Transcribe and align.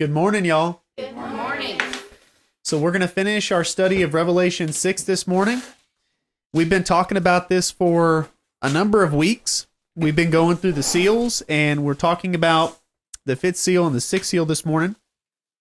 Good 0.00 0.10
morning, 0.10 0.44
y'all. 0.44 0.82
Good 0.98 1.14
morning. 1.14 1.80
So, 2.64 2.80
we're 2.80 2.90
going 2.90 3.00
to 3.02 3.06
finish 3.06 3.52
our 3.52 3.62
study 3.62 4.02
of 4.02 4.12
Revelation 4.12 4.72
6 4.72 5.04
this 5.04 5.24
morning. 5.24 5.62
We've 6.52 6.68
been 6.68 6.82
talking 6.82 7.16
about 7.16 7.48
this 7.48 7.70
for 7.70 8.28
a 8.60 8.68
number 8.68 9.04
of 9.04 9.14
weeks. 9.14 9.68
We've 9.94 10.16
been 10.16 10.32
going 10.32 10.56
through 10.56 10.72
the 10.72 10.82
seals, 10.82 11.44
and 11.48 11.84
we're 11.84 11.94
talking 11.94 12.34
about 12.34 12.80
the 13.24 13.36
fifth 13.36 13.56
seal 13.56 13.86
and 13.86 13.94
the 13.94 14.00
sixth 14.00 14.30
seal 14.30 14.44
this 14.44 14.66
morning. 14.66 14.96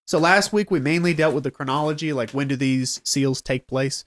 So, 0.08 0.18
last 0.18 0.52
week 0.52 0.72
we 0.72 0.80
mainly 0.80 1.14
dealt 1.14 1.36
with 1.36 1.44
the 1.44 1.52
chronology 1.52 2.12
like 2.12 2.32
when 2.32 2.48
do 2.48 2.56
these 2.56 3.02
seals 3.04 3.40
take 3.40 3.68
place? 3.68 4.04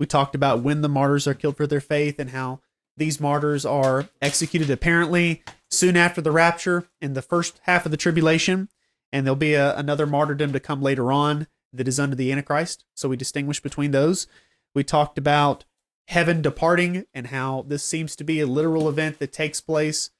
We 0.00 0.06
talked 0.06 0.34
about 0.34 0.62
when 0.62 0.80
the 0.80 0.88
martyrs 0.88 1.26
are 1.26 1.34
killed 1.34 1.58
for 1.58 1.66
their 1.66 1.82
faith 1.82 2.18
and 2.18 2.30
how 2.30 2.60
these 2.96 3.20
martyrs 3.20 3.66
are 3.66 4.08
executed 4.22 4.70
apparently 4.70 5.42
soon 5.70 5.98
after 5.98 6.22
the 6.22 6.32
rapture 6.32 6.88
in 7.02 7.12
the 7.12 7.20
first 7.20 7.60
half 7.64 7.84
of 7.84 7.90
the 7.90 7.98
tribulation 7.98 8.70
and 9.12 9.26
there'll 9.26 9.36
be 9.36 9.54
a, 9.54 9.76
another 9.76 10.06
martyrdom 10.06 10.52
to 10.52 10.60
come 10.60 10.82
later 10.82 11.12
on 11.12 11.46
that 11.72 11.88
is 11.88 12.00
under 12.00 12.16
the 12.16 12.30
Antichrist. 12.32 12.84
So 12.94 13.08
we 13.08 13.16
distinguish 13.16 13.60
between 13.60 13.90
those. 13.90 14.26
We 14.74 14.84
talked 14.84 15.18
about 15.18 15.64
heaven 16.08 16.42
departing 16.42 17.04
and 17.12 17.28
how 17.28 17.64
this 17.66 17.82
seems 17.82 18.14
to 18.16 18.24
be 18.24 18.40
a 18.40 18.46
literal 18.46 18.88
event 18.88 19.18
that 19.18 19.32
takes 19.32 19.60
place 19.60 20.10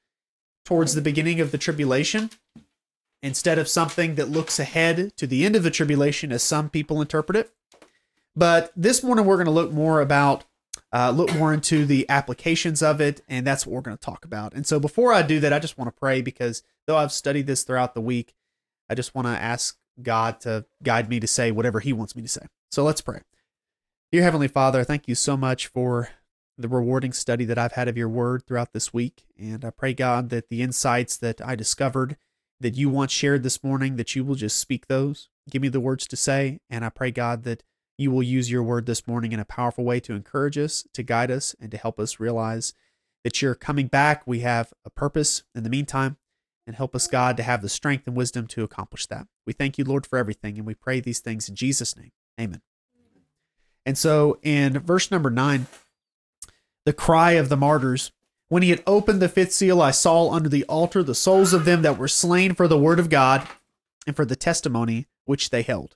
towards 0.65 0.95
the 0.95 1.01
beginning 1.01 1.39
of 1.39 1.51
the 1.51 1.57
tribulation 1.57 2.29
instead 3.21 3.57
of 3.57 3.67
something 3.67 4.15
that 4.15 4.29
looks 4.29 4.59
ahead 4.59 5.15
to 5.17 5.25
the 5.25 5.45
end 5.45 5.55
of 5.55 5.63
the 5.63 5.71
tribulation 5.71 6.31
as 6.31 6.43
some 6.43 6.69
people 6.69 7.01
interpret 7.01 7.37
it. 7.37 7.53
But 8.35 8.71
this 8.75 9.01
morning 9.01 9.25
we're 9.25 9.37
going 9.37 9.45
to 9.45 9.51
look 9.51 9.71
more 9.71 10.01
about 10.01 10.43
uh, 10.93 11.11
look 11.11 11.33
more 11.35 11.53
into 11.53 11.85
the 11.85 12.09
applications 12.09 12.81
of 12.81 13.01
it, 13.01 13.21
and 13.27 13.45
that's 13.45 13.65
what 13.65 13.73
we're 13.73 13.81
going 13.81 13.97
to 13.97 14.05
talk 14.05 14.23
about. 14.23 14.53
And 14.53 14.65
so 14.65 14.79
before 14.79 15.11
I 15.11 15.21
do 15.21 15.39
that, 15.41 15.51
I 15.51 15.59
just 15.59 15.77
want 15.77 15.93
to 15.93 15.99
pray 15.99 16.21
because 16.21 16.63
though 16.85 16.95
I've 16.95 17.11
studied 17.11 17.45
this 17.45 17.63
throughout 17.63 17.93
the 17.93 18.01
week, 18.01 18.33
I 18.89 18.95
just 18.95 19.15
want 19.15 19.27
to 19.27 19.31
ask 19.31 19.77
God 20.01 20.39
to 20.41 20.65
guide 20.83 21.09
me 21.09 21.19
to 21.19 21.27
say 21.27 21.51
whatever 21.51 21.79
He 21.79 21.93
wants 21.93 22.15
me 22.15 22.21
to 22.21 22.27
say. 22.27 22.45
So 22.71 22.83
let's 22.83 23.01
pray. 23.01 23.21
Dear 24.11 24.23
Heavenly 24.23 24.47
Father, 24.47 24.83
thank 24.83 25.07
you 25.07 25.15
so 25.15 25.35
much 25.35 25.67
for 25.67 26.09
the 26.57 26.67
rewarding 26.67 27.13
study 27.13 27.45
that 27.45 27.57
I've 27.57 27.73
had 27.73 27.87
of 27.87 27.97
your 27.97 28.09
word 28.09 28.43
throughout 28.45 28.73
this 28.73 28.93
week. 28.93 29.25
And 29.37 29.63
I 29.63 29.69
pray, 29.69 29.93
God, 29.93 30.29
that 30.29 30.49
the 30.49 30.61
insights 30.61 31.17
that 31.17 31.41
I 31.45 31.55
discovered 31.55 32.17
that 32.59 32.75
you 32.75 32.89
once 32.89 33.11
shared 33.11 33.43
this 33.43 33.63
morning, 33.63 33.97
that 33.97 34.15
you 34.15 34.23
will 34.23 34.35
just 34.35 34.57
speak 34.57 34.87
those, 34.87 35.29
give 35.49 35.61
me 35.61 35.67
the 35.67 35.79
words 35.79 36.07
to 36.07 36.15
say. 36.15 36.59
And 36.69 36.83
I 36.83 36.89
pray, 36.89 37.11
God, 37.11 37.43
that 37.43 37.63
you 37.97 38.11
will 38.11 38.23
use 38.23 38.49
your 38.49 38.63
word 38.63 38.85
this 38.85 39.07
morning 39.07 39.31
in 39.31 39.39
a 39.39 39.45
powerful 39.45 39.83
way 39.83 39.99
to 40.01 40.13
encourage 40.13 40.57
us, 40.57 40.87
to 40.93 41.03
guide 41.03 41.29
us, 41.29 41.55
and 41.59 41.69
to 41.71 41.77
help 41.77 41.99
us 41.99 42.19
realize 42.19 42.73
that 43.23 43.41
you're 43.41 43.55
coming 43.55 43.87
back. 43.87 44.23
We 44.25 44.39
have 44.39 44.73
a 44.85 44.89
purpose 44.89 45.43
in 45.53 45.63
the 45.63 45.69
meantime 45.69 46.17
and 46.67 46.75
help 46.75 46.93
us, 46.93 47.07
God, 47.07 47.37
to 47.37 47.43
have 47.43 47.61
the 47.61 47.69
strength 47.69 48.05
and 48.05 48.15
wisdom 48.15 48.45
to 48.47 48.63
accomplish 48.63 49.07
that. 49.07 49.25
We 49.45 49.53
thank 49.53 49.77
you, 49.77 49.85
Lord, 49.85 50.05
for 50.05 50.19
everything, 50.19 50.57
and 50.57 50.67
we 50.67 50.75
pray 50.75 50.99
these 50.99 51.19
things 51.19 51.47
in 51.47 51.55
Jesus' 51.55 51.95
name. 51.95 52.11
Amen. 52.39 52.61
And 53.85 53.97
so 53.97 54.37
in 54.43 54.77
verse 54.79 55.09
number 55.09 55.29
nine, 55.29 55.67
the 56.85 56.91
cry 56.91 57.31
of 57.31 57.47
the 57.47 57.55
martyrs, 57.55 58.11
when 58.49 58.63
he 58.63 58.69
had 58.69 58.83
opened 58.85 59.21
the 59.21 59.29
fifth 59.29 59.53
seal, 59.53 59.81
I 59.81 59.91
saw 59.91 60.29
under 60.29 60.49
the 60.49 60.65
altar 60.65 61.03
the 61.03 61.15
souls 61.15 61.53
of 61.53 61.65
them 61.65 61.81
that 61.83 61.97
were 61.97 62.09
slain 62.09 62.53
for 62.53 62.67
the 62.67 62.77
word 62.77 62.99
of 62.99 63.09
God 63.09 63.47
and 64.05 64.15
for 64.15 64.25
the 64.25 64.35
testimony 64.35 65.07
which 65.25 65.49
they 65.49 65.61
held. 65.61 65.95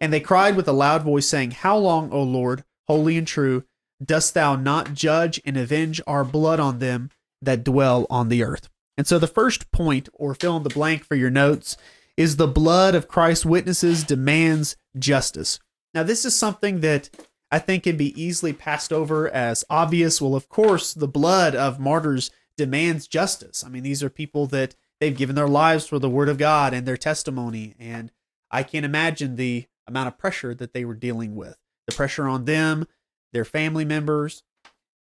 And 0.00 0.12
they 0.12 0.20
cried 0.20 0.56
with 0.56 0.68
a 0.68 0.72
loud 0.72 1.02
voice, 1.02 1.28
saying, 1.28 1.52
How 1.52 1.76
long, 1.76 2.10
O 2.10 2.22
Lord, 2.22 2.64
holy 2.86 3.16
and 3.16 3.26
true, 3.26 3.64
dost 4.04 4.34
thou 4.34 4.56
not 4.56 4.94
judge 4.94 5.40
and 5.44 5.56
avenge 5.56 6.00
our 6.06 6.24
blood 6.24 6.60
on 6.60 6.80
them 6.80 7.10
that 7.40 7.64
dwell 7.64 8.06
on 8.10 8.28
the 8.28 8.42
earth? 8.42 8.68
And 8.96 9.06
so 9.06 9.18
the 9.18 9.26
first 9.26 9.70
point, 9.70 10.08
or 10.12 10.34
fill 10.34 10.56
in 10.56 10.62
the 10.62 10.70
blank 10.70 11.04
for 11.04 11.14
your 11.14 11.30
notes, 11.30 11.76
is 12.16 12.36
the 12.36 12.46
blood 12.46 12.94
of 12.94 13.08
Christ's 13.08 13.46
witnesses 13.46 14.04
demands 14.04 14.76
justice. 14.98 15.58
Now, 15.94 16.02
this 16.02 16.24
is 16.24 16.34
something 16.34 16.80
that 16.80 17.10
I 17.50 17.58
think 17.58 17.84
can 17.84 17.96
be 17.96 18.20
easily 18.20 18.52
passed 18.52 18.92
over 18.92 19.28
as 19.30 19.64
obvious. 19.68 20.20
Well, 20.20 20.34
of 20.34 20.48
course, 20.48 20.94
the 20.94 21.08
blood 21.08 21.54
of 21.54 21.80
martyrs 21.80 22.30
demands 22.56 23.06
justice. 23.06 23.64
I 23.64 23.68
mean, 23.68 23.82
these 23.82 24.02
are 24.02 24.10
people 24.10 24.46
that 24.48 24.74
they've 25.00 25.16
given 25.16 25.36
their 25.36 25.48
lives 25.48 25.86
for 25.86 25.98
the 25.98 26.10
word 26.10 26.28
of 26.28 26.38
God 26.38 26.72
and 26.72 26.86
their 26.86 26.96
testimony. 26.96 27.74
And 27.78 28.12
I 28.50 28.62
can't 28.62 28.86
imagine 28.86 29.36
the 29.36 29.66
amount 29.86 30.08
of 30.08 30.18
pressure 30.18 30.54
that 30.54 30.72
they 30.72 30.84
were 30.84 30.94
dealing 30.94 31.34
with 31.34 31.58
the 31.86 31.94
pressure 31.94 32.28
on 32.28 32.44
them, 32.44 32.86
their 33.32 33.44
family 33.44 33.84
members, 33.84 34.42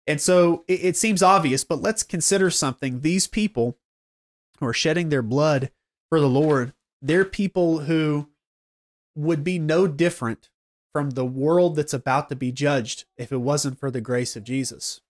and 0.06 0.20
so 0.20 0.64
it, 0.66 0.84
it 0.84 0.96
seems 0.96 1.22
obvious, 1.22 1.64
but 1.64 1.82
let's 1.82 2.02
consider 2.02 2.50
something. 2.50 3.00
These 3.00 3.26
people 3.26 3.76
who 4.58 4.66
are 4.66 4.72
shedding 4.72 5.08
their 5.08 5.22
blood 5.22 5.70
for 6.08 6.20
the 6.20 6.28
Lord, 6.28 6.72
they're 7.00 7.24
people 7.24 7.80
who 7.80 8.28
would 9.14 9.44
be 9.44 9.58
no 9.58 9.86
different 9.86 10.50
from 10.92 11.10
the 11.10 11.24
world 11.24 11.76
that's 11.76 11.94
about 11.94 12.28
to 12.28 12.36
be 12.36 12.52
judged 12.52 13.04
if 13.16 13.30
it 13.30 13.38
wasn't 13.38 13.78
for 13.78 13.90
the 13.90 14.00
grace 14.00 14.36
of 14.36 14.44
Jesus. 14.44 15.00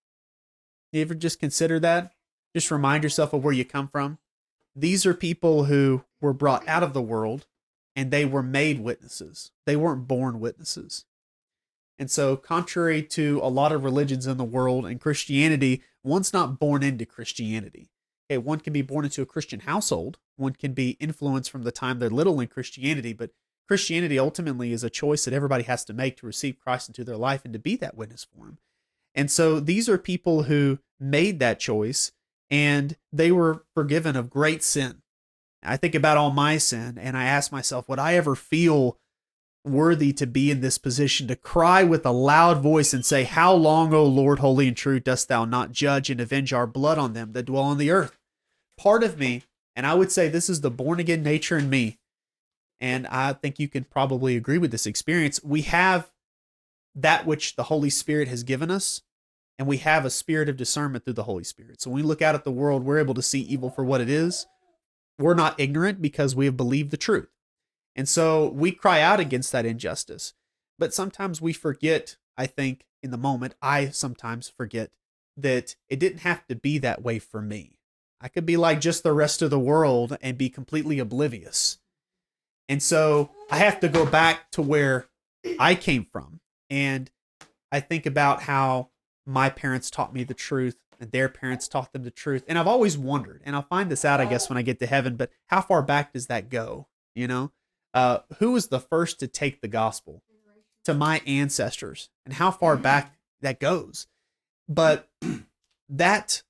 You 0.92 1.02
ever 1.02 1.14
just 1.14 1.40
consider 1.40 1.78
that? 1.80 2.12
Just 2.54 2.70
remind 2.70 3.04
yourself 3.04 3.32
of 3.32 3.44
where 3.44 3.54
you 3.54 3.64
come 3.64 3.88
from. 3.88 4.18
These 4.74 5.06
are 5.06 5.14
people 5.14 5.64
who 5.64 6.04
were 6.20 6.32
brought 6.32 6.66
out 6.68 6.82
of 6.82 6.92
the 6.92 7.02
world 7.02 7.46
and 7.96 8.10
they 8.10 8.24
were 8.24 8.42
made 8.42 8.80
witnesses. 8.80 9.52
They 9.66 9.76
weren't 9.76 10.08
born 10.08 10.40
witnesses. 10.40 11.04
And 12.00 12.10
so, 12.10 12.34
contrary 12.34 13.02
to 13.02 13.40
a 13.42 13.50
lot 13.50 13.72
of 13.72 13.84
religions 13.84 14.26
in 14.26 14.38
the 14.38 14.42
world 14.44 14.86
and 14.86 14.98
Christianity, 14.98 15.82
one's 16.02 16.32
not 16.32 16.58
born 16.58 16.82
into 16.82 17.04
Christianity. 17.04 17.90
Okay, 18.30 18.38
one 18.38 18.60
can 18.60 18.72
be 18.72 18.80
born 18.80 19.04
into 19.04 19.20
a 19.20 19.26
Christian 19.26 19.60
household, 19.60 20.16
one 20.36 20.54
can 20.54 20.72
be 20.72 20.92
influenced 20.92 21.50
from 21.50 21.62
the 21.62 21.70
time 21.70 21.98
they're 21.98 22.08
little 22.08 22.40
in 22.40 22.48
Christianity, 22.48 23.12
but 23.12 23.32
Christianity 23.68 24.18
ultimately 24.18 24.72
is 24.72 24.82
a 24.82 24.88
choice 24.88 25.26
that 25.26 25.34
everybody 25.34 25.64
has 25.64 25.84
to 25.84 25.92
make 25.92 26.16
to 26.16 26.26
receive 26.26 26.58
Christ 26.58 26.88
into 26.88 27.04
their 27.04 27.18
life 27.18 27.44
and 27.44 27.52
to 27.52 27.58
be 27.58 27.76
that 27.76 27.98
witness 27.98 28.24
for 28.24 28.46
him. 28.46 28.58
And 29.14 29.30
so 29.30 29.60
these 29.60 29.86
are 29.86 29.98
people 29.98 30.44
who 30.44 30.78
made 30.98 31.38
that 31.40 31.60
choice 31.60 32.12
and 32.50 32.96
they 33.12 33.30
were 33.30 33.66
forgiven 33.74 34.16
of 34.16 34.30
great 34.30 34.62
sin. 34.62 35.02
I 35.62 35.76
think 35.76 35.94
about 35.94 36.16
all 36.16 36.30
my 36.30 36.56
sin 36.56 36.96
and 36.96 37.14
I 37.14 37.24
ask 37.24 37.52
myself, 37.52 37.88
would 37.90 37.98
I 37.98 38.14
ever 38.14 38.34
feel 38.34 38.96
worthy 39.65 40.12
to 40.15 40.26
be 40.26 40.50
in 40.50 40.60
this 40.60 40.78
position 40.78 41.28
to 41.28 41.37
cry 41.37 41.82
with 41.82 42.06
a 42.06 42.10
loud 42.10 42.62
voice 42.62 42.94
and 42.94 43.04
say, 43.04 43.25
How 43.25 43.53
long, 43.53 43.93
O 43.93 44.04
Lord, 44.04 44.38
holy 44.38 44.69
and 44.69 44.76
true, 44.76 45.00
dost 45.00 45.28
thou 45.28 45.44
not 45.44 45.72
judge 45.72 46.10
and 46.10 46.21
avenge 46.21 46.53
our 46.53 46.66
blood 46.66 46.98
on 46.98 47.12
them 47.12 47.32
that 47.32 47.44
dwell 47.44 47.65
on 47.65 47.78
the 47.78 47.91
earth? 47.91 48.16
Part 48.78 49.04
of 49.04 49.19
me, 49.19 49.44
and 49.76 49.87
I 49.87 49.94
would 49.94 50.10
say 50.10 50.28
this 50.28 50.48
is 50.48 50.62
the 50.62 50.71
born 50.71 51.00
again 51.00 51.22
nature 51.22 51.59
in 51.59 51.69
me, 51.69 51.98
and 52.81 53.06
I 53.09 53.34
think 53.34 53.59
you 53.59 53.69
can 53.69 53.84
probably 53.84 54.37
agree 54.37 54.59
with 54.59 54.71
this 54.71 54.87
experience. 54.87 55.43
We 55.44 55.62
have 55.62 56.10
that 56.94 57.27
which 57.27 57.56
the 57.56 57.65
Holy 57.65 57.91
Spirit 57.91 58.28
has 58.28 58.42
given 58.42 58.71
us, 58.71 59.03
and 59.59 59.69
we 59.69 59.77
have 59.78 60.04
a 60.04 60.10
spirit 60.10 60.48
of 60.48 60.56
discernment 60.56 61.04
through 61.04 61.15
the 61.15 61.25
Holy 61.25 61.44
Spirit. 61.44 61.82
So 61.82 61.91
when 61.91 62.03
we 62.03 62.09
look 62.09 62.22
out 62.22 62.34
at 62.34 62.44
the 62.44 62.50
world, 62.50 62.84
we're 62.84 62.98
able 62.98 63.15
to 63.15 63.22
see 63.22 63.41
evil 63.41 63.69
for 63.69 63.84
what 63.84 64.00
it 64.00 64.09
is. 64.09 64.47
We're 65.19 65.34
not 65.34 65.60
ignorant 65.60 66.00
because 66.00 66.34
we 66.34 66.47
have 66.47 66.56
believed 66.56 66.91
the 66.91 66.97
truth. 66.97 67.28
And 68.00 68.08
so 68.08 68.48
we 68.48 68.72
cry 68.72 69.02
out 69.02 69.20
against 69.20 69.52
that 69.52 69.66
injustice. 69.66 70.32
But 70.78 70.94
sometimes 70.94 71.42
we 71.42 71.52
forget, 71.52 72.16
I 72.34 72.46
think, 72.46 72.86
in 73.02 73.10
the 73.10 73.18
moment, 73.18 73.56
I 73.60 73.90
sometimes 73.90 74.48
forget 74.48 74.90
that 75.36 75.76
it 75.90 76.00
didn't 76.00 76.20
have 76.20 76.46
to 76.46 76.54
be 76.54 76.78
that 76.78 77.02
way 77.02 77.18
for 77.18 77.42
me. 77.42 77.76
I 78.18 78.28
could 78.28 78.46
be 78.46 78.56
like 78.56 78.80
just 78.80 79.02
the 79.02 79.12
rest 79.12 79.42
of 79.42 79.50
the 79.50 79.58
world 79.58 80.16
and 80.22 80.38
be 80.38 80.48
completely 80.48 80.98
oblivious. 80.98 81.78
And 82.70 82.82
so 82.82 83.32
I 83.50 83.58
have 83.58 83.80
to 83.80 83.88
go 83.90 84.06
back 84.06 84.50
to 84.52 84.62
where 84.62 85.08
I 85.58 85.74
came 85.74 86.06
from. 86.10 86.40
And 86.70 87.10
I 87.70 87.80
think 87.80 88.06
about 88.06 88.44
how 88.44 88.88
my 89.26 89.50
parents 89.50 89.90
taught 89.90 90.14
me 90.14 90.24
the 90.24 90.32
truth 90.32 90.78
and 90.98 91.12
their 91.12 91.28
parents 91.28 91.68
taught 91.68 91.92
them 91.92 92.04
the 92.04 92.10
truth. 92.10 92.44
And 92.48 92.58
I've 92.58 92.66
always 92.66 92.96
wondered, 92.96 93.42
and 93.44 93.54
I'll 93.54 93.60
find 93.60 93.90
this 93.90 94.06
out, 94.06 94.22
I 94.22 94.24
guess, 94.24 94.48
when 94.48 94.56
I 94.56 94.62
get 94.62 94.78
to 94.78 94.86
heaven, 94.86 95.16
but 95.16 95.30
how 95.48 95.60
far 95.60 95.82
back 95.82 96.14
does 96.14 96.28
that 96.28 96.48
go? 96.48 96.88
You 97.14 97.28
know? 97.28 97.52
Uh, 97.94 98.18
who 98.38 98.52
was 98.52 98.68
the 98.68 98.80
first 98.80 99.20
to 99.20 99.26
take 99.26 99.60
the 99.60 99.68
gospel 99.68 100.22
to 100.84 100.94
my 100.94 101.20
ancestors 101.26 102.09
and 102.24 102.34
how 102.34 102.50
far 102.50 102.74
mm-hmm. 102.74 102.82
back 102.82 103.16
that 103.41 103.60
goes. 103.60 104.06
But 104.68 105.09
that 105.88 106.42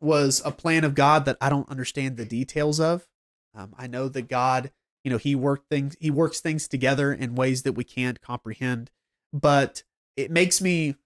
was 0.00 0.42
a 0.44 0.50
plan 0.50 0.84
of 0.84 0.94
God 0.94 1.24
that 1.26 1.36
I 1.40 1.50
don't 1.50 1.68
understand 1.68 2.16
the 2.16 2.24
details 2.24 2.80
of. 2.80 3.06
Um, 3.54 3.74
I 3.76 3.86
know 3.86 4.08
that 4.08 4.28
God, 4.28 4.70
you 5.04 5.10
know, 5.10 5.18
He 5.18 5.34
worked 5.34 5.68
things, 5.68 5.96
He 6.00 6.10
works 6.10 6.40
things 6.40 6.66
together 6.66 7.12
in 7.12 7.34
ways 7.34 7.62
that 7.62 7.72
we 7.72 7.84
can't 7.84 8.20
comprehend. 8.20 8.90
But 9.32 9.82
it 10.16 10.30
makes 10.30 10.60
me 10.60 10.96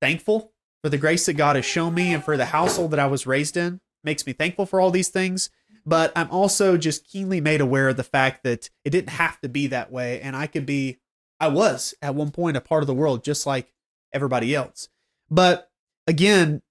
thankful 0.00 0.52
for 0.82 0.88
the 0.88 0.98
grace 0.98 1.26
that 1.26 1.34
God 1.34 1.56
has 1.56 1.64
shown 1.64 1.94
me 1.94 2.12
and 2.12 2.24
for 2.24 2.36
the 2.36 2.46
household 2.46 2.90
that 2.90 2.98
I 2.98 3.06
was 3.06 3.26
raised 3.26 3.56
in. 3.56 3.80
Makes 4.04 4.26
me 4.26 4.32
thankful 4.32 4.66
for 4.66 4.80
all 4.80 4.90
these 4.90 5.08
things 5.08 5.50
but 5.84 6.12
I'm 6.14 6.30
also 6.30 6.76
just 6.76 7.06
keenly 7.06 7.40
made 7.40 7.60
aware 7.60 7.88
of 7.88 7.96
the 7.96 8.04
fact 8.04 8.44
that 8.44 8.70
it 8.84 8.90
didn't 8.90 9.10
have 9.10 9.40
to 9.40 9.48
be 9.48 9.66
that 9.68 9.90
way. 9.90 10.20
And 10.20 10.36
I 10.36 10.46
could 10.46 10.66
be, 10.66 10.98
I 11.40 11.48
was 11.48 11.94
at 12.00 12.14
one 12.14 12.30
point 12.30 12.56
a 12.56 12.60
part 12.60 12.82
of 12.82 12.86
the 12.86 12.94
world 12.94 13.24
just 13.24 13.46
like 13.46 13.72
everybody 14.12 14.54
else. 14.54 14.88
But 15.30 15.70
again, 16.06 16.62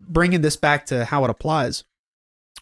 bringing 0.00 0.42
this 0.42 0.56
back 0.56 0.86
to 0.86 1.06
how 1.06 1.24
it 1.24 1.30
applies, 1.30 1.84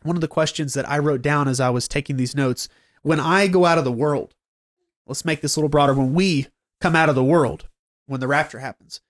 one 0.03 0.17
of 0.17 0.21
the 0.21 0.29
questions 0.29 0.75
that 0.75 0.89
I 0.89 0.99
wrote 0.99 1.23
down 1.23 1.49
as 1.49 1.61
I 1.61 1.71
was 1.71 1.89
taking 1.89 2.17
these 2.17 2.37
notes 2.37 2.69
when 3.03 3.19
I 3.19 3.47
go 3.47 3.65
out 3.65 3.79
of 3.79 3.85
the 3.85 3.93
world, 3.93 4.35
let's 5.07 5.25
make 5.25 5.41
this 5.41 5.57
a 5.57 5.59
little 5.59 5.71
broader. 5.71 5.95
When 5.95 6.15
we 6.15 6.49
come 6.81 6.95
out 6.95 7.09
of 7.09 7.15
the 7.15 7.25
world, 7.25 7.67
when 8.07 8.21
the 8.21 8.29
rapture 8.29 8.59
happens, 8.59 9.01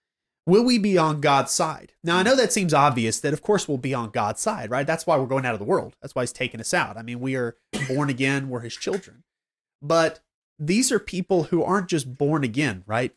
will 0.47 0.65
we 0.65 0.79
be 0.79 0.97
on 0.99 1.21
God's 1.21 1.53
side? 1.53 1.93
Now, 2.03 2.17
I 2.17 2.23
know 2.23 2.37
that 2.37 2.53
seems 2.53 2.75
obvious 2.75 3.21
that, 3.21 3.33
of 3.33 3.43
course, 3.43 3.69
we'll 3.69 3.79
be 3.79 3.95
on 3.95 4.11
God's 4.11 4.41
side, 4.41 4.71
right? 4.71 4.87
That's 4.87 5.07
why 5.07 5.17
we're 5.17 5.27
going 5.27 5.47
out 5.47 5.55
of 5.55 5.61
the 5.61 5.67
world. 5.67 5.97
That's 6.01 6.15
why 6.15 6.23
He's 6.23 6.33
taking 6.33 6.61
us 6.61 6.75
out. 6.75 6.97
I 6.97 7.03
mean, 7.03 7.21
we 7.21 7.37
are 7.37 7.57
born 7.89 8.11
again, 8.11 8.49
we're 8.49 8.61
His 8.61 8.77
children. 8.77 9.25
But 9.83 10.21
these 10.59 10.93
are 10.93 10.99
people 10.99 11.45
who 11.45 11.63
aren't 11.63 11.89
just 11.89 12.19
born 12.19 12.45
again, 12.45 12.85
right? 12.87 13.15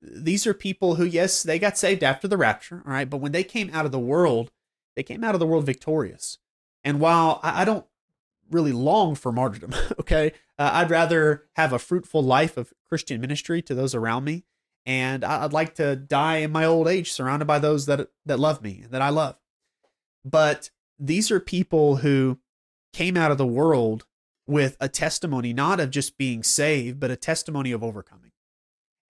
These 0.00 0.46
are 0.46 0.54
people 0.54 0.96
who, 0.96 1.04
yes, 1.04 1.42
they 1.42 1.58
got 1.58 1.78
saved 1.78 2.02
after 2.02 2.28
the 2.28 2.36
rapture, 2.36 2.82
all 2.86 2.92
right? 2.92 3.08
But 3.08 3.18
when 3.18 3.32
they 3.32 3.44
came 3.44 3.70
out 3.72 3.86
of 3.86 3.92
the 3.92 3.98
world, 3.98 4.50
they 4.94 5.02
came 5.02 5.24
out 5.24 5.34
of 5.34 5.40
the 5.40 5.46
world 5.46 5.66
victorious. 5.66 6.38
And 6.84 7.00
while 7.00 7.40
I 7.42 7.64
don't 7.64 7.86
really 8.50 8.72
long 8.72 9.14
for 9.14 9.32
martyrdom, 9.32 9.74
okay, 10.00 10.32
uh, 10.58 10.70
I'd 10.74 10.90
rather 10.90 11.44
have 11.56 11.72
a 11.72 11.78
fruitful 11.78 12.22
life 12.22 12.56
of 12.56 12.72
Christian 12.88 13.20
ministry 13.20 13.60
to 13.62 13.74
those 13.74 13.94
around 13.94 14.24
me 14.24 14.44
and 14.86 15.24
I'd 15.24 15.52
like 15.52 15.74
to 15.74 15.96
die 15.96 16.38
in 16.38 16.52
my 16.52 16.64
old 16.64 16.86
age 16.86 17.12
surrounded 17.12 17.46
by 17.46 17.58
those 17.58 17.86
that 17.86 18.08
that 18.24 18.38
love 18.38 18.62
me 18.62 18.84
that 18.90 19.02
I 19.02 19.10
love. 19.10 19.36
But 20.24 20.70
these 20.98 21.30
are 21.30 21.40
people 21.40 21.96
who 21.96 22.38
came 22.92 23.16
out 23.16 23.30
of 23.30 23.38
the 23.38 23.46
world 23.46 24.06
with 24.46 24.76
a 24.80 24.88
testimony 24.88 25.52
not 25.52 25.80
of 25.80 25.90
just 25.90 26.16
being 26.16 26.42
saved, 26.42 27.00
but 27.00 27.10
a 27.10 27.16
testimony 27.16 27.72
of 27.72 27.82
overcoming. 27.82 28.30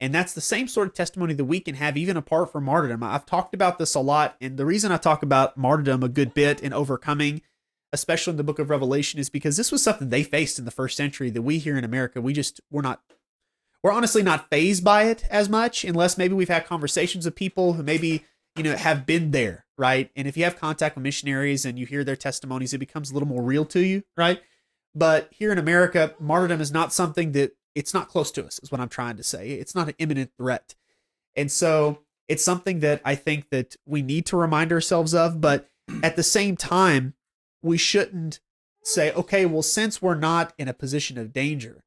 And 0.01 0.15
that's 0.15 0.35
the 0.35 0.41
same 0.41 0.69
sort 0.69 0.89
of 0.89 0.95
testimony 0.95 1.35
that 1.35 1.45
we 1.45 1.61
can 1.61 1.77
have 1.77 1.97
even 1.97 2.17
apart 2.17 2.53
from 2.53 2.65
martyrdom. 2.65 3.03
I've 3.03 3.25
talked 3.25 3.55
about 3.55 3.79
this 3.79 3.95
a 3.95 4.01
lot, 4.01 4.37
and 4.41 4.57
the 4.57 4.67
reason 4.67 4.93
I 4.93 4.99
talk 4.99 5.23
about 5.23 5.57
martyrdom 5.57 6.03
a 6.03 6.09
good 6.09 6.35
bit 6.35 6.63
and 6.63 6.75
overcoming, 6.75 7.41
especially 7.93 8.33
in 8.33 8.37
the 8.37 8.45
book 8.45 8.59
of 8.59 8.69
Revelation, 8.69 9.21
is 9.21 9.31
because 9.31 9.57
this 9.57 9.73
was 9.73 9.83
something 9.83 10.11
they 10.11 10.23
faced 10.23 10.59
in 10.59 10.67
the 10.67 10.71
first 10.71 10.97
century 10.97 11.31
that 11.31 11.43
we 11.43 11.59
here 11.59 11.79
in 11.79 11.85
America, 11.85 12.21
we 12.21 12.35
just 12.35 12.61
we're 12.71 12.83
not 12.83 13.01
we're 13.87 13.93
honestly 13.93 14.25
not 14.25 14.51
fazed 14.51 14.83
by 14.83 15.05
it 15.05 15.25
as 15.31 15.49
much 15.49 15.85
unless 15.85 16.19
maybe 16.19 16.35
we've 16.35 16.49
had 16.49 16.67
conversations 16.67 17.25
with 17.25 17.37
people 17.37 17.75
who 17.75 17.85
maybe 17.85 18.25
you 18.57 18.65
know 18.65 18.75
have 18.75 19.07
been 19.07 19.31
there 19.31 19.65
right? 19.79 20.11
And 20.17 20.27
if 20.27 20.37
you 20.37 20.43
have 20.43 20.59
contact 20.59 20.97
with 20.97 21.05
missionaries 21.05 21.65
and 21.65 21.79
you 21.79 21.87
hear 21.87 22.03
their 22.03 22.17
testimonies 22.17 22.75
it 22.75 22.79
becomes 22.79 23.13
a 23.13 23.15
little 23.15 23.29
more 23.29 23.45
real 23.45 23.65
to 23.67 23.79
you 23.79 24.03
right? 24.17 24.43
But 24.93 25.29
here 25.31 25.53
in 25.53 25.59
america 25.59 26.17
martyrdom 26.19 26.61
is 26.61 26.73
not 26.73 26.93
something 26.93 27.31
that 27.33 27.53
it's 27.77 27.95
not 27.95 28.09
close 28.09 28.33
to 28.33 28.45
us 28.45 28.59
is 28.61 28.73
what 28.73 28.81
i'm 28.81 28.89
trying 28.89 29.19
to 29.19 29.23
say. 29.23 29.51
It's 29.51 29.77
not 29.77 29.87
an 29.89 29.95
imminent 29.99 30.33
threat. 30.37 30.75
And 31.37 31.53
so 31.53 32.01
it's 32.27 32.43
something 32.43 32.81
that 32.81 33.01
i 33.05 33.15
think 33.15 33.51
that 33.51 33.77
we 33.87 34.03
need 34.03 34.27
to 34.27 34.37
remind 34.37 34.73
ourselves 34.73 35.15
of 35.15 35.41
but 35.41 35.69
at 36.03 36.17
the 36.17 36.25
same 36.25 36.57
time 36.57 37.15
we 37.63 37.79
shouldn't 37.79 38.41
say 38.83 39.13
okay 39.13 39.47
well 39.47 39.63
since 39.63 40.03
we're 40.03 40.17
not 40.17 40.53
in 40.59 40.67
a 40.67 40.75
position 40.75 41.19
of 41.19 41.33
danger 41.33 41.85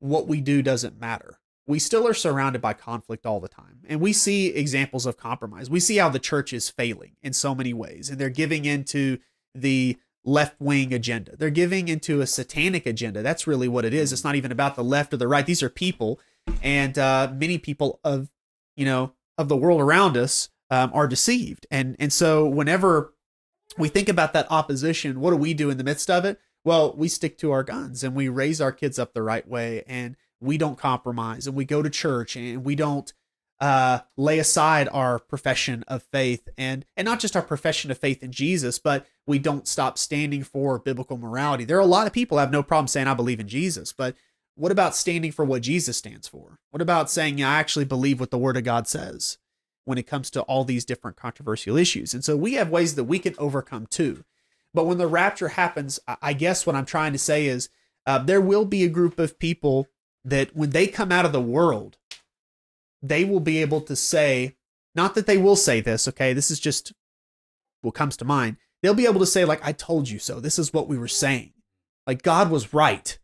what 0.00 0.26
we 0.26 0.40
do 0.40 0.62
doesn't 0.62 1.00
matter. 1.00 1.38
We 1.66 1.78
still 1.78 2.08
are 2.08 2.14
surrounded 2.14 2.60
by 2.60 2.72
conflict 2.72 3.26
all 3.26 3.38
the 3.38 3.48
time. 3.48 3.80
And 3.88 4.00
we 4.00 4.12
see 4.12 4.48
examples 4.48 5.06
of 5.06 5.16
compromise. 5.16 5.70
We 5.70 5.78
see 5.78 5.98
how 5.98 6.08
the 6.08 6.18
church 6.18 6.52
is 6.52 6.68
failing 6.68 7.12
in 7.22 7.32
so 7.32 7.54
many 7.54 7.72
ways, 7.72 8.10
and 8.10 8.18
they're 8.18 8.28
giving 8.28 8.64
into 8.64 9.18
the 9.54 9.96
left 10.24 10.60
wing 10.60 10.92
agenda. 10.92 11.36
They're 11.36 11.50
giving 11.50 11.88
into 11.88 12.20
a 12.20 12.26
satanic 12.26 12.86
agenda. 12.86 13.22
That's 13.22 13.46
really 13.46 13.68
what 13.68 13.84
it 13.84 13.94
is. 13.94 14.12
It's 14.12 14.24
not 14.24 14.34
even 14.34 14.52
about 14.52 14.74
the 14.74 14.84
left 14.84 15.14
or 15.14 15.16
the 15.16 15.28
right. 15.28 15.46
These 15.46 15.62
are 15.62 15.70
people, 15.70 16.20
and 16.62 16.98
uh, 16.98 17.32
many 17.34 17.58
people 17.58 18.00
of 18.02 18.30
you 18.76 18.84
know 18.84 19.12
of 19.38 19.48
the 19.48 19.56
world 19.56 19.80
around 19.80 20.16
us 20.16 20.50
um, 20.70 20.90
are 20.94 21.06
deceived. 21.06 21.66
And 21.70 21.96
and 21.98 22.12
so 22.12 22.46
whenever 22.46 23.14
we 23.78 23.88
think 23.88 24.08
about 24.08 24.32
that 24.32 24.50
opposition, 24.50 25.20
what 25.20 25.30
do 25.30 25.36
we 25.36 25.54
do 25.54 25.70
in 25.70 25.78
the 25.78 25.84
midst 25.84 26.10
of 26.10 26.24
it? 26.24 26.40
Well, 26.64 26.94
we 26.94 27.08
stick 27.08 27.38
to 27.38 27.52
our 27.52 27.62
guns 27.62 28.04
and 28.04 28.14
we 28.14 28.28
raise 28.28 28.60
our 28.60 28.72
kids 28.72 28.98
up 28.98 29.14
the 29.14 29.22
right 29.22 29.46
way 29.46 29.82
and 29.86 30.16
we 30.40 30.58
don't 30.58 30.78
compromise 30.78 31.46
and 31.46 31.56
we 31.56 31.64
go 31.64 31.82
to 31.82 31.90
church 31.90 32.36
and 32.36 32.64
we 32.64 32.74
don't 32.74 33.12
uh, 33.60 34.00
lay 34.16 34.38
aside 34.38 34.88
our 34.90 35.18
profession 35.18 35.84
of 35.86 36.02
faith 36.02 36.48
and 36.56 36.84
and 36.96 37.04
not 37.04 37.20
just 37.20 37.36
our 37.36 37.42
profession 37.42 37.90
of 37.90 37.98
faith 37.98 38.22
in 38.22 38.32
Jesus, 38.32 38.78
but 38.78 39.06
we 39.26 39.38
don't 39.38 39.68
stop 39.68 39.98
standing 39.98 40.42
for 40.42 40.78
biblical 40.78 41.18
morality. 41.18 41.64
There 41.64 41.76
are 41.76 41.80
a 41.80 41.86
lot 41.86 42.06
of 42.06 42.12
people 42.12 42.38
have 42.38 42.50
no 42.50 42.62
problem 42.62 42.88
saying 42.88 43.06
I 43.06 43.14
believe 43.14 43.40
in 43.40 43.48
Jesus, 43.48 43.92
but 43.92 44.16
what 44.54 44.72
about 44.72 44.96
standing 44.96 45.32
for 45.32 45.44
what 45.44 45.62
Jesus 45.62 45.96
stands 45.96 46.26
for? 46.26 46.58
What 46.70 46.82
about 46.82 47.10
saying 47.10 47.38
yeah, 47.38 47.50
I 47.50 47.58
actually 47.58 47.84
believe 47.84 48.18
what 48.18 48.30
the 48.30 48.38
Word 48.38 48.56
of 48.56 48.64
God 48.64 48.88
says 48.88 49.38
when 49.84 49.98
it 49.98 50.06
comes 50.06 50.30
to 50.30 50.42
all 50.42 50.64
these 50.64 50.84
different 50.86 51.16
controversial 51.16 51.76
issues? 51.76 52.14
And 52.14 52.24
so 52.24 52.36
we 52.36 52.54
have 52.54 52.70
ways 52.70 52.94
that 52.94 53.04
we 53.04 53.18
can 53.18 53.34
overcome 53.38 53.86
too. 53.86 54.24
But 54.72 54.84
when 54.84 54.98
the 54.98 55.06
rapture 55.06 55.48
happens, 55.48 55.98
I 56.22 56.32
guess 56.32 56.66
what 56.66 56.76
I'm 56.76 56.86
trying 56.86 57.12
to 57.12 57.18
say 57.18 57.46
is 57.46 57.68
uh, 58.06 58.18
there 58.18 58.40
will 58.40 58.64
be 58.64 58.84
a 58.84 58.88
group 58.88 59.18
of 59.18 59.38
people 59.38 59.88
that 60.24 60.54
when 60.54 60.70
they 60.70 60.86
come 60.86 61.10
out 61.10 61.24
of 61.24 61.32
the 61.32 61.40
world, 61.40 61.98
they 63.02 63.24
will 63.24 63.40
be 63.40 63.58
able 63.58 63.80
to 63.82 63.96
say, 63.96 64.56
not 64.94 65.14
that 65.14 65.26
they 65.26 65.38
will 65.38 65.56
say 65.56 65.80
this, 65.80 66.06
okay, 66.08 66.32
this 66.32 66.50
is 66.50 66.60
just 66.60 66.92
what 67.82 67.94
comes 67.94 68.16
to 68.18 68.24
mind. 68.24 68.56
They'll 68.82 68.94
be 68.94 69.06
able 69.06 69.20
to 69.20 69.26
say, 69.26 69.44
like, 69.44 69.64
I 69.64 69.72
told 69.72 70.08
you 70.08 70.18
so. 70.18 70.40
This 70.40 70.58
is 70.58 70.72
what 70.72 70.88
we 70.88 70.98
were 70.98 71.08
saying. 71.08 71.52
Like, 72.06 72.22
God 72.22 72.50
was 72.50 72.72
right. 72.72 73.18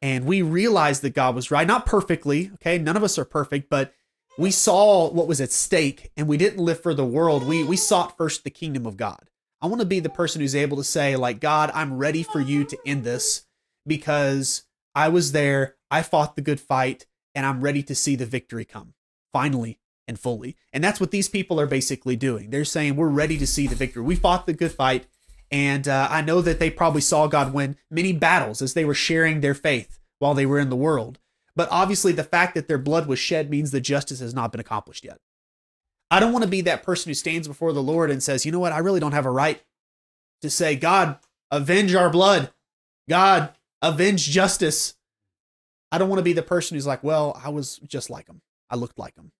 And 0.00 0.24
we 0.24 0.42
realized 0.42 1.02
that 1.02 1.14
God 1.14 1.34
was 1.34 1.50
right. 1.50 1.66
Not 1.66 1.86
perfectly, 1.86 2.50
okay? 2.54 2.78
None 2.78 2.96
of 2.96 3.04
us 3.04 3.18
are 3.18 3.24
perfect, 3.24 3.70
but 3.70 3.92
we 4.38 4.50
saw 4.50 5.10
what 5.10 5.28
was 5.28 5.40
at 5.40 5.52
stake 5.52 6.10
and 6.16 6.26
we 6.26 6.36
didn't 6.36 6.64
live 6.64 6.82
for 6.82 6.94
the 6.94 7.04
world. 7.04 7.46
We, 7.46 7.62
we 7.62 7.76
sought 7.76 8.16
first 8.16 8.44
the 8.44 8.50
kingdom 8.50 8.86
of 8.86 8.96
God. 8.96 9.28
I 9.62 9.66
want 9.66 9.80
to 9.80 9.86
be 9.86 10.00
the 10.00 10.08
person 10.08 10.40
who's 10.40 10.56
able 10.56 10.76
to 10.76 10.84
say, 10.84 11.14
like, 11.14 11.38
God, 11.38 11.70
I'm 11.72 11.96
ready 11.96 12.24
for 12.24 12.40
you 12.40 12.64
to 12.64 12.78
end 12.84 13.04
this 13.04 13.46
because 13.86 14.64
I 14.92 15.08
was 15.08 15.30
there, 15.30 15.76
I 15.88 16.02
fought 16.02 16.34
the 16.34 16.42
good 16.42 16.60
fight, 16.60 17.06
and 17.32 17.46
I'm 17.46 17.60
ready 17.60 17.84
to 17.84 17.94
see 17.94 18.16
the 18.16 18.26
victory 18.26 18.64
come 18.64 18.94
finally 19.32 19.78
and 20.08 20.18
fully. 20.18 20.56
And 20.72 20.82
that's 20.82 21.00
what 21.00 21.12
these 21.12 21.28
people 21.28 21.60
are 21.60 21.66
basically 21.66 22.16
doing. 22.16 22.50
They're 22.50 22.64
saying, 22.64 22.96
We're 22.96 23.08
ready 23.08 23.38
to 23.38 23.46
see 23.46 23.68
the 23.68 23.76
victory. 23.76 24.02
We 24.02 24.16
fought 24.16 24.46
the 24.46 24.52
good 24.52 24.72
fight. 24.72 25.06
And 25.50 25.86
uh, 25.86 26.08
I 26.10 26.22
know 26.22 26.40
that 26.40 26.58
they 26.58 26.70
probably 26.70 27.02
saw 27.02 27.26
God 27.26 27.52
win 27.52 27.76
many 27.90 28.12
battles 28.12 28.62
as 28.62 28.74
they 28.74 28.84
were 28.84 28.94
sharing 28.94 29.40
their 29.40 29.54
faith 29.54 30.00
while 30.18 30.34
they 30.34 30.46
were 30.46 30.58
in 30.58 30.70
the 30.70 30.76
world. 30.76 31.18
But 31.54 31.68
obviously, 31.70 32.12
the 32.12 32.24
fact 32.24 32.54
that 32.54 32.66
their 32.66 32.78
blood 32.78 33.06
was 33.06 33.18
shed 33.18 33.50
means 33.50 33.70
that 33.70 33.82
justice 33.82 34.20
has 34.20 34.34
not 34.34 34.50
been 34.50 34.60
accomplished 34.60 35.04
yet. 35.04 35.18
I 36.12 36.20
don't 36.20 36.32
want 36.32 36.44
to 36.44 36.50
be 36.50 36.60
that 36.60 36.82
person 36.82 37.08
who 37.08 37.14
stands 37.14 37.48
before 37.48 37.72
the 37.72 37.82
Lord 37.82 38.10
and 38.10 38.22
says, 38.22 38.44
you 38.44 38.52
know 38.52 38.58
what, 38.58 38.72
I 38.72 38.80
really 38.80 39.00
don't 39.00 39.12
have 39.12 39.24
a 39.24 39.30
right 39.30 39.62
to 40.42 40.50
say, 40.50 40.76
God, 40.76 41.18
avenge 41.50 41.94
our 41.94 42.10
blood. 42.10 42.50
God, 43.08 43.54
avenge 43.80 44.28
justice. 44.28 44.94
I 45.90 45.96
don't 45.96 46.10
want 46.10 46.18
to 46.18 46.24
be 46.24 46.34
the 46.34 46.42
person 46.42 46.74
who's 46.74 46.86
like, 46.86 47.02
well, 47.02 47.40
I 47.42 47.48
was 47.48 47.78
just 47.78 48.10
like 48.10 48.26
him. 48.26 48.42
I 48.68 48.76
looked 48.76 48.98
like 48.98 49.16
him. 49.16 49.32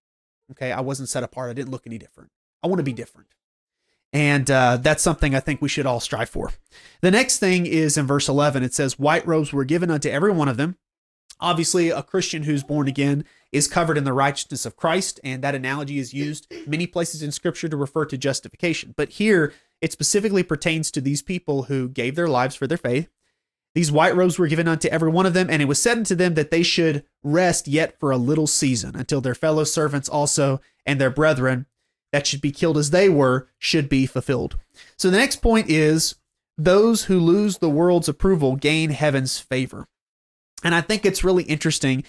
Okay. 0.52 0.72
I 0.72 0.80
wasn't 0.80 1.10
set 1.10 1.22
apart. 1.22 1.50
I 1.50 1.52
didn't 1.52 1.72
look 1.72 1.86
any 1.86 1.98
different. 1.98 2.30
I 2.62 2.68
want 2.68 2.78
to 2.78 2.84
be 2.84 2.94
different. 2.94 3.28
And 4.14 4.50
uh, 4.50 4.78
that's 4.78 5.02
something 5.02 5.34
I 5.34 5.40
think 5.40 5.60
we 5.60 5.68
should 5.68 5.84
all 5.84 6.00
strive 6.00 6.30
for. 6.30 6.52
The 7.02 7.10
next 7.10 7.38
thing 7.38 7.66
is 7.66 7.98
in 7.98 8.06
verse 8.06 8.30
11. 8.30 8.62
It 8.62 8.72
says, 8.72 8.98
White 8.98 9.26
robes 9.26 9.52
were 9.52 9.64
given 9.64 9.90
unto 9.90 10.08
every 10.08 10.32
one 10.32 10.48
of 10.48 10.56
them. 10.56 10.76
Obviously, 11.38 11.90
a 11.90 12.02
Christian 12.02 12.44
who's 12.44 12.62
born 12.62 12.88
again 12.88 13.24
is 13.52 13.68
covered 13.68 13.98
in 13.98 14.04
the 14.04 14.12
righteousness 14.12 14.64
of 14.64 14.76
Christ, 14.76 15.20
and 15.22 15.42
that 15.42 15.54
analogy 15.54 15.98
is 15.98 16.14
used 16.14 16.52
many 16.66 16.86
places 16.86 17.22
in 17.22 17.30
Scripture 17.30 17.68
to 17.68 17.76
refer 17.76 18.06
to 18.06 18.16
justification. 18.16 18.94
But 18.96 19.10
here, 19.10 19.52
it 19.80 19.92
specifically 19.92 20.42
pertains 20.42 20.90
to 20.90 21.00
these 21.00 21.22
people 21.22 21.64
who 21.64 21.88
gave 21.88 22.16
their 22.16 22.28
lives 22.28 22.54
for 22.54 22.66
their 22.66 22.78
faith. 22.78 23.08
These 23.74 23.92
white 23.92 24.16
robes 24.16 24.38
were 24.38 24.48
given 24.48 24.68
unto 24.68 24.88
every 24.88 25.10
one 25.10 25.26
of 25.26 25.34
them, 25.34 25.48
and 25.50 25.60
it 25.60 25.66
was 25.66 25.80
said 25.80 25.98
unto 25.98 26.14
them 26.14 26.34
that 26.34 26.50
they 26.50 26.62
should 26.62 27.04
rest 27.22 27.68
yet 27.68 27.98
for 27.98 28.10
a 28.10 28.16
little 28.16 28.46
season, 28.46 28.96
until 28.96 29.20
their 29.20 29.34
fellow 29.34 29.64
servants 29.64 30.08
also 30.08 30.60
and 30.86 31.00
their 31.00 31.10
brethren 31.10 31.66
that 32.12 32.26
should 32.26 32.42
be 32.42 32.52
killed 32.52 32.76
as 32.76 32.90
they 32.90 33.08
were 33.08 33.48
should 33.58 33.88
be 33.88 34.06
fulfilled. 34.06 34.56
So 34.96 35.10
the 35.10 35.16
next 35.16 35.36
point 35.36 35.70
is 35.70 36.16
those 36.58 37.04
who 37.04 37.18
lose 37.18 37.58
the 37.58 37.70
world's 37.70 38.08
approval 38.08 38.56
gain 38.56 38.90
heaven's 38.90 39.38
favor. 39.38 39.86
And 40.62 40.74
I 40.74 40.80
think 40.80 41.04
it's 41.04 41.24
really 41.24 41.44
interesting 41.44 42.04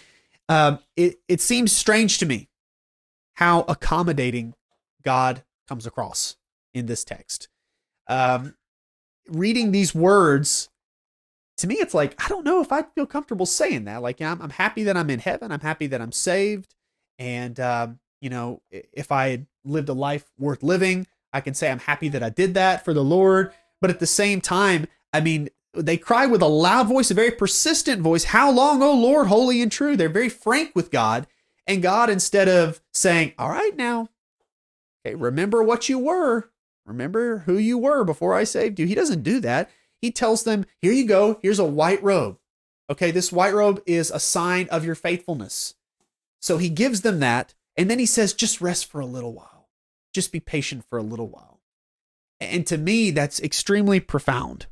um, 0.50 0.80
it, 0.96 1.20
it 1.28 1.42
seems 1.42 1.72
strange 1.72 2.18
to 2.20 2.26
me 2.26 2.50
how 3.36 3.62
accommodating 3.62 4.54
God 5.04 5.44
comes 5.68 5.86
across 5.86 6.36
in 6.74 6.86
this 6.86 7.04
text. 7.04 7.48
Um, 8.08 8.56
reading 9.28 9.72
these 9.72 9.96
words, 9.96 10.70
to 11.58 11.68
me, 11.68 11.76
it's 11.76 11.94
like, 11.94 12.16
I 12.24 12.28
don't 12.30 12.46
know 12.46 12.62
if 12.62 12.72
I 12.72 12.84
feel 12.84 13.06
comfortable 13.06 13.46
saying 13.46 13.86
that. 13.86 14.02
Like, 14.02 14.22
I'm, 14.22 14.42
I'm 14.42 14.50
happy 14.50 14.84
that 14.84 14.98
I'm 14.98 15.10
in 15.10 15.20
heaven. 15.20 15.52
I'm 15.52 15.62
happy 15.62 15.88
that 15.88 16.02
I'm 16.02 16.12
saved. 16.12 16.74
And, 17.20 17.60
um, 17.60 18.00
you 18.22 18.30
know, 18.30 18.62
if 18.72 19.12
I 19.12 19.30
had 19.30 19.48
lived 19.64 19.90
a 19.90 19.94
life 19.94 20.26
worth 20.38 20.64
living, 20.64 21.08
I 21.32 21.42
can 21.42 21.54
say 21.54 21.70
I'm 21.70 21.80
happy 21.80 22.10
that 22.10 22.24
I 22.24 22.30
did 22.30 22.54
that 22.56 22.84
for 22.84 22.94
the 22.94 23.04
Lord. 23.04 23.54
But 23.82 23.90
at 23.90 24.00
the 24.00 24.08
same 24.08 24.42
time, 24.42 24.88
I 25.12 25.22
mean, 25.22 25.50
they 25.74 25.98
cry 25.98 26.26
with 26.26 26.42
a 26.42 26.48
loud 26.48 26.88
voice, 26.88 27.12
a 27.12 27.16
very 27.16 27.32
persistent 27.32 28.02
voice, 28.02 28.26
How 28.26 28.52
long, 28.52 28.82
O 28.82 28.94
Lord, 28.94 29.28
holy 29.28 29.62
and 29.62 29.72
true? 29.72 29.96
They're 29.96 30.10
very 30.10 30.30
frank 30.30 30.72
with 30.76 30.92
God. 30.92 31.28
And 31.66 31.82
God, 31.82 32.10
instead 32.10 32.50
of 32.50 32.82
saying, 32.92 33.34
All 33.38 33.50
right, 33.50 33.76
now, 33.76 34.10
okay, 35.06 35.16
remember 35.16 35.64
what 35.64 35.90
you 35.90 36.00
were, 36.00 36.50
remember 36.86 37.40
who 37.40 37.58
you 37.58 37.78
were 37.78 38.04
before 38.04 38.34
I 38.34 38.44
saved 38.44 38.80
you, 38.80 38.86
He 38.86 38.96
doesn't 38.96 39.24
do 39.24 39.40
that. 39.42 39.70
He 40.02 40.12
tells 40.12 40.44
them, 40.44 40.66
Here 40.82 40.94
you 40.94 41.08
go, 41.08 41.40
here's 41.42 41.60
a 41.60 41.66
white 41.66 42.04
robe. 42.04 42.38
Okay, 42.90 43.12
this 43.12 43.32
white 43.32 43.54
robe 43.54 43.82
is 43.86 44.12
a 44.12 44.20
sign 44.20 44.68
of 44.70 44.86
your 44.86 44.96
faithfulness. 44.96 45.76
So 46.42 46.58
he 46.58 46.70
gives 46.70 47.02
them 47.02 47.22
that, 47.22 47.54
and 47.78 47.90
then 47.90 48.00
he 48.00 48.06
says, 48.06 48.34
just 48.34 48.60
rest 48.60 48.92
for 48.92 49.00
a 49.00 49.06
little 49.06 49.34
while. 49.34 49.70
Just 50.14 50.32
be 50.32 50.42
patient 50.42 50.84
for 50.90 51.00
a 51.00 51.04
little 51.04 51.28
while. 51.28 51.62
And 52.42 52.68
to 52.68 52.78
me, 52.78 53.12
that's 53.12 53.40
extremely 53.40 54.02
profound. 54.02 54.68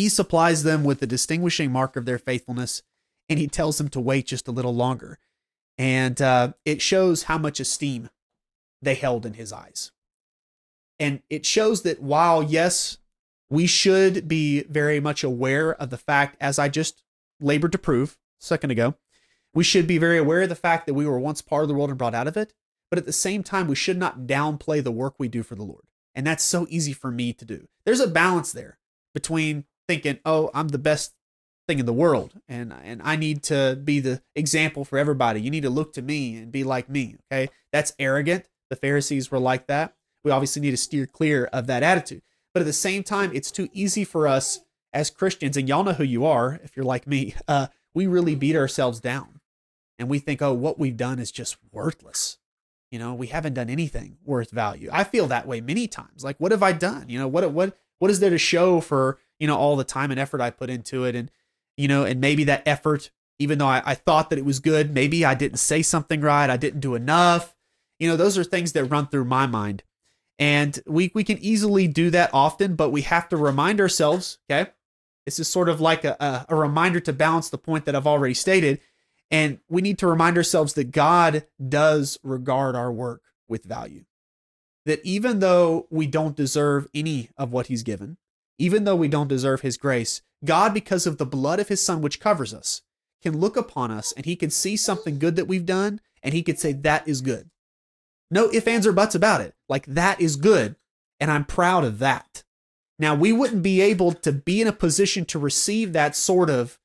He 0.00 0.08
supplies 0.08 0.62
them 0.62 0.82
with 0.82 1.00
the 1.00 1.06
distinguishing 1.06 1.70
mark 1.70 1.94
of 1.94 2.06
their 2.06 2.18
faithfulness, 2.18 2.82
and 3.28 3.38
he 3.38 3.46
tells 3.46 3.76
them 3.76 3.90
to 3.90 4.00
wait 4.00 4.28
just 4.28 4.48
a 4.48 4.50
little 4.50 4.74
longer. 4.74 5.18
And 5.76 6.22
uh, 6.22 6.54
it 6.64 6.80
shows 6.80 7.24
how 7.24 7.36
much 7.36 7.60
esteem 7.60 8.08
they 8.80 8.94
held 8.94 9.26
in 9.26 9.34
his 9.34 9.52
eyes. 9.52 9.92
And 10.98 11.20
it 11.28 11.44
shows 11.44 11.82
that 11.82 12.00
while, 12.00 12.42
yes, 12.42 12.96
we 13.50 13.66
should 13.66 14.26
be 14.26 14.62
very 14.62 15.00
much 15.00 15.22
aware 15.22 15.74
of 15.74 15.90
the 15.90 15.98
fact, 15.98 16.34
as 16.40 16.58
I 16.58 16.70
just 16.70 17.04
labored 17.38 17.72
to 17.72 17.78
prove 17.78 18.16
a 18.40 18.44
second 18.46 18.70
ago, 18.70 18.94
we 19.52 19.64
should 19.64 19.86
be 19.86 19.98
very 19.98 20.16
aware 20.16 20.40
of 20.40 20.48
the 20.48 20.54
fact 20.54 20.86
that 20.86 20.94
we 20.94 21.04
were 21.04 21.20
once 21.20 21.42
part 21.42 21.64
of 21.64 21.68
the 21.68 21.74
world 21.74 21.90
and 21.90 21.98
brought 21.98 22.14
out 22.14 22.26
of 22.26 22.38
it. 22.38 22.54
But 22.90 22.98
at 22.98 23.04
the 23.04 23.12
same 23.12 23.42
time, 23.42 23.68
we 23.68 23.76
should 23.76 23.98
not 23.98 24.20
downplay 24.20 24.82
the 24.82 24.90
work 24.90 25.16
we 25.18 25.28
do 25.28 25.42
for 25.42 25.56
the 25.56 25.62
Lord. 25.62 25.84
And 26.14 26.26
that's 26.26 26.42
so 26.42 26.66
easy 26.70 26.94
for 26.94 27.10
me 27.10 27.34
to 27.34 27.44
do. 27.44 27.68
There's 27.84 28.00
a 28.00 28.08
balance 28.08 28.50
there 28.50 28.78
between 29.12 29.66
thinking, 29.90 30.20
oh, 30.24 30.50
I'm 30.54 30.68
the 30.68 30.78
best 30.78 31.14
thing 31.66 31.80
in 31.80 31.86
the 31.86 31.92
world 31.92 32.32
and 32.48 32.72
and 32.84 33.02
I 33.02 33.16
need 33.16 33.42
to 33.44 33.76
be 33.82 33.98
the 33.98 34.22
example 34.36 34.84
for 34.84 34.98
everybody. 34.98 35.40
You 35.40 35.50
need 35.50 35.64
to 35.64 35.70
look 35.70 35.92
to 35.94 36.02
me 36.02 36.36
and 36.36 36.52
be 36.52 36.62
like 36.62 36.88
me, 36.88 37.16
okay? 37.26 37.50
That's 37.72 37.92
arrogant. 37.98 38.48
The 38.70 38.76
Pharisees 38.76 39.32
were 39.32 39.40
like 39.40 39.66
that. 39.66 39.96
We 40.22 40.30
obviously 40.30 40.62
need 40.62 40.70
to 40.70 40.76
steer 40.76 41.08
clear 41.08 41.46
of 41.46 41.66
that 41.66 41.82
attitude. 41.82 42.22
But 42.54 42.60
at 42.60 42.66
the 42.66 42.72
same 42.72 43.02
time, 43.02 43.32
it's 43.34 43.50
too 43.50 43.68
easy 43.72 44.04
for 44.04 44.28
us 44.28 44.60
as 44.92 45.10
Christians, 45.10 45.56
and 45.56 45.68
y'all 45.68 45.82
know 45.82 45.92
who 45.92 46.04
you 46.04 46.24
are 46.24 46.60
if 46.62 46.76
you're 46.76 46.84
like 46.84 47.06
me. 47.06 47.34
Uh, 47.48 47.66
we 47.92 48.06
really 48.06 48.36
beat 48.36 48.54
ourselves 48.54 49.00
down 49.00 49.40
and 49.98 50.08
we 50.08 50.20
think, 50.20 50.40
oh, 50.40 50.52
what 50.52 50.78
we've 50.78 50.96
done 50.96 51.18
is 51.18 51.32
just 51.32 51.56
worthless. 51.72 52.38
You 52.92 53.00
know, 53.00 53.12
we 53.12 53.26
haven't 53.26 53.54
done 53.54 53.68
anything 53.68 54.18
worth 54.24 54.52
value. 54.52 54.88
I 54.92 55.02
feel 55.02 55.26
that 55.26 55.48
way 55.48 55.60
many 55.60 55.88
times. 55.88 56.22
Like, 56.22 56.38
what 56.38 56.52
have 56.52 56.62
I 56.62 56.70
done? 56.70 57.08
You 57.08 57.18
know, 57.18 57.26
what 57.26 57.50
what 57.50 57.76
what 57.98 58.12
is 58.12 58.20
there 58.20 58.30
to 58.30 58.38
show 58.38 58.80
for 58.80 59.18
you 59.40 59.48
know 59.48 59.56
all 59.56 59.74
the 59.74 59.84
time 59.84 60.12
and 60.12 60.20
effort 60.20 60.40
I 60.40 60.50
put 60.50 60.70
into 60.70 61.04
it? 61.04 61.16
And 61.16 61.30
you 61.76 61.88
know, 61.88 62.04
and 62.04 62.20
maybe 62.20 62.44
that 62.44 62.62
effort, 62.66 63.10
even 63.40 63.58
though 63.58 63.66
I, 63.66 63.82
I 63.84 63.94
thought 63.96 64.30
that 64.30 64.38
it 64.38 64.44
was 64.44 64.60
good, 64.60 64.94
maybe 64.94 65.24
I 65.24 65.34
didn't 65.34 65.58
say 65.58 65.82
something 65.82 66.20
right, 66.20 66.48
I 66.48 66.56
didn't 66.56 66.80
do 66.80 66.94
enough. 66.94 67.56
You 67.98 68.08
know, 68.08 68.16
those 68.16 68.38
are 68.38 68.44
things 68.44 68.72
that 68.72 68.84
run 68.84 69.08
through 69.08 69.24
my 69.24 69.46
mind. 69.46 69.82
And 70.38 70.78
we 70.86 71.10
we 71.14 71.24
can 71.24 71.38
easily 71.38 71.88
do 71.88 72.10
that 72.10 72.30
often, 72.32 72.76
but 72.76 72.90
we 72.90 73.02
have 73.02 73.28
to 73.30 73.36
remind 73.36 73.80
ourselves, 73.80 74.38
okay? 74.48 74.70
This 75.26 75.40
is 75.40 75.48
sort 75.48 75.68
of 75.68 75.80
like 75.80 76.04
a, 76.04 76.16
a, 76.20 76.46
a 76.50 76.54
reminder 76.54 77.00
to 77.00 77.12
balance 77.12 77.50
the 77.50 77.58
point 77.58 77.84
that 77.86 77.96
I've 77.96 78.06
already 78.06 78.34
stated 78.34 78.80
and 79.30 79.60
we 79.68 79.80
need 79.80 79.98
to 79.98 80.06
remind 80.06 80.36
ourselves 80.36 80.74
that 80.74 80.90
God 80.90 81.46
does 81.66 82.18
regard 82.22 82.74
our 82.74 82.92
work 82.92 83.22
with 83.48 83.64
value. 83.64 84.04
That 84.86 85.04
even 85.04 85.38
though 85.38 85.86
we 85.90 86.06
don't 86.06 86.36
deserve 86.36 86.88
any 86.92 87.30
of 87.36 87.52
what 87.52 87.68
He's 87.68 87.82
given, 87.82 88.16
even 88.60 88.84
though 88.84 88.94
we 88.94 89.08
don't 89.08 89.28
deserve 89.28 89.62
His 89.62 89.76
grace, 89.76 90.20
God, 90.44 90.74
because 90.74 91.06
of 91.06 91.16
the 91.18 91.26
blood 91.26 91.58
of 91.58 91.68
His 91.68 91.84
Son, 91.84 92.02
which 92.02 92.20
covers 92.20 92.52
us, 92.52 92.82
can 93.22 93.40
look 93.40 93.56
upon 93.56 93.90
us 93.90 94.12
and 94.12 94.26
He 94.26 94.36
can 94.36 94.50
see 94.50 94.76
something 94.76 95.18
good 95.18 95.34
that 95.36 95.48
we've 95.48 95.66
done 95.66 96.00
and 96.22 96.34
He 96.34 96.42
could 96.42 96.58
say, 96.58 96.72
That 96.72 97.08
is 97.08 97.22
good. 97.22 97.50
No 98.30 98.50
ifs, 98.52 98.66
ands, 98.66 98.86
or 98.86 98.92
buts 98.92 99.14
about 99.14 99.40
it. 99.40 99.54
Like, 99.68 99.86
that 99.86 100.20
is 100.20 100.36
good. 100.36 100.76
And 101.18 101.30
I'm 101.30 101.44
proud 101.44 101.84
of 101.84 101.98
that. 101.98 102.44
Now, 102.98 103.14
we 103.14 103.32
wouldn't 103.32 103.62
be 103.62 103.80
able 103.80 104.12
to 104.12 104.30
be 104.30 104.60
in 104.60 104.68
a 104.68 104.72
position 104.72 105.24
to 105.26 105.38
receive 105.38 105.92
that 105.92 106.14
sort 106.14 106.50
of 106.50 106.78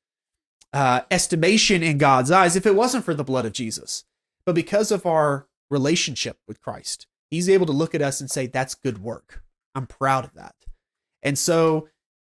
uh, 0.72 1.02
estimation 1.10 1.82
in 1.82 1.98
God's 1.98 2.30
eyes 2.30 2.56
if 2.56 2.66
it 2.66 2.74
wasn't 2.74 3.04
for 3.04 3.14
the 3.14 3.24
blood 3.24 3.46
of 3.46 3.52
Jesus. 3.52 4.04
But 4.44 4.54
because 4.54 4.90
of 4.90 5.06
our 5.06 5.46
relationship 5.70 6.38
with 6.48 6.62
Christ, 6.62 7.06
He's 7.30 7.48
able 7.48 7.66
to 7.66 7.72
look 7.72 7.94
at 7.94 8.02
us 8.02 8.20
and 8.20 8.30
say, 8.30 8.46
That's 8.46 8.74
good 8.74 9.02
work. 9.02 9.42
I'm 9.74 9.86
proud 9.86 10.24
of 10.24 10.32
that. 10.34 10.54
And 11.26 11.36
so 11.36 11.88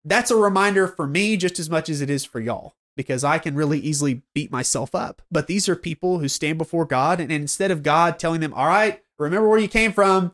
that's 0.05 0.31
a 0.31 0.37
reminder 0.37 0.87
for 0.87 1.07
me 1.07 1.39
just 1.39 1.59
as 1.59 1.71
much 1.71 1.89
as 1.89 2.03
it 2.03 2.11
is 2.11 2.27
for 2.27 2.41
y'all, 2.41 2.75
because 2.95 3.25
I 3.25 3.39
can 3.39 3.55
really 3.55 3.81
easily 3.81 4.21
beat 4.35 4.53
myself 4.53 4.95
up. 4.95 5.23
But 5.31 5.47
these 5.47 5.67
are 5.67 5.75
people 5.75 6.19
who 6.19 6.29
stand 6.29 6.59
before 6.59 6.85
God, 6.85 7.19
and 7.19 7.33
instead 7.33 7.71
of 7.71 7.83
God 7.83 8.19
telling 8.19 8.43
them, 8.43 8.53
All 8.53 8.67
right, 8.67 9.03
remember 9.19 9.49
where 9.49 9.59
you 9.59 9.67
came 9.67 9.95
from, 9.95 10.33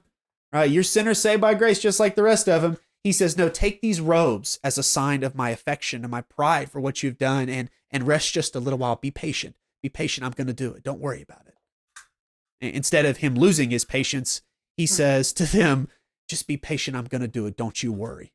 right? 0.52 0.68
You're 0.68 0.82
sinners 0.82 1.20
saved 1.20 1.40
by 1.40 1.54
grace 1.54 1.78
just 1.78 2.00
like 2.00 2.16
the 2.16 2.24
rest 2.24 2.48
of 2.48 2.62
them. 2.62 2.78
He 3.04 3.12
says, 3.12 3.38
No, 3.38 3.48
take 3.48 3.80
these 3.80 4.00
robes 4.00 4.58
as 4.64 4.76
a 4.76 4.82
sign 4.82 5.22
of 5.22 5.36
my 5.36 5.50
affection 5.50 6.02
and 6.02 6.10
my 6.10 6.22
pride 6.22 6.68
for 6.68 6.80
what 6.80 7.04
you've 7.04 7.18
done 7.18 7.48
and 7.48 7.70
and 7.92 8.08
rest 8.08 8.34
just 8.34 8.56
a 8.56 8.60
little 8.60 8.80
while. 8.80 8.96
Be 8.96 9.12
patient. 9.12 9.54
Be 9.84 9.88
patient. 9.88 10.26
I'm 10.26 10.32
going 10.32 10.48
to 10.48 10.52
do 10.52 10.72
it. 10.72 10.82
Don't 10.82 11.00
worry 11.00 11.22
about 11.22 11.46
it. 11.46 11.54
Instead 12.74 13.06
of 13.06 13.18
him 13.18 13.36
losing 13.36 13.70
his 13.70 13.84
patience, 13.84 14.42
he 14.76 14.84
hmm. 14.84 14.92
says 14.92 15.32
to 15.34 15.44
them, 15.44 15.88
just 16.28 16.48
be 16.48 16.56
patient. 16.56 16.96
I'm 16.96 17.04
going 17.04 17.22
to 17.22 17.28
do 17.28 17.46
it. 17.46 17.56
Don't 17.56 17.82
you 17.84 17.92
worry. 17.92 18.32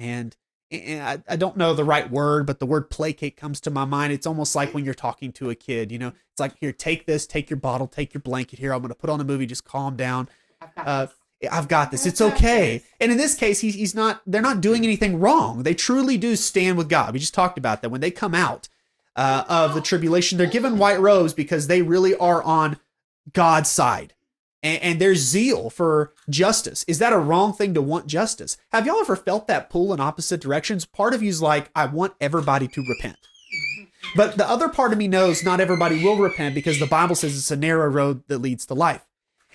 And, 0.00 0.36
and 0.72 1.02
I, 1.02 1.32
I 1.32 1.36
don't 1.36 1.56
know 1.56 1.74
the 1.74 1.84
right 1.84 2.10
word, 2.10 2.46
but 2.46 2.58
the 2.58 2.66
word 2.66 2.90
placate 2.90 3.36
comes 3.36 3.60
to 3.60 3.70
my 3.70 3.84
mind. 3.84 4.12
It's 4.12 4.26
almost 4.26 4.56
like 4.56 4.74
when 4.74 4.84
you're 4.84 4.94
talking 4.94 5.30
to 5.34 5.50
a 5.50 5.54
kid, 5.54 5.92
you 5.92 5.98
know, 5.98 6.08
it's 6.08 6.40
like, 6.40 6.58
here, 6.58 6.72
take 6.72 7.06
this, 7.06 7.24
take 7.24 7.48
your 7.48 7.58
bottle, 7.58 7.86
take 7.86 8.12
your 8.12 8.20
blanket 8.22 8.58
here. 8.58 8.74
I'm 8.74 8.80
going 8.80 8.88
to 8.88 8.96
put 8.96 9.10
on 9.10 9.20
a 9.20 9.24
movie. 9.24 9.46
Just 9.46 9.64
calm 9.64 9.94
down. 9.94 10.28
Uh, 10.76 11.06
I've 11.50 11.68
got 11.68 11.92
this. 11.92 12.04
It's 12.04 12.20
okay. 12.20 12.82
And 12.98 13.12
in 13.12 13.18
this 13.18 13.36
case, 13.36 13.60
he's, 13.60 13.74
he's 13.74 13.94
not, 13.94 14.22
they're 14.26 14.42
not 14.42 14.60
doing 14.60 14.84
anything 14.84 15.20
wrong. 15.20 15.62
They 15.62 15.74
truly 15.74 16.18
do 16.18 16.34
stand 16.34 16.76
with 16.76 16.88
God. 16.88 17.12
We 17.12 17.20
just 17.20 17.34
talked 17.34 17.58
about 17.58 17.82
that. 17.82 17.90
When 17.90 18.00
they 18.00 18.10
come 18.10 18.34
out, 18.34 18.68
uh, 19.16 19.44
of 19.48 19.74
the 19.74 19.80
tribulation. 19.80 20.38
They're 20.38 20.46
given 20.46 20.78
white 20.78 21.00
robes 21.00 21.34
because 21.34 21.66
they 21.66 21.82
really 21.82 22.16
are 22.16 22.42
on 22.42 22.78
God's 23.32 23.68
side. 23.68 24.14
And, 24.62 24.82
and 24.82 25.00
there's 25.00 25.18
zeal 25.18 25.70
for 25.70 26.12
justice. 26.28 26.84
Is 26.86 26.98
that 26.98 27.12
a 27.12 27.18
wrong 27.18 27.52
thing 27.52 27.74
to 27.74 27.82
want 27.82 28.06
justice? 28.06 28.56
Have 28.72 28.86
y'all 28.86 29.00
ever 29.00 29.16
felt 29.16 29.46
that 29.46 29.70
pull 29.70 29.92
in 29.92 30.00
opposite 30.00 30.40
directions? 30.40 30.84
Part 30.84 31.14
of 31.14 31.22
you's 31.22 31.42
like, 31.42 31.70
I 31.74 31.86
want 31.86 32.14
everybody 32.20 32.68
to 32.68 32.84
repent. 32.86 33.16
But 34.16 34.36
the 34.36 34.48
other 34.48 34.68
part 34.68 34.92
of 34.92 34.98
me 34.98 35.08
knows 35.08 35.44
not 35.44 35.60
everybody 35.60 36.02
will 36.02 36.16
repent 36.16 36.54
because 36.54 36.78
the 36.78 36.86
Bible 36.86 37.14
says 37.14 37.36
it's 37.36 37.50
a 37.50 37.56
narrow 37.56 37.88
road 37.88 38.22
that 38.28 38.38
leads 38.38 38.66
to 38.66 38.74
life. 38.74 39.06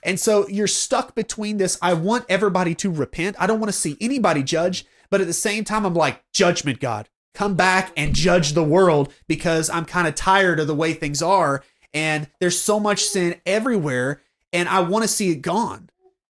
And 0.03 0.19
so 0.19 0.47
you're 0.47 0.67
stuck 0.67 1.15
between 1.15 1.57
this. 1.57 1.79
I 1.81 1.93
want 1.93 2.25
everybody 2.29 2.75
to 2.75 2.91
repent. 2.91 3.35
I 3.39 3.47
don't 3.47 3.59
want 3.59 3.71
to 3.71 3.77
see 3.77 3.97
anybody 3.99 4.43
judged. 4.43 4.87
But 5.09 5.21
at 5.21 5.27
the 5.27 5.33
same 5.33 5.63
time, 5.63 5.85
I'm 5.85 5.93
like, 5.93 6.23
judgment, 6.31 6.79
God 6.79 7.09
come 7.35 7.53
back 7.53 7.91
and 7.95 8.15
judge 8.15 8.53
the 8.53 8.63
world 8.63 9.13
because 9.27 9.69
I'm 9.69 9.85
kind 9.85 10.07
of 10.07 10.15
tired 10.15 10.59
of 10.59 10.67
the 10.67 10.73
way 10.73 10.93
things 10.93 11.21
are. 11.21 11.63
And 11.93 12.27
there's 12.39 12.59
so 12.59 12.79
much 12.79 13.03
sin 13.03 13.39
everywhere, 13.45 14.21
and 14.55 14.69
I 14.69 14.79
want 14.79 15.03
to 15.03 15.07
see 15.07 15.31
it 15.31 15.41
gone. 15.41 15.89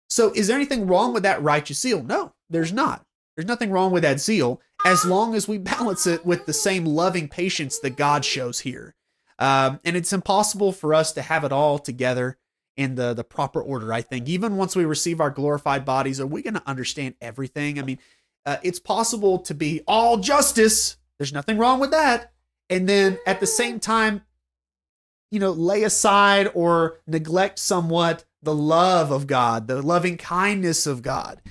So, 0.10 0.32
is 0.34 0.48
there 0.48 0.56
anything 0.56 0.88
wrong 0.88 1.14
with 1.14 1.24
that 1.24 1.44
righteous 1.44 1.82
zeal? 1.82 2.02
No, 2.02 2.34
there's 2.50 2.72
not. 2.72 3.06
There's 3.36 3.48
nothing 3.48 3.70
wrong 3.70 3.92
with 3.92 4.04
that 4.04 4.20
zeal 4.20 4.62
as 4.86 5.06
long 5.06 5.36
as 5.36 5.48
we 5.48 5.58
balance 5.58 6.08
it 6.08 6.26
with 6.26 6.46
the 6.46 6.54
same 6.54 6.86
loving 6.86 7.28
patience 7.28 7.80
that 7.80 7.98
God 7.98 8.24
shows 8.24 8.62
here. 8.62 8.96
Um, 9.40 9.80
and 9.84 9.98
it's 9.98 10.14
impossible 10.14 10.72
for 10.72 10.94
us 10.94 11.12
to 11.14 11.22
have 11.22 11.44
it 11.44 11.52
all 11.52 11.80
together 11.80 12.38
in 12.78 12.96
the 12.96 13.14
the 13.14 13.24
proper 13.24 13.62
order. 13.62 13.92
I 13.92 14.02
think 14.02 14.30
even 14.30 14.56
once 14.56 14.76
we 14.76 14.86
receive 14.86 15.20
our 15.20 15.30
glorified 15.30 15.84
bodies, 15.84 16.22
are 16.22 16.28
we 16.28 16.42
going 16.42 16.54
to 16.54 16.68
understand 16.68 17.16
everything? 17.20 17.78
I 17.78 17.82
mean, 17.82 18.00
uh, 18.46 18.58
it's 18.64 18.80
possible 18.80 19.40
to 19.40 19.54
be 19.54 19.82
all 19.86 20.18
justice. 20.18 20.98
There's 21.18 21.34
nothing 21.34 21.58
wrong 21.58 21.80
with 21.80 21.92
that. 21.92 22.32
And 22.70 22.88
then 22.88 23.20
at 23.28 23.40
the 23.40 23.48
same 23.48 23.80
time, 23.80 24.22
you 25.34 25.40
know, 25.40 25.52
lay 25.52 25.84
aside 25.84 26.52
or 26.54 27.00
neglect 27.08 27.58
somewhat 27.58 28.24
the 28.44 28.54
love 28.54 29.10
of 29.10 29.26
God, 29.26 29.68
the 29.68 29.82
loving 29.82 30.16
kindness 30.16 30.86
of 30.86 31.02
God. 31.02 31.42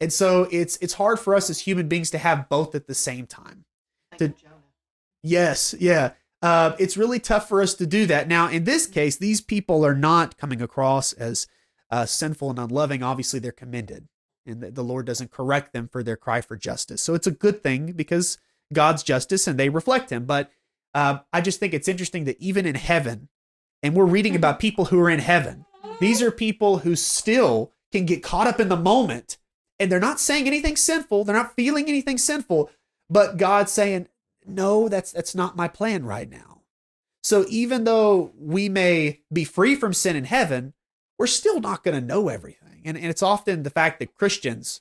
And 0.00 0.12
so 0.12 0.46
it's 0.52 0.76
it's 0.78 0.94
hard 0.94 1.18
for 1.18 1.34
us 1.34 1.50
as 1.50 1.60
human 1.60 1.88
beings 1.88 2.10
to 2.10 2.18
have 2.18 2.48
both 2.48 2.74
at 2.74 2.86
the 2.86 2.94
same 2.94 3.26
time. 3.26 3.64
Like 4.12 4.18
to, 4.18 4.34
yes, 5.22 5.74
yeah. 5.78 6.12
Uh, 6.40 6.76
it's 6.78 6.96
really 6.96 7.18
tough 7.18 7.48
for 7.48 7.60
us 7.60 7.74
to 7.74 7.86
do 7.86 8.06
that. 8.06 8.28
Now, 8.28 8.48
in 8.48 8.64
this 8.64 8.86
case, 8.86 9.16
these 9.16 9.40
people 9.40 9.84
are 9.84 9.94
not 9.94 10.36
coming 10.38 10.62
across 10.62 11.12
as 11.12 11.46
uh, 11.90 12.06
sinful 12.06 12.50
and 12.50 12.58
unloving. 12.58 13.02
Obviously, 13.02 13.40
they're 13.40 13.52
commended 13.52 14.08
and 14.46 14.62
the 14.62 14.84
Lord 14.84 15.06
doesn't 15.06 15.30
correct 15.30 15.72
them 15.72 15.88
for 15.88 16.02
their 16.02 16.16
cry 16.16 16.40
for 16.40 16.56
justice. 16.56 17.02
So 17.02 17.14
it's 17.14 17.26
a 17.26 17.32
good 17.32 17.62
thing 17.62 17.92
because 17.92 18.38
God's 18.72 19.02
justice 19.02 19.46
and 19.46 19.58
they 19.58 19.68
reflect 19.68 20.10
Him. 20.10 20.24
But 20.24 20.50
uh, 20.94 21.18
I 21.32 21.40
just 21.40 21.60
think 21.60 21.74
it's 21.74 21.88
interesting 21.88 22.24
that 22.24 22.40
even 22.40 22.66
in 22.66 22.74
heaven, 22.74 23.28
and 23.82 23.94
we're 23.94 24.04
reading 24.04 24.36
about 24.36 24.60
people 24.60 24.86
who 24.86 25.00
are 25.00 25.10
in 25.10 25.18
heaven, 25.18 25.64
these 26.00 26.22
are 26.22 26.30
people 26.30 26.78
who 26.78 26.96
still 26.96 27.72
can 27.90 28.06
get 28.06 28.22
caught 28.22 28.46
up 28.46 28.60
in 28.60 28.68
the 28.68 28.76
moment 28.76 29.38
and 29.78 29.90
they're 29.90 30.00
not 30.00 30.20
saying 30.20 30.46
anything 30.46 30.76
sinful, 30.76 31.24
they're 31.24 31.34
not 31.34 31.56
feeling 31.56 31.88
anything 31.88 32.18
sinful, 32.18 32.70
but 33.10 33.36
God's 33.36 33.72
saying, 33.72 34.08
"No, 34.46 34.88
that's 34.88 35.12
that's 35.12 35.34
not 35.34 35.56
my 35.56 35.66
plan 35.66 36.04
right 36.04 36.30
now." 36.30 36.62
So 37.24 37.44
even 37.48 37.84
though 37.84 38.32
we 38.38 38.68
may 38.68 39.20
be 39.32 39.44
free 39.44 39.74
from 39.74 39.92
sin 39.92 40.14
in 40.16 40.24
heaven, 40.24 40.74
we're 41.18 41.26
still 41.26 41.60
not 41.60 41.82
going 41.84 41.98
to 42.00 42.06
know 42.06 42.28
everything 42.28 42.62
and, 42.84 42.96
and 42.96 43.06
it's 43.06 43.22
often 43.22 43.62
the 43.62 43.70
fact 43.70 43.98
that 44.00 44.14
Christians 44.14 44.80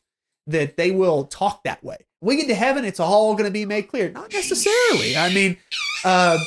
that 0.51 0.77
they 0.77 0.91
will 0.91 1.25
talk 1.25 1.63
that 1.63 1.83
way. 1.83 1.97
We 2.21 2.37
get 2.37 2.47
to 2.47 2.55
heaven, 2.55 2.85
it's 2.85 2.99
all 2.99 3.33
going 3.33 3.45
to 3.45 3.51
be 3.51 3.65
made 3.65 3.83
clear. 3.83 4.11
Not 4.11 4.31
necessarily. 4.31 5.17
I 5.17 5.33
mean, 5.33 5.57
uh, 6.05 6.37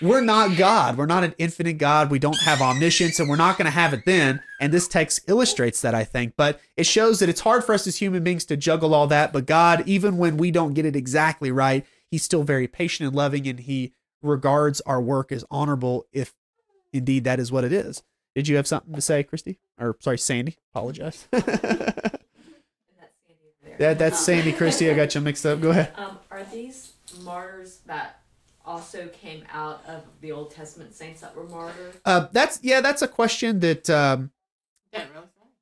we're 0.00 0.20
not 0.20 0.56
God. 0.56 0.96
We're 0.96 1.06
not 1.06 1.24
an 1.24 1.34
infinite 1.38 1.78
God. 1.78 2.10
We 2.10 2.18
don't 2.18 2.38
have 2.42 2.60
omniscience, 2.60 3.18
and 3.18 3.28
we're 3.28 3.36
not 3.36 3.58
going 3.58 3.66
to 3.66 3.70
have 3.70 3.92
it 3.92 4.04
then. 4.04 4.42
And 4.60 4.72
this 4.72 4.86
text 4.86 5.20
illustrates 5.28 5.80
that, 5.80 5.94
I 5.94 6.04
think. 6.04 6.34
But 6.36 6.60
it 6.76 6.86
shows 6.86 7.20
that 7.20 7.28
it's 7.28 7.40
hard 7.40 7.64
for 7.64 7.74
us 7.74 7.86
as 7.86 7.96
human 7.96 8.22
beings 8.22 8.44
to 8.46 8.56
juggle 8.56 8.94
all 8.94 9.06
that. 9.08 9.32
But 9.32 9.46
God, 9.46 9.82
even 9.86 10.18
when 10.18 10.36
we 10.36 10.50
don't 10.50 10.74
get 10.74 10.86
it 10.86 10.96
exactly 10.96 11.50
right, 11.50 11.84
He's 12.10 12.22
still 12.22 12.44
very 12.44 12.68
patient 12.68 13.08
and 13.08 13.16
loving, 13.16 13.48
and 13.48 13.60
He 13.60 13.92
regards 14.22 14.80
our 14.82 15.00
work 15.00 15.32
as 15.32 15.44
honorable 15.50 16.06
if 16.12 16.34
indeed 16.92 17.24
that 17.24 17.40
is 17.40 17.50
what 17.50 17.64
it 17.64 17.72
is. 17.72 18.02
Did 18.34 18.48
you 18.48 18.56
have 18.56 18.66
something 18.66 18.94
to 18.94 19.00
say, 19.00 19.22
Christy? 19.22 19.58
Or 19.78 19.96
sorry, 20.00 20.18
Sandy. 20.18 20.56
Apologize. 20.74 21.28
that 23.78 23.98
that's 23.98 24.18
Sandy 24.18 24.52
Christie. 24.52 24.90
I 24.90 24.94
got 24.94 25.14
you 25.14 25.20
mixed 25.20 25.44
up. 25.46 25.60
Go 25.60 25.70
ahead. 25.70 25.92
Um, 26.04 26.18
are 26.30 26.44
these 26.44 26.92
martyrs 27.22 27.80
that 27.86 28.20
also 28.64 29.08
came 29.08 29.44
out 29.52 29.84
of 29.86 30.02
the 30.20 30.32
Old 30.32 30.50
Testament 30.50 30.94
saints 30.94 31.20
that 31.20 31.34
were 31.36 31.44
martyred? 31.44 31.94
Uh, 32.04 32.26
that's 32.32 32.60
yeah. 32.62 32.80
That's 32.80 33.02
a 33.02 33.08
question 33.08 33.60
that 33.60 33.88
um, 33.88 34.30
really 34.92 35.06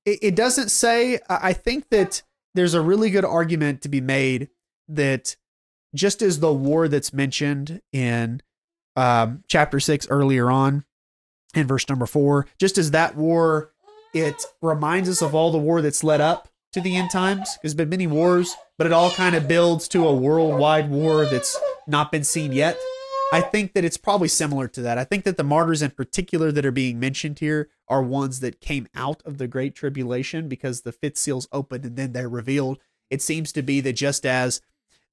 it, 0.05 0.19
it 0.23 0.35
doesn't 0.37 0.71
say. 0.71 1.21
I 1.29 1.49
I 1.49 1.53
think 1.53 1.91
that 1.91 2.23
there's 2.55 2.75
a 2.75 2.81
really 2.81 3.11
good 3.11 3.25
argument 3.25 3.83
to 3.83 3.89
be 3.89 4.01
made 4.01 4.49
that 4.89 5.37
just 5.95 6.23
as 6.23 6.41
the 6.41 6.53
war 6.53 6.89
that's 6.89 7.13
mentioned 7.13 7.81
in 7.93 8.41
um, 8.97 9.45
chapter 9.49 9.81
six 9.81 10.07
earlier 10.09 10.51
on, 10.51 10.85
in 11.55 11.67
verse 11.67 11.89
number 11.89 12.07
four, 12.07 12.47
just 12.59 12.79
as 12.79 12.91
that 12.93 13.17
war, 13.17 13.73
it 14.15 14.43
reminds 14.61 15.09
us 15.09 15.23
of 15.23 15.35
all 15.35 15.51
the 15.51 15.59
war 15.59 15.83
that's 15.83 16.03
led 16.05 16.21
up 16.21 16.49
to 16.73 16.81
the 16.81 16.97
end 16.97 17.11
times. 17.11 17.59
There's 17.63 17.75
been 17.75 17.89
many 17.89 18.07
wars, 18.07 18.55
but 18.79 18.87
it 18.87 18.93
all 18.93 19.11
kind 19.11 19.35
of 19.35 19.49
builds 19.49 19.89
to 19.89 20.07
a 20.07 20.15
worldwide 20.15 20.91
war 20.91 21.27
that's 21.27 21.59
not 21.87 22.11
been 22.11 22.25
seen 22.25 22.53
yet. 22.53 22.79
I 23.33 23.41
think 23.41 23.73
that 23.73 23.85
it's 23.85 23.97
probably 23.97 24.29
similar 24.29 24.69
to 24.69 24.83
that. 24.83 24.99
I 24.99 25.05
think 25.05 25.25
that 25.25 25.39
the 25.39 25.45
martyrs 25.45 25.81
in 25.81 25.91
particular 25.93 26.53
that 26.53 26.67
are 26.67 26.71
being 26.73 27.01
mentioned 27.01 27.39
here 27.39 27.71
are 27.89 28.03
ones 28.03 28.41
that 28.41 28.61
came 28.61 28.89
out 28.95 29.23
of 29.25 29.39
the 29.39 29.49
Great 29.49 29.75
Tribulation 29.75 30.49
because 30.49 30.83
the 30.83 30.93
fifth 30.93 31.17
seal's 31.17 31.49
opened 31.51 31.85
and 31.87 31.97
then 31.97 32.13
they're 32.13 32.29
revealed. 32.29 32.79
It 33.11 33.23
seems 33.23 33.51
to 33.53 33.63
be 33.63 33.81
that 33.81 33.95
just 33.95 34.27
as 34.27 34.61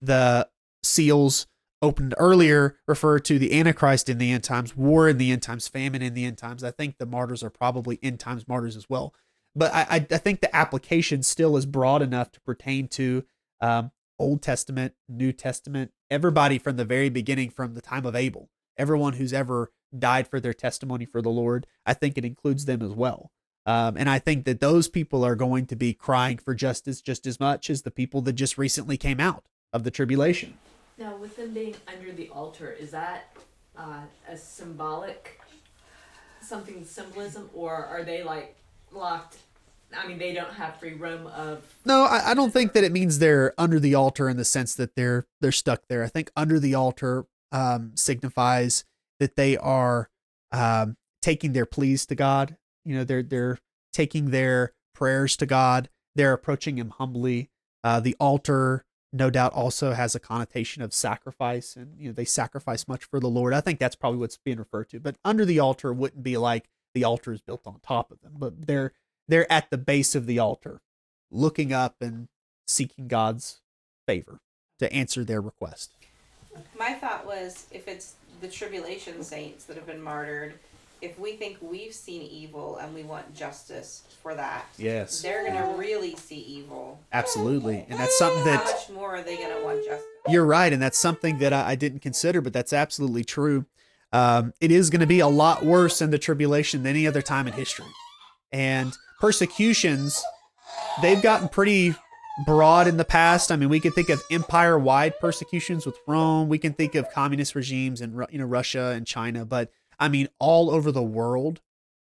the 0.01 0.49
seals 0.83 1.47
opened 1.81 2.13
earlier 2.17 2.77
refer 2.87 3.19
to 3.19 3.39
the 3.39 3.57
Antichrist 3.57 4.09
in 4.09 4.17
the 4.17 4.31
end 4.31 4.43
times, 4.43 4.75
war 4.75 5.07
in 5.07 5.17
the 5.17 5.31
end 5.31 5.41
times, 5.41 5.69
famine 5.69 6.01
in 6.01 6.13
the 6.13 6.25
end 6.25 6.37
times, 6.37 6.61
I 6.61 6.71
think 6.71 6.97
the 6.97 7.05
martyrs 7.05 7.41
are 7.41 7.49
probably 7.49 7.99
end 8.03 8.19
times 8.19 8.47
martyrs 8.49 8.75
as 8.75 8.89
well. 8.89 9.13
But 9.55 9.73
I, 9.73 9.85
I, 9.89 9.99
think 9.99 10.41
the 10.41 10.55
application 10.55 11.23
still 11.23 11.57
is 11.57 11.65
broad 11.65 12.01
enough 12.01 12.31
to 12.33 12.41
pertain 12.41 12.87
to 12.89 13.25
um, 13.59 13.91
Old 14.19 14.41
Testament, 14.41 14.93
New 15.07 15.31
Testament, 15.31 15.91
everybody 16.11 16.59
from 16.59 16.77
the 16.77 16.85
very 16.85 17.09
beginning, 17.09 17.49
from 17.49 17.73
the 17.73 17.81
time 17.81 18.05
of 18.05 18.15
Abel, 18.15 18.49
everyone 18.77 19.13
who's 19.13 19.33
ever 19.33 19.71
died 19.97 20.27
for 20.27 20.39
their 20.39 20.53
testimony 20.53 21.05
for 21.05 21.21
the 21.21 21.29
Lord. 21.29 21.65
I 21.85 21.93
think 21.93 22.17
it 22.17 22.25
includes 22.25 22.65
them 22.65 22.81
as 22.81 22.91
well. 22.91 23.31
Um, 23.65 23.97
and 23.97 24.09
I 24.09 24.19
think 24.19 24.45
that 24.45 24.59
those 24.59 24.87
people 24.87 25.23
are 25.23 25.35
going 25.35 25.65
to 25.67 25.75
be 25.75 25.93
crying 25.93 26.37
for 26.37 26.55
justice 26.55 27.01
just 27.01 27.27
as 27.27 27.39
much 27.39 27.69
as 27.69 27.81
the 27.81 27.91
people 27.91 28.21
that 28.21 28.33
just 28.33 28.57
recently 28.57 28.97
came 28.97 29.19
out 29.19 29.45
of 29.73 29.83
the 29.83 29.91
tribulation. 29.91 30.57
Now, 30.97 31.15
with 31.17 31.35
them 31.37 31.53
being 31.53 31.75
under 31.87 32.11
the 32.11 32.29
altar, 32.29 32.71
is 32.71 32.91
that 32.91 33.35
uh, 33.77 34.01
a 34.27 34.37
symbolic 34.37 35.39
something 36.41 36.83
symbolism, 36.83 37.49
or 37.53 37.73
are 37.73 38.03
they 38.03 38.23
like 38.23 38.55
locked? 38.91 39.37
I 39.97 40.07
mean, 40.07 40.19
they 40.19 40.33
don't 40.33 40.53
have 40.53 40.79
free 40.79 40.93
roam 40.93 41.27
of. 41.27 41.63
No, 41.85 42.03
I, 42.03 42.31
I 42.31 42.33
don't 42.33 42.51
think 42.51 42.73
that 42.73 42.83
it 42.83 42.91
means 42.91 43.19
they're 43.19 43.53
under 43.57 43.79
the 43.79 43.95
altar 43.95 44.29
in 44.29 44.37
the 44.37 44.45
sense 44.45 44.75
that 44.75 44.95
they're 44.95 45.25
they're 45.41 45.51
stuck 45.51 45.87
there. 45.87 46.03
I 46.03 46.07
think 46.07 46.31
under 46.35 46.59
the 46.59 46.75
altar 46.75 47.25
um, 47.51 47.93
signifies 47.95 48.85
that 49.19 49.35
they 49.35 49.57
are 49.57 50.09
um, 50.51 50.97
taking 51.21 51.53
their 51.53 51.65
pleas 51.65 52.05
to 52.07 52.15
God. 52.15 52.57
You 52.85 52.97
know, 52.97 53.03
they're 53.03 53.23
they're 53.23 53.59
taking 53.91 54.29
their 54.29 54.73
prayers 54.93 55.35
to 55.37 55.45
God. 55.45 55.89
They're 56.15 56.33
approaching 56.33 56.77
Him 56.77 56.91
humbly. 56.91 57.49
Uh, 57.83 57.99
the 57.99 58.15
altar, 58.19 58.85
no 59.11 59.29
doubt, 59.29 59.53
also 59.53 59.93
has 59.93 60.13
a 60.13 60.19
connotation 60.19 60.83
of 60.83 60.93
sacrifice, 60.93 61.75
and 61.75 61.99
you 61.99 62.09
know 62.09 62.13
they 62.13 62.25
sacrifice 62.25 62.87
much 62.87 63.05
for 63.05 63.19
the 63.19 63.29
Lord. 63.29 63.53
I 63.53 63.61
think 63.61 63.79
that's 63.79 63.95
probably 63.95 64.19
what's 64.19 64.37
being 64.37 64.59
referred 64.59 64.89
to. 64.89 64.99
But 64.99 65.15
under 65.25 65.45
the 65.45 65.59
altar 65.59 65.91
wouldn't 65.93 66.23
be 66.23 66.37
like 66.37 66.69
the 66.99 67.05
altar 67.05 67.31
is 67.31 67.39
built 67.39 67.61
on 67.65 67.79
top 67.81 68.11
of 68.11 68.19
them, 68.21 68.33
but 68.37 68.67
they're 68.67 68.91
they're 69.29 69.49
at 69.51 69.69
the 69.69 69.77
base 69.77 70.15
of 70.15 70.25
the 70.25 70.37
altar, 70.39 70.81
looking 71.31 71.71
up 71.71 71.95
and 72.01 72.27
seeking 72.67 73.07
God's 73.07 73.61
favor 74.05 74.39
to 74.79 74.91
answer 74.91 75.23
their 75.23 75.39
request. 75.39 75.91
My 76.77 76.93
thought 76.93 77.25
was 77.25 77.67
if 77.71 77.87
it's 77.87 78.15
the 78.41 78.47
tribulation 78.49 79.23
saints 79.23 79.63
that 79.65 79.77
have 79.77 79.85
been 79.87 80.01
martyred, 80.01 80.55
if 81.01 81.17
we 81.17 81.33
think 81.33 81.57
we've 81.61 81.93
seen 81.93 82.21
evil 82.23 82.77
and 82.77 82.93
we 82.93 83.03
want 83.03 83.33
justice 83.33 84.03
for 84.21 84.35
that, 84.35 84.65
Yes, 84.77 85.21
they're 85.21 85.45
gonna 85.45 85.77
really 85.77 86.15
see 86.17 86.39
evil. 86.39 86.99
absolutely, 87.13 87.85
and 87.87 87.97
that's 87.97 88.17
something 88.17 88.43
that. 88.43 88.65
How 88.65 88.71
much 88.73 88.89
more 88.89 89.15
are 89.15 89.21
they 89.21 89.37
gonna 89.37 89.63
want 89.63 89.85
justice? 89.85 90.05
You're 90.27 90.45
right, 90.45 90.73
and 90.73 90.81
that's 90.81 90.97
something 90.97 91.37
that 91.39 91.53
I, 91.53 91.69
I 91.69 91.75
didn't 91.75 91.99
consider, 91.99 92.41
but 92.41 92.51
that's 92.51 92.73
absolutely 92.73 93.23
true. 93.23 93.65
Um, 94.11 94.53
it 94.59 94.71
is 94.71 94.89
going 94.89 95.01
to 95.01 95.07
be 95.07 95.19
a 95.19 95.27
lot 95.27 95.63
worse 95.63 96.01
in 96.01 96.09
the 96.09 96.17
tribulation 96.17 96.83
than 96.83 96.91
any 96.91 97.05
other 97.05 97.21
time 97.21 97.47
in 97.47 97.53
history, 97.53 97.85
and 98.51 98.93
persecutions 99.19 100.23
they've 101.01 101.21
gotten 101.21 101.49
pretty 101.49 101.95
broad 102.45 102.87
in 102.87 102.97
the 102.97 103.05
past. 103.05 103.51
I 103.51 103.55
mean, 103.55 103.69
we 103.69 103.79
can 103.79 103.91
think 103.91 104.09
of 104.09 104.21
empire-wide 104.31 105.19
persecutions 105.19 105.85
with 105.85 105.97
Rome. 106.07 106.49
We 106.49 106.57
can 106.57 106.73
think 106.73 106.95
of 106.95 107.11
communist 107.11 107.55
regimes 107.55 108.01
in 108.01 108.25
you 108.31 108.39
know 108.39 108.45
Russia 108.45 108.93
and 108.95 109.05
China, 109.05 109.45
but 109.45 109.71
I 109.99 110.07
mean 110.07 110.29
all 110.39 110.69
over 110.69 110.91
the 110.91 111.03
world, 111.03 111.61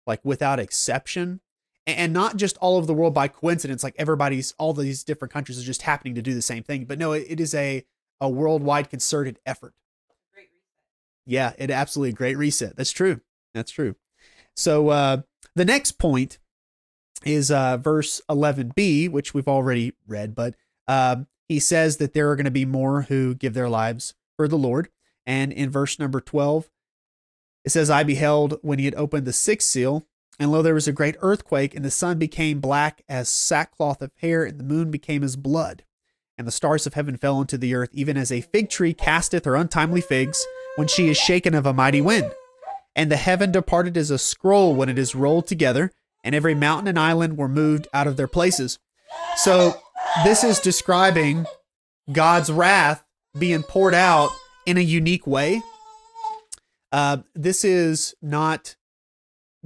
like 0.07 0.19
without 0.23 0.59
exception, 0.59 1.41
and 1.85 2.13
not 2.13 2.37
just 2.37 2.57
all 2.57 2.77
over 2.77 2.85
the 2.85 2.93
world 2.93 3.13
by 3.13 3.27
coincidence. 3.27 3.83
Like 3.83 3.95
everybody's, 3.97 4.53
all 4.57 4.73
these 4.73 5.03
different 5.03 5.33
countries 5.33 5.59
are 5.59 5.65
just 5.65 5.83
happening 5.83 6.15
to 6.15 6.21
do 6.21 6.33
the 6.33 6.41
same 6.41 6.63
thing. 6.63 6.85
But 6.85 6.99
no, 6.99 7.13
it, 7.13 7.25
it 7.29 7.39
is 7.39 7.53
a 7.53 7.85
a 8.19 8.29
worldwide 8.29 8.89
concerted 8.89 9.39
effort. 9.45 9.73
Yeah, 11.25 11.53
it 11.57 11.71
absolutely 11.71 12.11
a 12.11 12.13
great 12.13 12.37
reset. 12.37 12.75
That's 12.75 12.91
true. 12.91 13.21
That's 13.53 13.71
true. 13.71 13.95
So 14.55 14.89
uh, 14.89 15.21
the 15.55 15.65
next 15.65 15.93
point 15.93 16.39
is 17.25 17.51
uh, 17.51 17.77
verse 17.77 18.21
11b, 18.29 19.09
which 19.09 19.33
we've 19.33 19.47
already 19.47 19.93
read, 20.07 20.35
but 20.35 20.55
um, 20.87 21.27
he 21.47 21.59
says 21.59 21.97
that 21.97 22.13
there 22.13 22.29
are 22.29 22.35
going 22.35 22.45
to 22.45 22.51
be 22.51 22.65
more 22.65 23.03
who 23.03 23.35
give 23.35 23.53
their 23.53 23.69
lives 23.69 24.13
for 24.35 24.47
the 24.47 24.57
Lord. 24.57 24.89
And 25.25 25.53
in 25.53 25.69
verse 25.69 25.99
number 25.99 26.19
12, 26.19 26.69
it 27.63 27.69
says, 27.69 27.89
I 27.89 28.03
beheld 28.03 28.59
when 28.61 28.79
he 28.79 28.85
had 28.85 28.95
opened 28.95 29.25
the 29.25 29.33
sixth 29.33 29.69
seal, 29.69 30.05
and 30.39 30.51
lo, 30.51 30.61
there 30.61 30.73
was 30.73 30.87
a 30.87 30.91
great 30.91 31.15
earthquake, 31.21 31.73
and 31.75 31.85
the 31.85 31.91
sun 31.91 32.17
became 32.17 32.59
black 32.59 33.03
as 33.07 33.29
sackcloth 33.29 34.01
of 34.01 34.11
hair, 34.17 34.43
and 34.43 34.59
the 34.59 34.65
moon 34.65 34.91
became 34.91 35.23
as 35.23 35.35
blood. 35.35 35.83
And 36.37 36.47
the 36.47 36.51
stars 36.51 36.87
of 36.87 36.95
heaven 36.95 37.17
fell 37.17 37.41
into 37.41 37.57
the 37.57 37.75
earth, 37.75 37.89
even 37.93 38.17
as 38.17 38.31
a 38.31 38.41
fig 38.41 38.69
tree 38.69 38.93
casteth 38.93 39.45
her 39.45 39.55
untimely 39.55 40.01
figs 40.01 40.43
when 40.75 40.87
she 40.87 41.09
is 41.09 41.17
shaken 41.17 41.53
of 41.53 41.65
a 41.65 41.73
mighty 41.73 42.01
wind. 42.01 42.31
And 42.95 43.11
the 43.11 43.17
heaven 43.17 43.51
departed 43.51 43.97
as 43.97 44.11
a 44.11 44.17
scroll 44.17 44.75
when 44.75 44.89
it 44.89 44.97
is 44.97 45.15
rolled 45.15 45.47
together, 45.47 45.91
and 46.23 46.33
every 46.33 46.55
mountain 46.55 46.87
and 46.87 46.99
island 46.99 47.37
were 47.37 47.47
moved 47.47 47.87
out 47.93 48.07
of 48.07 48.17
their 48.17 48.27
places. 48.27 48.79
So, 49.37 49.75
this 50.23 50.43
is 50.43 50.59
describing 50.59 51.45
God's 52.11 52.51
wrath 52.51 53.03
being 53.37 53.63
poured 53.63 53.93
out 53.93 54.29
in 54.65 54.77
a 54.77 54.81
unique 54.81 55.25
way. 55.25 55.61
Uh, 56.91 57.17
this 57.33 57.63
is 57.63 58.13
not 58.21 58.75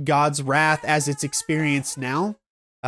God's 0.03 0.41
wrath 0.41 0.83
as 0.85 1.07
it's 1.07 1.23
experienced 1.23 1.97
now. 1.97 2.35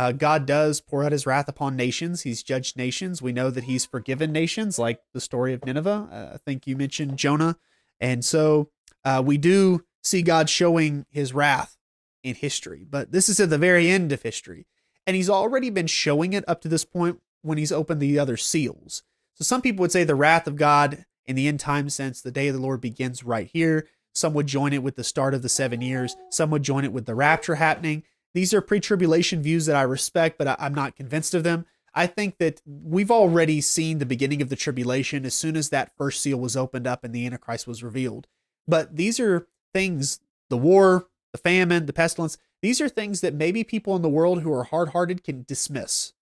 Uh, 0.00 0.12
God 0.12 0.46
does 0.46 0.80
pour 0.80 1.04
out 1.04 1.12
his 1.12 1.26
wrath 1.26 1.46
upon 1.46 1.76
nations. 1.76 2.22
He's 2.22 2.42
judged 2.42 2.74
nations. 2.74 3.20
We 3.20 3.34
know 3.34 3.50
that 3.50 3.64
he's 3.64 3.84
forgiven 3.84 4.32
nations, 4.32 4.78
like 4.78 5.02
the 5.12 5.20
story 5.20 5.52
of 5.52 5.62
Nineveh. 5.66 6.08
Uh, 6.10 6.34
I 6.36 6.38
think 6.38 6.66
you 6.66 6.74
mentioned 6.74 7.18
Jonah. 7.18 7.58
And 8.00 8.24
so 8.24 8.70
uh, 9.04 9.22
we 9.22 9.36
do 9.36 9.84
see 10.02 10.22
God 10.22 10.48
showing 10.48 11.04
his 11.10 11.34
wrath 11.34 11.76
in 12.24 12.34
history, 12.34 12.86
but 12.88 13.12
this 13.12 13.28
is 13.28 13.38
at 13.40 13.50
the 13.50 13.58
very 13.58 13.90
end 13.90 14.10
of 14.10 14.22
history. 14.22 14.66
And 15.06 15.16
he's 15.16 15.28
already 15.28 15.68
been 15.68 15.86
showing 15.86 16.32
it 16.32 16.48
up 16.48 16.62
to 16.62 16.68
this 16.68 16.86
point 16.86 17.20
when 17.42 17.58
he's 17.58 17.70
opened 17.70 18.00
the 18.00 18.18
other 18.18 18.38
seals. 18.38 19.02
So 19.34 19.44
some 19.44 19.60
people 19.60 19.82
would 19.82 19.92
say 19.92 20.04
the 20.04 20.14
wrath 20.14 20.46
of 20.46 20.56
God 20.56 21.04
in 21.26 21.36
the 21.36 21.46
end 21.46 21.60
time 21.60 21.90
sense, 21.90 22.22
the 22.22 22.30
day 22.30 22.48
of 22.48 22.54
the 22.54 22.62
Lord 22.62 22.80
begins 22.80 23.22
right 23.22 23.50
here. 23.52 23.86
Some 24.14 24.32
would 24.32 24.46
join 24.46 24.72
it 24.72 24.82
with 24.82 24.96
the 24.96 25.04
start 25.04 25.34
of 25.34 25.42
the 25.42 25.50
seven 25.50 25.82
years. 25.82 26.16
Some 26.30 26.48
would 26.52 26.62
join 26.62 26.86
it 26.86 26.92
with 26.94 27.04
the 27.04 27.14
rapture 27.14 27.56
happening. 27.56 28.02
These 28.34 28.54
are 28.54 28.60
pre 28.60 28.80
tribulation 28.80 29.42
views 29.42 29.66
that 29.66 29.76
I 29.76 29.82
respect, 29.82 30.38
but 30.38 30.48
I, 30.48 30.56
I'm 30.58 30.74
not 30.74 30.96
convinced 30.96 31.34
of 31.34 31.44
them. 31.44 31.66
I 31.92 32.06
think 32.06 32.38
that 32.38 32.62
we've 32.64 33.10
already 33.10 33.60
seen 33.60 33.98
the 33.98 34.06
beginning 34.06 34.40
of 34.42 34.48
the 34.48 34.56
tribulation 34.56 35.24
as 35.24 35.34
soon 35.34 35.56
as 35.56 35.70
that 35.70 35.92
first 35.96 36.22
seal 36.22 36.38
was 36.38 36.56
opened 36.56 36.86
up 36.86 37.02
and 37.02 37.12
the 37.12 37.26
Antichrist 37.26 37.66
was 37.66 37.82
revealed. 37.82 38.28
But 38.68 38.96
these 38.96 39.18
are 39.18 39.48
things 39.74 40.20
the 40.50 40.56
war, 40.56 41.08
the 41.32 41.38
famine, 41.38 41.86
the 41.86 41.92
pestilence 41.92 42.38
these 42.62 42.80
are 42.80 42.88
things 42.88 43.20
that 43.22 43.34
maybe 43.34 43.64
people 43.64 43.96
in 43.96 44.02
the 44.02 44.08
world 44.08 44.42
who 44.42 44.52
are 44.52 44.64
hard 44.64 44.90
hearted 44.90 45.24
can 45.24 45.44
dismiss. 45.46 46.12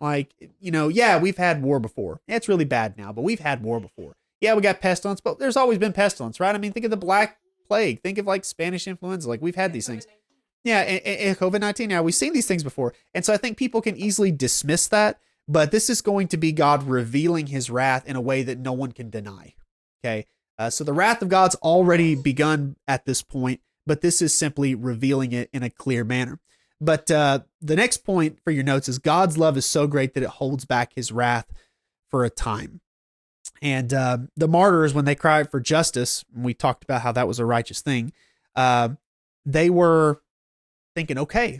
Like, 0.00 0.34
you 0.58 0.70
know, 0.70 0.88
yeah, 0.88 1.18
we've 1.18 1.36
had 1.36 1.62
war 1.62 1.78
before. 1.78 2.20
It's 2.26 2.48
really 2.48 2.64
bad 2.64 2.96
now, 2.96 3.12
but 3.12 3.22
we've 3.22 3.40
had 3.40 3.62
war 3.62 3.78
before. 3.78 4.16
Yeah, 4.40 4.54
we 4.54 4.62
got 4.62 4.80
pestilence, 4.80 5.20
but 5.20 5.38
there's 5.38 5.56
always 5.56 5.78
been 5.78 5.92
pestilence, 5.92 6.40
right? 6.40 6.54
I 6.54 6.58
mean, 6.58 6.72
think 6.72 6.84
of 6.84 6.90
the 6.90 6.96
Black 6.96 7.38
Plague. 7.68 8.02
Think 8.02 8.18
of 8.18 8.26
like 8.26 8.44
Spanish 8.44 8.88
influenza. 8.88 9.28
Like, 9.28 9.40
we've 9.40 9.54
had 9.54 9.72
these 9.72 9.86
things. 9.86 10.06
Yeah, 10.64 10.80
and, 10.80 11.00
and 11.04 11.38
COVID 11.38 11.60
19 11.60 11.88
now, 11.88 12.02
we've 12.02 12.14
seen 12.14 12.32
these 12.32 12.46
things 12.46 12.62
before. 12.62 12.94
And 13.14 13.24
so 13.24 13.32
I 13.32 13.36
think 13.36 13.56
people 13.56 13.80
can 13.80 13.96
easily 13.96 14.30
dismiss 14.30 14.88
that, 14.88 15.20
but 15.48 15.70
this 15.70 15.90
is 15.90 16.00
going 16.00 16.28
to 16.28 16.36
be 16.36 16.52
God 16.52 16.84
revealing 16.84 17.48
his 17.48 17.70
wrath 17.70 18.06
in 18.06 18.16
a 18.16 18.20
way 18.20 18.42
that 18.42 18.58
no 18.58 18.72
one 18.72 18.92
can 18.92 19.10
deny. 19.10 19.54
Okay. 20.04 20.26
Uh, 20.58 20.70
so 20.70 20.84
the 20.84 20.92
wrath 20.92 21.22
of 21.22 21.28
God's 21.28 21.56
already 21.56 22.14
begun 22.14 22.76
at 22.86 23.04
this 23.04 23.22
point, 23.22 23.60
but 23.86 24.00
this 24.00 24.22
is 24.22 24.36
simply 24.36 24.74
revealing 24.74 25.32
it 25.32 25.50
in 25.52 25.62
a 25.62 25.70
clear 25.70 26.04
manner. 26.04 26.38
But 26.80 27.10
uh, 27.10 27.40
the 27.60 27.76
next 27.76 27.98
point 27.98 28.38
for 28.42 28.50
your 28.50 28.64
notes 28.64 28.88
is 28.88 28.98
God's 28.98 29.38
love 29.38 29.56
is 29.56 29.66
so 29.66 29.86
great 29.86 30.14
that 30.14 30.22
it 30.22 30.28
holds 30.28 30.64
back 30.64 30.92
his 30.94 31.12
wrath 31.12 31.46
for 32.10 32.24
a 32.24 32.30
time. 32.30 32.80
And 33.60 33.94
uh, 33.94 34.18
the 34.36 34.48
martyrs, 34.48 34.92
when 34.92 35.04
they 35.04 35.14
cried 35.14 35.50
for 35.50 35.60
justice, 35.60 36.24
we 36.34 36.54
talked 36.54 36.82
about 36.82 37.02
how 37.02 37.12
that 37.12 37.28
was 37.28 37.38
a 37.38 37.46
righteous 37.46 37.80
thing, 37.80 38.12
uh, 38.56 38.90
they 39.46 39.70
were 39.70 40.20
thinking, 40.94 41.18
okay, 41.18 41.58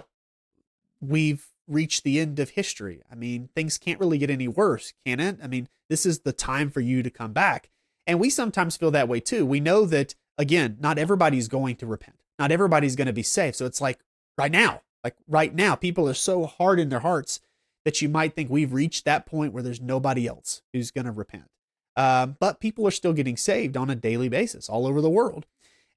we've 1.00 1.48
reached 1.68 2.04
the 2.04 2.20
end 2.20 2.38
of 2.38 2.50
history. 2.50 3.02
I 3.10 3.14
mean, 3.14 3.48
things 3.54 3.78
can't 3.78 4.00
really 4.00 4.18
get 4.18 4.30
any 4.30 4.48
worse, 4.48 4.92
can 5.06 5.20
it? 5.20 5.38
I 5.42 5.46
mean, 5.46 5.68
this 5.88 6.06
is 6.06 6.20
the 6.20 6.32
time 6.32 6.70
for 6.70 6.80
you 6.80 7.02
to 7.02 7.10
come 7.10 7.32
back. 7.32 7.70
And 8.06 8.18
we 8.18 8.30
sometimes 8.30 8.76
feel 8.76 8.90
that 8.90 9.08
way 9.08 9.20
too. 9.20 9.46
We 9.46 9.60
know 9.60 9.86
that, 9.86 10.14
again, 10.36 10.76
not 10.80 10.98
everybody's 10.98 11.48
going 11.48 11.76
to 11.76 11.86
repent, 11.86 12.16
not 12.38 12.50
everybody's 12.50 12.96
going 12.96 13.06
to 13.06 13.12
be 13.12 13.22
saved. 13.22 13.56
So 13.56 13.66
it's 13.66 13.80
like 13.80 14.00
right 14.36 14.50
now, 14.50 14.82
like 15.04 15.16
right 15.28 15.54
now, 15.54 15.74
people 15.74 16.08
are 16.08 16.14
so 16.14 16.46
hard 16.46 16.78
in 16.78 16.88
their 16.88 17.00
hearts 17.00 17.40
that 17.84 18.00
you 18.00 18.08
might 18.08 18.34
think 18.34 18.50
we've 18.50 18.72
reached 18.72 19.04
that 19.04 19.26
point 19.26 19.52
where 19.52 19.62
there's 19.62 19.80
nobody 19.80 20.26
else 20.26 20.62
who's 20.72 20.90
going 20.90 21.04
to 21.04 21.12
repent. 21.12 21.50
Uh, 21.96 22.26
but 22.26 22.60
people 22.60 22.86
are 22.86 22.92
still 22.92 23.12
getting 23.12 23.36
saved 23.36 23.76
on 23.76 23.90
a 23.90 23.94
daily 23.96 24.28
basis 24.28 24.68
all 24.68 24.86
over 24.86 25.00
the 25.00 25.10
world. 25.10 25.46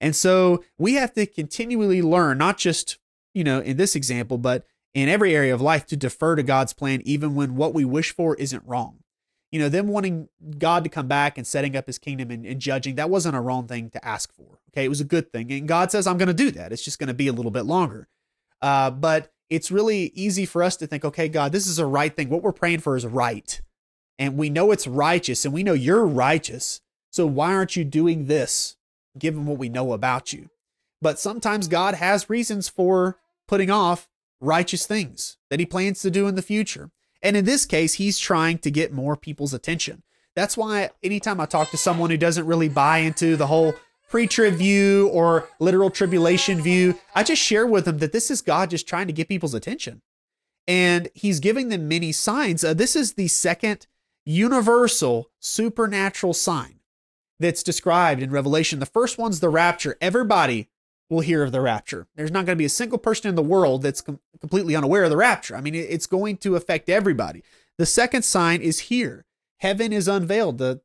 And 0.02 0.16
so 0.16 0.64
we 0.78 0.96
have 0.96 1.14
to 1.14 1.26
continually 1.26 2.02
learn, 2.02 2.38
not 2.38 2.58
just, 2.58 2.98
you 3.36 3.44
know, 3.44 3.60
in 3.60 3.78
this 3.78 3.96
example, 3.96 4.40
but 4.40 4.66
in 4.96 5.10
every 5.10 5.36
area 5.36 5.54
of 5.54 5.62
life 5.62 5.86
to 5.88 5.98
defer 5.98 6.36
to 6.36 6.42
God's 6.42 6.74
plan, 6.74 7.02
even 7.06 7.36
when 7.36 7.56
what 7.56 7.74
we 7.74 7.86
wish 7.86 8.16
for 8.16 8.36
isn't 8.38 8.64
wrong. 8.66 9.00
You 9.52 9.60
know, 9.60 9.70
them 9.70 9.88
wanting 9.88 10.30
God 10.58 10.84
to 10.86 10.90
come 10.90 11.08
back 11.08 11.38
and 11.38 11.46
setting 11.46 11.76
up 11.76 11.86
his 11.86 12.00
kingdom 12.00 12.32
and, 12.32 12.46
and 12.46 12.60
judging, 12.60 12.96
that 12.96 13.10
wasn't 13.10 13.36
a 13.36 13.42
wrong 13.42 13.68
thing 13.68 13.90
to 13.92 14.04
ask 14.04 14.34
for. 14.34 14.60
Okay. 14.72 14.86
It 14.86 14.90
was 14.90 15.02
a 15.02 15.06
good 15.06 15.32
thing. 15.32 15.52
And 15.52 15.68
God 15.68 15.92
says, 15.92 16.08
I'm 16.08 16.18
going 16.18 16.28
to 16.28 16.34
do 16.34 16.50
that. 16.52 16.72
It's 16.72 16.84
just 16.84 16.98
going 16.98 17.10
to 17.10 17.14
be 17.14 17.28
a 17.28 17.34
little 17.34 17.52
bit 17.52 17.66
longer. 17.66 18.08
Uh, 18.62 18.90
but 18.90 19.32
it's 19.50 19.70
really 19.72 20.12
easy 20.16 20.46
for 20.46 20.64
us 20.64 20.76
to 20.78 20.88
think, 20.88 21.06
okay, 21.06 21.30
God, 21.30 21.52
this 21.52 21.68
is 21.68 21.78
a 21.78 21.86
right 21.86 22.16
thing. 22.16 22.30
What 22.30 22.42
we're 22.42 22.52
praying 22.52 22.80
for 22.80 22.96
is 22.96 23.06
right. 23.06 23.62
And 24.18 24.38
we 24.38 24.50
know 24.50 24.72
it's 24.72 24.88
righteous 24.88 25.46
and 25.46 25.54
we 25.54 25.64
know 25.64 25.74
you're 25.74 26.06
righteous. 26.06 26.82
So 27.12 27.26
why 27.26 27.54
aren't 27.54 27.76
you 27.76 27.84
doing 27.84 28.26
this, 28.26 28.78
given 29.18 29.46
what 29.46 29.58
we 29.58 29.70
know 29.70 29.94
about 29.94 30.34
you? 30.34 30.50
But 31.02 31.20
sometimes 31.20 31.68
God 31.68 31.96
has 31.96 32.30
reasons 32.30 32.68
for 32.68 33.18
putting 33.48 33.70
off 33.70 34.10
righteous 34.40 34.86
things 34.86 35.38
that 35.50 35.60
he 35.60 35.66
plans 35.66 36.02
to 36.02 36.12
do 36.12 36.28
in 36.28 36.36
the 36.36 36.42
future. 36.42 36.92
And 37.22 37.36
in 37.36 37.46
this 37.46 37.66
case, 37.66 37.96
he's 37.96 38.20
trying 38.20 38.60
to 38.60 38.72
get 38.72 38.94
more 38.94 39.16
people's 39.16 39.54
attention. 39.54 40.04
That's 40.36 40.58
why 40.58 40.92
anytime 41.02 41.40
I 41.40 41.46
talk 41.46 41.72
to 41.72 41.78
someone 41.78 42.10
who 42.10 42.18
doesn't 42.18 42.46
really 42.46 42.70
buy 42.70 43.00
into 43.00 43.36
the 43.36 43.48
whole 43.48 43.74
pre-trib 44.10 44.56
view 44.56 45.10
or 45.10 45.48
literal 45.60 45.90
tribulation 45.90 46.62
view, 46.62 47.00
I 47.16 47.24
just 47.24 47.42
share 47.42 47.66
with 47.66 47.86
them 47.86 48.00
that 48.00 48.12
this 48.12 48.30
is 48.30 48.42
God 48.42 48.70
just 48.70 48.88
trying 48.88 49.08
to 49.08 49.14
get 49.14 49.30
people's 49.30 49.54
attention. 49.54 50.02
And 50.68 51.10
he's 51.14 51.40
giving 51.40 51.70
them 51.70 51.88
many 51.88 52.12
signs. 52.12 52.64
Uh, 52.64 52.74
this 52.74 52.96
is 52.96 53.14
the 53.14 53.28
second 53.28 53.88
universal 54.26 55.30
supernatural 55.40 56.34
sign 56.34 56.80
that's 57.40 57.64
described 57.64 58.22
in 58.22 58.32
Revelation. 58.32 58.80
The 58.80 58.86
first 58.86 59.18
one's 59.18 59.40
the 59.40 59.50
rapture. 59.50 59.98
Everybody 60.02 60.70
will 61.10 61.22
hear 61.22 61.44
of 61.44 61.52
the 61.52 61.62
rapture. 61.62 62.08
There's 62.16 62.32
not 62.32 62.46
going 62.46 62.56
to 62.56 62.62
be 62.62 62.66
a 62.66 62.70
single 62.70 62.98
person 62.98 63.30
in 63.30 63.36
the 63.36 63.44
world 63.44 63.84
that's 63.84 64.02
com- 64.02 64.20
completely 64.40 64.76
unaware 64.76 65.04
of 65.04 65.10
the 65.10 65.18
rapture. 65.18 65.56
I 65.56 65.62
mean, 65.62 65.76
it's 65.76 66.08
going 66.08 66.38
to 66.38 66.56
affect 66.56 66.90
everybody. 66.90 67.44
The 67.78 67.86
second 67.86 68.24
sign 68.24 68.62
is 68.62 68.80
here. 68.80 69.26
Heaven 69.60 69.94
is 69.94 70.08
unveiled. 70.08 70.58
The 70.58 70.82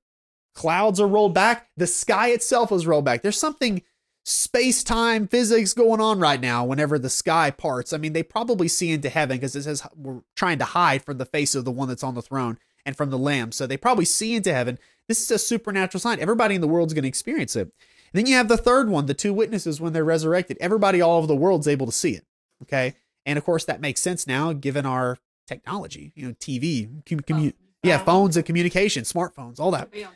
clouds 0.54 1.00
are 1.00 1.08
rolled 1.08 1.34
back. 1.34 1.68
The 1.76 1.86
sky 1.86 2.28
itself 2.28 2.72
is 2.72 2.86
rolled 2.86 3.04
back. 3.04 3.22
There's 3.22 3.38
something 3.38 3.82
space 4.24 4.84
time 4.84 5.26
physics 5.26 5.72
going 5.72 6.00
on 6.00 6.20
right 6.20 6.40
now 6.40 6.64
whenever 6.64 6.98
the 6.98 7.10
sky 7.10 7.50
parts. 7.50 7.92
I 7.92 7.96
mean, 7.96 8.12
they 8.12 8.22
probably 8.22 8.68
see 8.68 8.90
into 8.90 9.08
heaven 9.08 9.38
because 9.38 9.56
it 9.56 9.62
says 9.62 9.86
we're 9.96 10.20
trying 10.36 10.58
to 10.58 10.64
hide 10.64 11.02
from 11.02 11.18
the 11.18 11.24
face 11.24 11.54
of 11.54 11.64
the 11.64 11.70
one 11.70 11.88
that's 11.88 12.04
on 12.04 12.14
the 12.14 12.22
throne 12.22 12.58
and 12.84 12.96
from 12.96 13.10
the 13.10 13.18
lamb. 13.18 13.52
So 13.52 13.66
they 13.66 13.76
probably 13.76 14.04
see 14.04 14.34
into 14.34 14.52
heaven. 14.52 14.78
This 15.08 15.22
is 15.22 15.30
a 15.30 15.38
supernatural 15.38 16.00
sign. 16.00 16.20
Everybody 16.20 16.54
in 16.54 16.60
the 16.60 16.68
world's 16.68 16.94
going 16.94 17.02
to 17.02 17.08
experience 17.08 17.56
it. 17.56 17.72
And 18.12 18.18
then 18.18 18.26
you 18.26 18.36
have 18.36 18.48
the 18.48 18.56
third 18.56 18.88
one, 18.88 19.06
the 19.06 19.14
two 19.14 19.32
witnesses 19.32 19.80
when 19.80 19.92
they're 19.92 20.04
resurrected. 20.04 20.56
Everybody 20.60 21.00
all 21.00 21.18
over 21.18 21.26
the 21.26 21.36
world's 21.36 21.68
able 21.68 21.86
to 21.86 21.92
see 21.92 22.12
it. 22.12 22.24
Okay. 22.62 22.94
And 23.26 23.38
of 23.38 23.44
course, 23.44 23.64
that 23.66 23.80
makes 23.80 24.00
sense 24.00 24.26
now 24.26 24.52
given 24.52 24.84
our 24.86 25.18
technology, 25.46 26.12
you 26.14 26.26
know, 26.26 26.34
TV, 26.34 27.02
commu- 27.04 27.22
commu- 27.24 27.52
yeah, 27.82 27.98
phones 27.98 28.36
and 28.36 28.44
communication, 28.44 29.04
smartphones, 29.04 29.58
all 29.60 29.70
that. 29.70 29.90
Be 29.90 30.04
on 30.04 30.10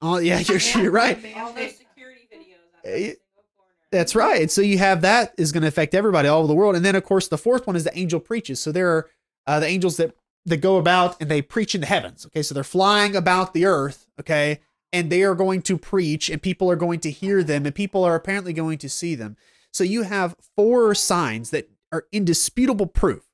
Oh, 0.00 0.18
yeah, 0.18 0.38
you're, 0.46 0.58
you're 0.76 0.92
right. 0.92 1.18
All 1.36 1.52
those 1.52 1.76
security 1.76 2.28
videos. 2.32 2.54
out 2.78 2.84
Eh, 2.84 2.90
there 2.90 2.94
in 2.98 3.04
single 3.04 3.16
corner. 3.56 3.72
That's 3.90 4.14
right. 4.14 4.42
And 4.42 4.50
so 4.50 4.60
you 4.60 4.78
have 4.78 5.00
that 5.02 5.34
is 5.36 5.50
going 5.52 5.62
to 5.62 5.68
affect 5.68 5.94
everybody 5.94 6.28
all 6.28 6.38
over 6.38 6.46
the 6.48 6.54
world. 6.54 6.76
And 6.76 6.84
then, 6.84 6.94
of 6.94 7.04
course, 7.04 7.28
the 7.28 7.38
fourth 7.38 7.66
one 7.66 7.74
is 7.76 7.84
the 7.84 7.96
angel 7.98 8.20
preaches. 8.20 8.60
So 8.60 8.70
there 8.72 8.88
are 8.90 9.10
uh, 9.46 9.60
the 9.60 9.66
angels 9.66 9.96
that, 9.96 10.14
that 10.46 10.58
go 10.58 10.76
about 10.76 11.20
and 11.20 11.28
they 11.30 11.42
preach 11.42 11.74
in 11.74 11.80
the 11.80 11.86
heavens. 11.88 12.26
Okay. 12.26 12.42
So 12.42 12.54
they're 12.54 12.62
flying 12.64 13.16
about 13.16 13.54
the 13.54 13.64
earth. 13.66 14.06
Okay. 14.20 14.60
And 14.92 15.10
they 15.10 15.22
are 15.22 15.34
going 15.34 15.62
to 15.62 15.76
preach 15.76 16.30
and 16.30 16.40
people 16.40 16.70
are 16.70 16.76
going 16.76 17.00
to 17.00 17.10
hear 17.10 17.42
them 17.42 17.66
and 17.66 17.74
people 17.74 18.04
are 18.04 18.14
apparently 18.14 18.52
going 18.52 18.78
to 18.78 18.88
see 18.88 19.14
them. 19.14 19.36
So 19.72 19.84
you 19.84 20.02
have 20.02 20.34
four 20.56 20.94
signs 20.94 21.50
that 21.50 21.68
are 21.92 22.06
indisputable 22.12 22.86
proof 22.86 23.24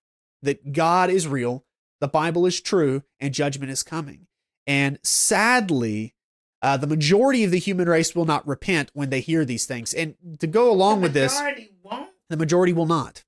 that 0.42 0.72
God 0.72 1.10
is 1.10 1.26
real, 1.28 1.64
the 2.00 2.08
Bible 2.08 2.44
is 2.44 2.60
true, 2.60 3.02
and 3.20 3.32
judgment 3.32 3.70
is 3.70 3.82
coming. 3.82 4.26
And 4.66 4.98
sadly, 5.02 6.14
uh, 6.62 6.76
the 6.76 6.86
majority 6.86 7.44
of 7.44 7.50
the 7.50 7.58
human 7.58 7.88
race 7.88 8.14
will 8.14 8.24
not 8.24 8.46
repent 8.46 8.90
when 8.94 9.10
they 9.10 9.20
hear 9.20 9.44
these 9.44 9.66
things. 9.66 9.92
And 9.94 10.14
to 10.40 10.46
go 10.46 10.70
along 10.70 11.02
with 11.02 11.12
this, 11.12 11.34
Majority 11.38 11.70
won't. 11.82 12.08
the 12.30 12.36
majority 12.36 12.72
will 12.72 12.86
not. 12.86 13.24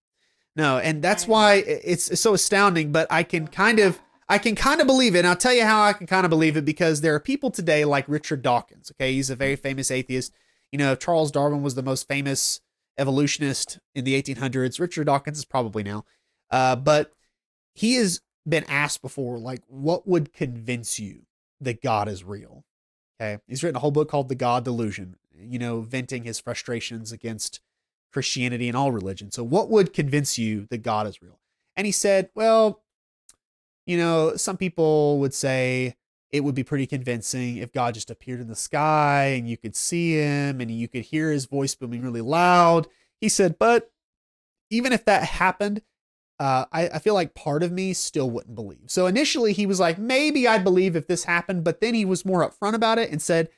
No, 0.56 0.78
and 0.78 1.02
that's 1.02 1.28
why 1.28 1.56
it's, 1.56 2.10
it's 2.10 2.20
so 2.20 2.32
astounding. 2.34 2.90
But 2.92 3.06
I 3.10 3.22
can 3.22 3.46
kind 3.46 3.78
of, 3.78 4.00
I 4.28 4.38
can 4.38 4.54
kind 4.54 4.80
of 4.80 4.86
believe 4.86 5.14
it. 5.14 5.20
And 5.20 5.28
I'll 5.28 5.36
tell 5.36 5.52
you 5.52 5.64
how 5.64 5.82
I 5.82 5.92
can 5.92 6.06
kind 6.06 6.24
of 6.24 6.30
believe 6.30 6.56
it 6.56 6.64
because 6.64 7.00
there 7.00 7.14
are 7.14 7.20
people 7.20 7.50
today 7.50 7.84
like 7.84 8.08
Richard 8.08 8.42
Dawkins. 8.42 8.90
Okay, 8.92 9.12
he's 9.12 9.30
a 9.30 9.36
very 9.36 9.56
famous 9.56 9.90
atheist. 9.90 10.32
You 10.72 10.78
know, 10.78 10.94
Charles 10.94 11.30
Darwin 11.30 11.62
was 11.62 11.74
the 11.74 11.82
most 11.82 12.08
famous 12.08 12.60
evolutionist 12.98 13.78
in 13.94 14.04
the 14.04 14.20
1800s. 14.20 14.80
Richard 14.80 15.04
Dawkins 15.04 15.38
is 15.38 15.44
probably 15.44 15.82
now, 15.82 16.04
uh, 16.50 16.76
but 16.76 17.12
he 17.74 17.94
has 17.94 18.20
been 18.48 18.64
asked 18.68 19.02
before, 19.02 19.38
like, 19.38 19.62
what 19.68 20.08
would 20.08 20.32
convince 20.32 20.98
you 20.98 21.22
that 21.60 21.82
God 21.82 22.08
is 22.08 22.24
real? 22.24 22.64
Okay, 23.20 23.40
he's 23.46 23.62
written 23.62 23.76
a 23.76 23.80
whole 23.80 23.90
book 23.90 24.10
called 24.10 24.28
The 24.28 24.34
God 24.34 24.64
Delusion. 24.64 25.16
You 25.38 25.58
know, 25.58 25.82
venting 25.82 26.24
his 26.24 26.40
frustrations 26.40 27.12
against 27.12 27.60
Christianity 28.12 28.68
and 28.68 28.76
all 28.76 28.90
religion. 28.90 29.30
So, 29.30 29.44
what 29.44 29.70
would 29.70 29.92
convince 29.92 30.38
you 30.38 30.66
that 30.70 30.82
God 30.82 31.06
is 31.06 31.20
real? 31.20 31.38
And 31.76 31.84
he 31.84 31.92
said, 31.92 32.30
well, 32.34 32.82
you 33.86 33.96
know, 33.96 34.36
some 34.36 34.56
people 34.56 35.18
would 35.20 35.32
say 35.34 35.96
it 36.30 36.40
would 36.40 36.54
be 36.54 36.64
pretty 36.64 36.86
convincing 36.86 37.56
if 37.58 37.72
God 37.72 37.94
just 37.94 38.10
appeared 38.10 38.40
in 38.40 38.48
the 38.48 38.56
sky 38.56 39.26
and 39.36 39.48
you 39.48 39.56
could 39.56 39.76
see 39.76 40.14
him 40.14 40.60
and 40.60 40.70
you 40.70 40.88
could 40.88 41.02
hear 41.02 41.30
his 41.30 41.46
voice 41.46 41.74
booming 41.74 42.02
really 42.02 42.20
loud. 42.20 42.88
He 43.20 43.28
said, 43.28 43.58
but 43.58 43.90
even 44.70 44.92
if 44.92 45.04
that 45.04 45.22
happened, 45.22 45.82
uh, 46.38 46.66
I, 46.72 46.88
I 46.88 46.98
feel 46.98 47.14
like 47.14 47.34
part 47.34 47.62
of 47.62 47.72
me 47.72 47.92
still 47.94 48.28
wouldn't 48.28 48.56
believe. 48.56 48.88
So 48.90 49.06
initially 49.06 49.52
he 49.52 49.64
was 49.66 49.80
like, 49.80 49.98
maybe 49.98 50.46
I'd 50.46 50.64
believe 50.64 50.96
if 50.96 51.06
this 51.06 51.24
happened, 51.24 51.64
but 51.64 51.80
then 51.80 51.94
he 51.94 52.04
was 52.04 52.26
more 52.26 52.46
upfront 52.46 52.74
about 52.74 52.98
it 52.98 53.10
and 53.10 53.22
said, 53.22 53.48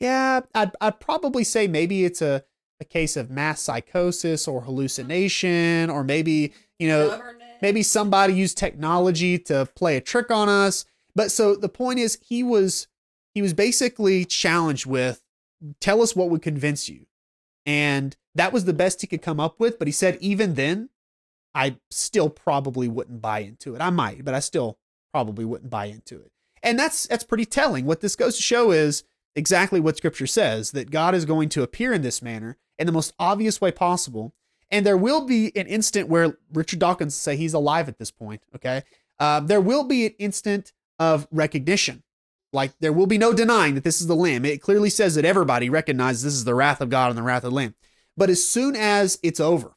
yeah, 0.00 0.40
I'd, 0.54 0.70
I'd 0.80 1.00
probably 1.00 1.44
say 1.44 1.66
maybe 1.66 2.04
it's 2.04 2.22
a, 2.22 2.44
a 2.80 2.84
case 2.84 3.16
of 3.16 3.30
mass 3.30 3.60
psychosis 3.60 4.48
or 4.48 4.62
hallucination, 4.62 5.90
or 5.90 6.04
maybe, 6.04 6.52
you 6.78 6.88
know. 6.88 7.20
Maybe 7.64 7.82
somebody 7.82 8.34
used 8.34 8.58
technology 8.58 9.38
to 9.38 9.66
play 9.74 9.96
a 9.96 10.00
trick 10.02 10.30
on 10.30 10.50
us. 10.50 10.84
But 11.14 11.30
so 11.30 11.56
the 11.56 11.70
point 11.70 11.98
is 11.98 12.18
he 12.20 12.42
was 12.42 12.88
he 13.34 13.40
was 13.40 13.54
basically 13.54 14.26
challenged 14.26 14.84
with 14.84 15.22
tell 15.80 16.02
us 16.02 16.14
what 16.14 16.28
would 16.28 16.42
convince 16.42 16.90
you. 16.90 17.06
And 17.64 18.14
that 18.34 18.52
was 18.52 18.66
the 18.66 18.74
best 18.74 19.00
he 19.00 19.06
could 19.06 19.22
come 19.22 19.40
up 19.40 19.58
with, 19.58 19.78
but 19.78 19.88
he 19.88 19.92
said 19.92 20.18
even 20.20 20.56
then 20.56 20.90
I 21.54 21.78
still 21.90 22.28
probably 22.28 22.86
wouldn't 22.86 23.22
buy 23.22 23.38
into 23.38 23.74
it. 23.74 23.80
I 23.80 23.88
might, 23.88 24.26
but 24.26 24.34
I 24.34 24.40
still 24.40 24.76
probably 25.14 25.46
wouldn't 25.46 25.70
buy 25.70 25.86
into 25.86 26.16
it. 26.16 26.32
And 26.62 26.78
that's 26.78 27.06
that's 27.06 27.24
pretty 27.24 27.46
telling. 27.46 27.86
What 27.86 28.02
this 28.02 28.14
goes 28.14 28.36
to 28.36 28.42
show 28.42 28.72
is 28.72 29.04
exactly 29.34 29.80
what 29.80 29.96
scripture 29.96 30.26
says 30.26 30.72
that 30.72 30.90
God 30.90 31.14
is 31.14 31.24
going 31.24 31.48
to 31.50 31.62
appear 31.62 31.94
in 31.94 32.02
this 32.02 32.20
manner 32.20 32.58
in 32.78 32.86
the 32.86 32.92
most 32.92 33.14
obvious 33.18 33.58
way 33.58 33.72
possible. 33.72 34.34
And 34.74 34.84
there 34.84 34.96
will 34.96 35.24
be 35.24 35.56
an 35.56 35.66
instant 35.66 36.08
where 36.08 36.36
Richard 36.52 36.80
Dawkins 36.80 37.14
say 37.14 37.36
he's 37.36 37.54
alive 37.54 37.88
at 37.88 37.98
this 37.98 38.10
point, 38.10 38.42
okay? 38.56 38.82
uh, 39.18 39.40
there 39.40 39.60
will 39.60 39.84
be 39.84 40.06
an 40.06 40.14
instant 40.18 40.72
of 40.98 41.26
recognition. 41.30 42.02
Like 42.52 42.72
there 42.78 42.92
will 42.92 43.06
be 43.06 43.18
no 43.18 43.32
denying 43.32 43.74
that 43.74 43.84
this 43.84 44.00
is 44.00 44.06
the 44.06 44.14
Lamb. 44.14 44.44
It 44.44 44.60
clearly 44.60 44.90
says 44.90 45.16
that 45.16 45.24
everybody 45.24 45.68
recognizes 45.68 46.22
this 46.22 46.34
is 46.34 46.44
the 46.44 46.54
wrath 46.54 46.80
of 46.80 46.90
God 46.90 47.10
and 47.10 47.18
the 47.18 47.22
wrath 47.22 47.44
of 47.44 47.50
the 47.50 47.56
Lamb. 47.56 47.74
But 48.16 48.30
as 48.30 48.46
soon 48.46 48.76
as 48.76 49.18
it's 49.22 49.40
over, 49.40 49.74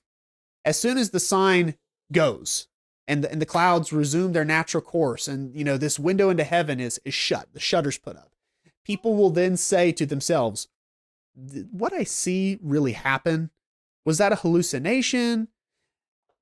as 0.64 0.80
soon 0.80 0.98
as 0.98 1.10
the 1.10 1.20
sign 1.20 1.76
goes 2.12 2.68
and 3.08 3.24
the, 3.24 3.32
and 3.32 3.42
the 3.42 3.48
clouds 3.48 3.92
resume 3.92 4.32
their 4.32 4.46
natural 4.46 4.82
course 4.82 5.28
and 5.28 5.56
you 5.56 5.64
know 5.64 5.78
this 5.78 5.98
window 5.98 6.30
into 6.30 6.44
heaven 6.44 6.80
is 6.80 7.00
is 7.04 7.16
shut, 7.16 7.48
the 7.54 7.60
shutters 7.60 7.98
put 7.98 8.16
up, 8.16 8.32
people 8.86 9.16
will 9.16 9.32
then 9.32 9.58
say 9.58 9.92
to 9.94 10.06
themselves, 10.06 10.68
what 11.72 11.94
I 11.94 12.04
see 12.04 12.60
really 12.62 12.94
happen? 12.94 13.50
Was 14.08 14.20
that 14.20 14.32
a 14.32 14.38
hallucination? 14.38 15.50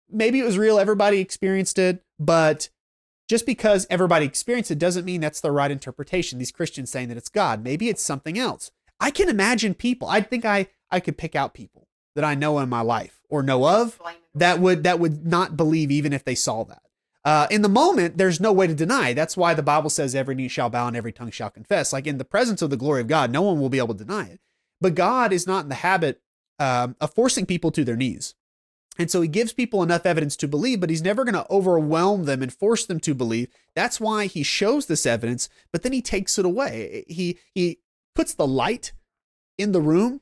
Maybe 0.08 0.39
it 0.39 0.45
was 0.45 0.56
real, 0.56 0.78
everybody 0.78 1.19
experienced 1.19 1.80
it, 1.80 2.04
but 2.19 2.69
just 3.28 3.47
because 3.47 3.88
everybody 3.89 4.23
experienced 4.23 4.69
it 4.69 4.78
doesn't 4.78 5.04
mean 5.04 5.19
that's 5.19 5.41
the 5.41 5.51
right 5.51 5.71
interpretation. 5.71 6.38
These 6.38 6.51
Christians 6.51 6.91
saying 6.91 7.08
that 7.08 7.17
it's 7.17 7.28
God. 7.28 7.63
Maybe 7.63 7.89
it's 7.89 8.04
something 8.04 8.38
else. 8.38 8.69
I 8.99 9.10
can 9.10 9.30
imagine 9.30 9.73
people. 9.73 10.08
I 10.08 10.21
think 10.21 10.45
I 10.45 10.67
I 10.91 10.99
could 10.99 11.17
pick 11.17 11.36
out 11.36 11.56
people 11.56 11.88
that 12.13 12.23
I 12.23 12.36
know 12.36 12.60
in 12.60 12.69
my 12.69 12.82
life 12.82 13.19
or 13.30 13.41
know 13.41 13.67
of 13.67 13.99
that 14.36 14.60
would 14.60 14.84
that 14.84 14.99
would 14.99 15.25
not 15.25 15.58
believe 15.58 15.89
even 15.89 16.13
if 16.13 16.23
they 16.23 16.36
saw 16.36 16.65
that. 16.65 16.84
Uh, 17.23 17.47
in 17.49 17.63
the 17.63 17.67
moment, 17.67 18.19
there's 18.19 18.39
no 18.39 18.54
way 18.54 18.67
to 18.67 18.75
deny. 18.75 19.12
That's 19.13 19.36
why 19.36 19.56
the 19.56 19.63
Bible 19.63 19.89
says 19.89 20.13
every 20.13 20.36
knee 20.36 20.49
shall 20.49 20.69
bow 20.69 20.86
and 20.86 20.95
every 20.95 21.12
tongue 21.12 21.32
shall 21.32 21.49
confess. 21.49 21.91
Like 21.91 22.06
in 22.06 22.19
the 22.19 22.25
presence 22.25 22.62
of 22.62 22.69
the 22.69 22.78
glory 22.78 23.01
of 23.01 23.08
God, 23.08 23.32
no 23.32 23.41
one 23.41 23.60
will 23.60 23.69
be 23.69 23.80
able 23.80 23.95
to 23.95 24.04
deny 24.04 24.28
it. 24.28 24.39
But 24.80 24.93
God 24.93 25.34
is 25.34 25.47
not 25.47 25.63
in 25.63 25.69
the 25.69 25.75
habit 25.75 26.21
um, 26.60 26.96
of 27.02 27.13
forcing 27.13 27.46
people 27.46 27.72
to 27.72 27.84
their 27.84 27.96
knees. 27.96 28.36
And 28.98 29.12
so 29.12 29.22
he 29.22 29.28
gives 29.28 29.52
people 29.52 29.84
enough 29.84 30.06
evidence 30.06 30.38
to 30.38 30.48
believe, 30.48 30.80
but 30.80 30.89
he's 30.89 31.02
never 31.02 31.26
going 31.26 31.34
to 31.34 31.52
overwhelm 31.52 32.26
them 32.26 32.41
and 32.41 32.54
force 32.54 32.86
them 32.86 33.00
to 33.02 33.13
believe. 33.13 33.50
That's 33.76 34.00
why 34.00 34.28
he 34.28 34.44
shows 34.44 34.86
this 34.86 35.06
evidence, 35.06 35.50
but 35.72 35.84
then 35.84 35.91
he 35.91 36.02
takes 36.02 36.39
it 36.39 36.46
away. 36.46 37.04
He 37.08 37.38
he 37.54 37.80
puts 38.13 38.34
the 38.34 38.48
light 38.48 38.94
in 39.58 39.74
the 39.74 39.82
room, 39.82 40.22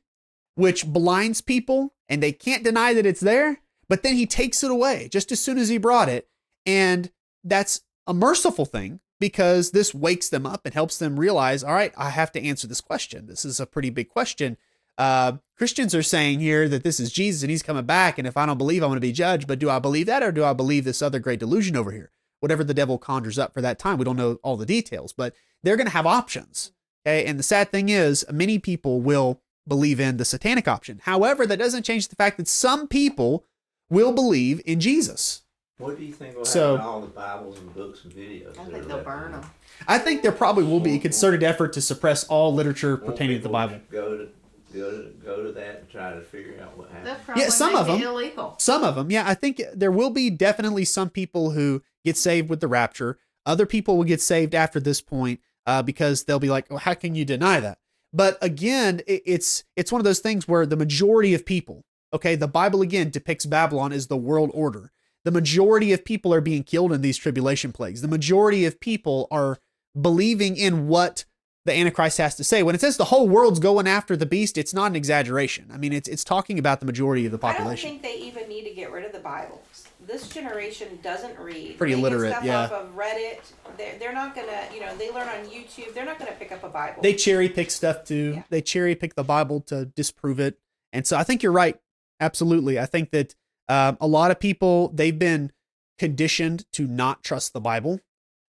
which 0.55 0.87
blinds 0.87 1.41
people 1.41 1.93
and 2.09 2.21
they 2.21 2.31
can't 2.31 2.63
deny 2.63 2.93
that 2.93 3.05
it's 3.05 3.21
there, 3.21 3.59
but 3.87 4.01
then 4.01 4.15
he 4.15 4.25
takes 4.25 4.63
it 4.63 4.71
away 4.71 5.07
just 5.11 5.31
as 5.31 5.39
soon 5.39 5.57
as 5.57 5.69
he 5.69 5.77
brought 5.77 6.09
it. 6.09 6.27
And 6.65 7.11
that's 7.43 7.81
a 8.07 8.13
merciful 8.13 8.65
thing 8.65 8.99
because 9.19 9.71
this 9.71 9.93
wakes 9.93 10.29
them 10.29 10.45
up 10.45 10.65
and 10.65 10.73
helps 10.73 10.97
them 10.97 11.19
realize, 11.19 11.63
all 11.63 11.73
right, 11.73 11.93
I 11.95 12.09
have 12.09 12.31
to 12.33 12.43
answer 12.43 12.67
this 12.67 12.81
question. 12.81 13.27
This 13.27 13.45
is 13.45 13.59
a 13.59 13.67
pretty 13.67 13.89
big 13.89 14.09
question 14.09 14.57
uh, 14.97 15.33
Christians 15.57 15.93
are 15.95 16.03
saying 16.03 16.39
here 16.39 16.67
that 16.67 16.83
this 16.83 16.99
is 16.99 17.11
Jesus 17.11 17.43
and 17.43 17.49
he's 17.51 17.63
coming 17.63 17.85
back. 17.85 18.17
And 18.17 18.27
if 18.27 18.37
I 18.37 18.45
don't 18.45 18.57
believe, 18.57 18.83
I'm 18.83 18.89
going 18.89 18.97
to 18.97 19.01
be 19.01 19.11
judged. 19.11 19.47
But 19.47 19.59
do 19.59 19.69
I 19.69 19.79
believe 19.79 20.07
that 20.07 20.23
or 20.23 20.31
do 20.31 20.43
I 20.43 20.53
believe 20.53 20.83
this 20.83 21.01
other 21.01 21.19
great 21.19 21.39
delusion 21.39 21.75
over 21.75 21.91
here? 21.91 22.11
Whatever 22.39 22.63
the 22.63 22.73
devil 22.73 22.97
conjures 22.97 23.39
up 23.39 23.53
for 23.53 23.61
that 23.61 23.79
time. 23.79 23.97
We 23.97 24.05
don't 24.05 24.17
know 24.17 24.39
all 24.43 24.57
the 24.57 24.65
details, 24.65 25.13
but 25.13 25.33
they're 25.63 25.77
going 25.77 25.87
to 25.87 25.93
have 25.93 26.05
options. 26.05 26.71
Okay. 27.05 27.25
And 27.25 27.39
the 27.39 27.43
sad 27.43 27.71
thing 27.71 27.89
is, 27.89 28.25
many 28.31 28.59
people 28.59 29.01
will 29.01 29.41
believe 29.67 29.99
in 29.99 30.17
the 30.17 30.25
satanic 30.25 30.67
option. 30.67 30.99
However, 31.03 31.45
that 31.45 31.59
doesn't 31.59 31.83
change 31.83 32.09
the 32.09 32.15
fact 32.15 32.37
that 32.37 32.47
some 32.47 32.87
people 32.87 33.45
will 33.89 34.11
believe 34.11 34.61
in 34.65 34.79
Jesus. 34.79 35.43
What 35.77 35.97
do 35.97 36.03
you 36.03 36.13
think 36.13 36.35
will 36.35 36.45
So- 36.45 36.77
happen 36.77 36.85
to 36.85 36.91
all 36.91 37.01
the 37.01 37.07
Bibles 37.07 37.59
and 37.59 37.73
books 37.73 38.03
and 38.03 38.13
videos? 38.13 38.59
I 38.59 38.63
that 38.65 38.71
think 38.71 38.87
they'll 38.87 39.03
burn 39.03 39.31
them. 39.31 39.43
I 39.87 39.97
think 39.97 40.21
there 40.21 40.31
probably 40.31 40.63
will 40.63 40.79
be 40.79 40.95
a 40.95 40.99
concerted 40.99 41.43
effort 41.43 41.73
to 41.73 41.81
suppress 41.81 42.23
all 42.25 42.53
literature 42.53 42.95
pertaining 42.97 43.37
to 43.37 43.43
the 43.43 43.49
Bible. 43.49 43.79
Go 43.89 44.17
to 44.17 44.29
go 44.73 44.91
to 44.91 45.09
go 45.23 45.43
to 45.43 45.51
that 45.53 45.79
and 45.79 45.89
try 45.89 46.13
to 46.13 46.21
figure 46.21 46.59
out 46.61 46.77
what 46.77 46.89
They'll 46.91 47.03
happened. 47.03 47.25
probably 47.25 47.43
Yeah, 47.43 47.49
some 47.49 47.75
of 47.75 47.87
them 47.87 48.01
illegal. 48.01 48.55
Some 48.59 48.83
of 48.83 48.95
them, 48.95 49.11
yeah. 49.11 49.23
I 49.27 49.33
think 49.33 49.61
there 49.73 49.91
will 49.91 50.09
be 50.09 50.29
definitely 50.29 50.85
some 50.85 51.09
people 51.09 51.51
who 51.51 51.81
get 52.03 52.17
saved 52.17 52.49
with 52.49 52.59
the 52.59 52.67
rapture. 52.67 53.17
Other 53.45 53.65
people 53.65 53.97
will 53.97 54.03
get 54.03 54.21
saved 54.21 54.55
after 54.55 54.79
this 54.79 55.01
point 55.01 55.39
uh, 55.65 55.81
because 55.81 56.23
they'll 56.23 56.39
be 56.39 56.49
like, 56.49 56.69
well, 56.69 56.79
"How 56.79 56.93
can 56.93 57.15
you 57.15 57.25
deny 57.25 57.59
that?" 57.59 57.77
But 58.11 58.37
again, 58.41 59.01
it, 59.07 59.23
it's 59.25 59.63
it's 59.75 59.91
one 59.91 59.99
of 59.99 60.05
those 60.05 60.19
things 60.19 60.47
where 60.47 60.65
the 60.65 60.75
majority 60.77 61.33
of 61.33 61.45
people, 61.45 61.83
okay, 62.13 62.35
the 62.35 62.47
Bible 62.47 62.81
again 62.81 63.09
depicts 63.09 63.45
Babylon 63.45 63.91
as 63.91 64.07
the 64.07 64.17
world 64.17 64.51
order. 64.53 64.91
The 65.25 65.31
majority 65.31 65.93
of 65.93 66.03
people 66.03 66.33
are 66.33 66.41
being 66.41 66.63
killed 66.63 66.91
in 66.91 67.01
these 67.01 67.17
tribulation 67.17 67.71
plagues. 67.71 68.01
The 68.01 68.07
majority 68.07 68.65
of 68.65 68.79
people 68.79 69.27
are 69.31 69.57
believing 69.99 70.57
in 70.57 70.87
what 70.87 71.25
the 71.65 71.73
Antichrist 71.73 72.17
has 72.17 72.35
to 72.35 72.43
say. 72.43 72.63
When 72.63 72.75
it 72.75 72.81
says 72.81 72.97
the 72.97 73.05
whole 73.05 73.27
world's 73.27 73.59
going 73.59 73.87
after 73.87 74.15
the 74.15 74.25
beast, 74.25 74.57
it's 74.57 74.73
not 74.73 74.87
an 74.87 74.95
exaggeration. 74.95 75.69
I 75.73 75.77
mean, 75.77 75.93
it's 75.93 76.09
it's 76.09 76.23
talking 76.23 76.59
about 76.59 76.79
the 76.79 76.85
majority 76.85 77.25
of 77.25 77.31
the 77.31 77.37
population. 77.37 77.89
I 77.89 77.91
don't 77.93 78.01
think 78.01 78.19
they 78.21 78.25
even 78.25 78.49
need 78.49 78.63
to 78.65 78.75
get 78.75 78.91
rid 78.91 79.05
of 79.05 79.13
the 79.13 79.19
Bibles. 79.19 79.87
This 80.05 80.27
generation 80.27 80.99
doesn't 81.01 81.39
read. 81.39 81.77
Pretty 81.77 81.93
they 81.93 81.99
illiterate, 81.99 82.33
stuff 82.33 82.43
yeah. 82.43 82.63
off 82.63 82.71
of 82.73 82.95
Reddit. 82.95 83.39
They're, 83.77 83.97
they're 83.97 84.13
not 84.13 84.35
gonna, 84.35 84.67
you 84.73 84.81
know, 84.81 84.95
they 84.97 85.09
learn 85.11 85.29
on 85.29 85.45
YouTube. 85.45 85.93
They're 85.93 86.05
not 86.05 86.19
gonna 86.19 86.33
pick 86.33 86.51
up 86.51 86.63
a 86.63 86.69
Bible. 86.69 87.01
they 87.01 87.13
cherry 87.13 87.47
pick 87.47 87.71
stuff 87.71 88.03
too. 88.03 88.33
Yeah. 88.35 88.43
They 88.49 88.61
cherry 88.61 88.95
pick 88.95 89.15
the 89.15 89.23
Bible 89.23 89.61
to 89.61 89.85
disprove 89.85 90.39
it. 90.39 90.59
And 90.91 91.07
so 91.07 91.17
I 91.17 91.23
think 91.23 91.41
you're 91.41 91.53
right. 91.53 91.77
Absolutely. 92.19 92.79
I 92.79 92.85
think 92.85 93.11
that 93.11 93.35
um, 93.69 93.97
a 94.01 94.07
lot 94.07 94.31
of 94.31 94.39
people, 94.39 94.89
they've 94.89 95.17
been 95.17 95.51
conditioned 95.97 96.65
to 96.73 96.85
not 96.85 97.23
trust 97.23 97.53
the 97.53 97.61
Bible 97.61 97.99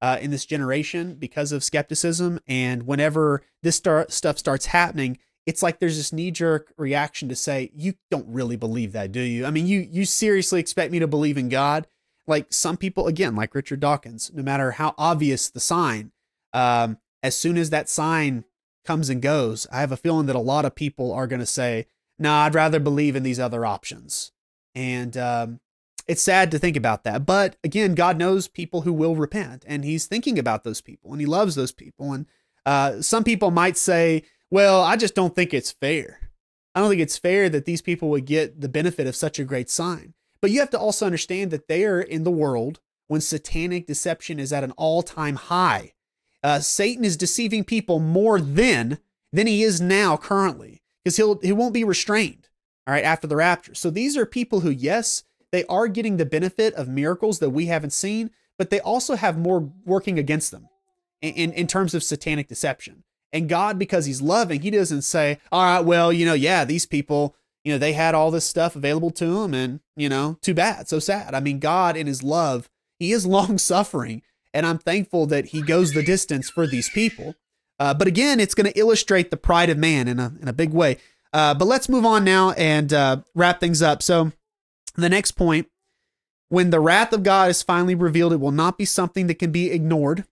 uh, 0.02 0.18
in 0.22 0.32
this 0.32 0.46
generation 0.46 1.16
because 1.16 1.52
of 1.52 1.64
skepticism. 1.64 2.40
And 2.48 2.86
whenever 2.86 3.44
this 3.64 3.76
start, 3.76 4.12
stuff 4.12 4.38
starts 4.38 4.68
happening, 4.68 5.18
it's 5.46 5.64
like 5.64 5.80
there's 5.80 5.98
this 5.98 6.14
knee 6.14 6.32
jerk 6.32 6.74
reaction 6.78 7.30
to 7.30 7.36
say, 7.36 7.72
you 7.76 7.96
don't 8.12 8.28
really 8.28 8.56
believe 8.56 8.92
that, 8.94 9.12
do 9.12 9.22
you? 9.22 9.46
I 9.46 9.52
mean, 9.52 9.68
you, 9.68 9.80
you 9.80 10.06
seriously 10.06 10.60
expect 10.60 10.92
me 10.92 11.00
to 11.00 11.08
believe 11.08 11.38
in 11.38 11.50
God? 11.50 11.88
Like 12.28 12.54
some 12.54 12.78
people, 12.78 13.08
again, 13.08 13.36
like 13.36 13.56
Richard 13.56 13.80
Dawkins, 13.80 14.32
no 14.34 14.44
matter 14.44 14.72
how 14.72 14.94
obvious 14.98 15.50
the 15.50 15.60
sign, 15.60 16.12
um, 16.54 16.98
as 17.24 17.36
soon 17.36 17.58
as 17.58 17.72
that 17.72 17.90
sign 17.90 18.46
comes 18.86 19.10
and 19.10 19.22
goes, 19.22 19.68
I 19.72 19.80
have 19.82 19.92
a 19.92 19.98
feeling 19.98 20.28
that 20.28 20.36
a 20.36 20.40
lot 20.40 20.66
of 20.66 20.76
people 20.76 21.12
are 21.12 21.28
going 21.28 21.40
to 21.40 21.46
say, 21.46 21.88
"No, 22.18 22.30
nah, 22.30 22.46
I'd 22.46 22.56
rather 22.56 22.80
believe 22.80 23.16
in 23.16 23.24
these 23.24 23.40
other 23.40 23.66
options." 23.66 24.32
And 24.76 25.18
um, 25.18 25.60
it's 26.10 26.24
sad 26.24 26.50
to 26.50 26.58
think 26.58 26.76
about 26.76 27.04
that, 27.04 27.24
but 27.28 27.56
again, 27.64 27.94
God 27.94 28.18
knows 28.18 28.48
people 28.48 28.82
who 28.82 28.92
will 28.92 29.16
repent, 29.16 29.64
and 29.68 29.86
He's 29.86 30.08
thinking 30.08 30.40
about 30.40 30.64
those 30.64 30.82
people, 30.82 31.12
and 31.12 31.22
He 31.22 31.28
loves 31.28 31.54
those 31.54 31.72
people. 31.72 32.14
And 32.14 32.26
uh, 32.66 33.04
some 33.04 33.24
people 33.24 33.52
might 33.52 33.78
say, 33.78 34.24
"Well, 34.50 34.82
I 34.82 34.96
just 34.96 35.14
don't 35.14 35.36
think 35.36 35.54
it's 35.54 35.72
fair. 35.72 36.32
I 36.74 36.80
don't 36.80 36.90
think 36.90 37.02
it's 37.02 37.20
fair 37.20 37.48
that 37.50 37.66
these 37.66 37.84
people 37.84 38.10
would 38.10 38.26
get 38.26 38.60
the 38.60 38.68
benefit 38.68 39.06
of 39.06 39.16
such 39.16 39.38
a 39.38 39.44
great 39.44 39.70
sign." 39.70 40.16
But 40.42 40.50
you 40.50 40.60
have 40.62 40.72
to 40.72 40.80
also 40.80 41.06
understand 41.06 41.52
that 41.52 41.68
they 41.68 41.86
are 41.86 42.02
in 42.02 42.24
the 42.24 42.32
world 42.32 42.80
when 43.08 43.22
satanic 43.22 43.86
deception 43.86 44.40
is 44.40 44.52
at 44.52 44.64
an 44.64 44.72
all-time 44.78 45.36
high. 45.36 45.94
Uh, 46.42 46.60
Satan 46.60 47.06
is 47.06 47.18
deceiving 47.18 47.64
people 47.64 48.00
more 48.00 48.42
then 48.42 48.98
than 49.32 49.46
he 49.46 49.62
is 49.62 49.80
now 49.80 50.18
currently 50.18 50.82
because 51.04 51.18
he'll 51.18 51.40
he 51.42 51.52
won't 51.52 51.74
be 51.76 51.84
restrained. 51.84 52.50
All 52.88 52.94
right, 52.96 53.04
after 53.04 53.28
the 53.28 53.36
rapture. 53.36 53.76
So 53.76 53.92
these 53.92 54.18
are 54.18 54.26
people 54.26 54.62
who, 54.62 54.72
yes, 54.72 55.24
they 55.52 55.66
are 55.66 55.88
getting 55.88 56.18
the 56.18 56.26
benefit 56.26 56.74
of 56.76 56.88
miracles 56.88 57.40
that 57.40 57.50
we 57.50 57.68
haven't 57.68 57.94
seen, 57.94 58.32
but 58.58 58.70
they 58.70 58.80
also 58.80 59.16
have 59.16 59.38
more 59.38 59.72
working 59.86 60.20
against 60.20 60.52
them 60.52 60.68
in, 61.22 61.34
in, 61.34 61.52
in 61.54 61.68
terms 61.68 61.94
of 61.94 62.04
satanic 62.04 62.48
deception. 62.48 63.04
And 63.32 63.50
God, 63.50 63.78
because 63.78 64.06
He's 64.06 64.22
loving, 64.22 64.62
He 64.62 64.72
doesn't 64.72 65.04
say, 65.04 65.40
all 65.52 65.64
right, 65.64 65.86
well, 65.86 66.12
you 66.12 66.26
know, 66.26 66.34
yeah, 66.34 66.66
these 66.66 66.86
people, 66.86 67.36
you 67.64 67.72
know, 67.72 67.78
they 67.78 67.94
had 67.94 68.16
all 68.16 68.32
this 68.32 68.46
stuff 68.46 68.76
available 68.76 69.12
to 69.12 69.42
them, 69.42 69.54
and, 69.54 69.80
you 69.96 70.10
know, 70.10 70.38
too 70.42 70.54
bad, 70.54 70.88
so 70.90 71.00
sad. 71.00 71.34
I 71.34 71.40
mean, 71.40 71.60
God, 71.60 71.96
in 71.96 72.08
His 72.08 72.24
love, 72.24 72.70
He 72.98 73.12
is 73.12 73.26
long 73.28 73.58
suffering. 73.58 74.22
And 74.54 74.66
I'm 74.66 74.78
thankful 74.78 75.26
that 75.28 75.48
he 75.48 75.62
goes 75.62 75.94
the 75.94 76.04
distance 76.04 76.50
for 76.50 76.66
these 76.66 76.90
people. 76.90 77.36
Uh, 77.80 77.94
but 77.94 78.08
again, 78.08 78.40
it's 78.40 78.56
going 78.56 78.72
to 78.72 78.78
illustrate 78.80 79.32
the 79.32 79.38
pride 79.38 79.70
of 79.70 79.78
man 79.78 80.08
in 80.08 80.20
a, 80.20 80.34
in 80.42 80.48
a 80.48 80.54
big 80.54 80.72
way. 80.72 80.98
Uh, 81.32 81.54
but 81.54 81.66
let's 81.66 81.88
move 81.88 82.06
on 82.06 82.24
now 82.24 82.52
and 82.52 82.92
uh, 82.92 83.18
wrap 83.36 83.60
things 83.60 83.82
up. 83.82 84.02
So, 84.02 84.32
the 85.02 85.10
next 85.10 85.32
point 85.32 85.68
when 86.50 86.72
the 86.72 86.80
wrath 86.80 87.14
of 87.14 87.24
God 87.24 87.50
is 87.50 87.62
finally 87.62 87.96
revealed, 87.96 88.34
it 88.34 88.40
will 88.40 88.52
not 88.52 88.78
be 88.78 88.86
something 88.86 89.28
that 89.28 89.40
can 89.40 89.52
be 89.52 89.72
ignored. 89.72 90.26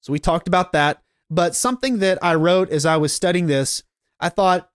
So, 0.00 0.12
we 0.12 0.18
talked 0.18 0.48
about 0.48 0.72
that. 0.72 1.02
But 1.30 1.56
something 1.56 1.98
that 1.98 2.22
I 2.22 2.34
wrote 2.34 2.70
as 2.70 2.86
I 2.86 2.96
was 2.96 3.12
studying 3.12 3.46
this, 3.46 3.82
I 4.20 4.28
thought 4.28 4.70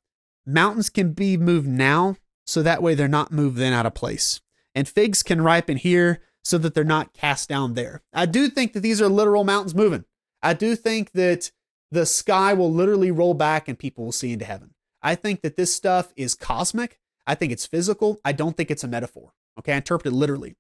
mountains 0.46 0.90
can 0.90 1.14
be 1.14 1.38
moved 1.38 1.68
now, 1.68 2.18
so 2.46 2.62
that 2.64 2.82
way 2.82 2.96
they're 2.96 3.08
not 3.08 3.32
moved 3.32 3.58
then 3.58 3.72
out 3.72 3.86
of 3.86 3.94
place. 3.94 4.42
And 4.74 4.88
figs 4.88 5.24
can 5.24 5.42
ripen 5.42 5.78
here, 5.78 6.22
so 6.44 6.58
that 6.58 6.74
they're 6.74 6.84
not 6.84 7.14
cast 7.14 7.50
down 7.50 7.76
there. 7.76 8.02
I 8.14 8.26
do 8.26 8.50
think 8.50 8.74
that 8.74 8.80
these 8.80 9.02
are 9.02 9.10
literal 9.10 9.44
mountains 9.44 9.76
moving. 9.76 10.06
I 10.42 10.54
do 10.54 10.76
think 10.76 11.12
that 11.12 11.52
the 11.92 12.06
sky 12.06 12.54
will 12.54 12.72
literally 12.72 13.12
roll 13.12 13.34
back 13.34 13.68
and 13.68 13.78
people 13.78 14.06
will 14.06 14.12
see 14.12 14.32
into 14.32 14.46
heaven. 14.46 14.74
I 15.02 15.16
think 15.16 15.42
that 15.42 15.58
this 15.58 15.74
stuff 15.74 16.14
is 16.16 16.36
cosmic. 16.36 17.00
I 17.28 17.36
think 17.36 17.52
it's 17.52 17.66
physical. 17.66 18.20
I 18.26 18.32
don't 18.32 18.56
think 18.58 18.72
it's 18.72 18.84
a 18.84 18.88
metaphor. 18.88 19.34
Okay, 19.60 19.74
I 19.74 19.78
interpret 19.78 20.14
it 20.14 20.16
literally. 20.16 20.56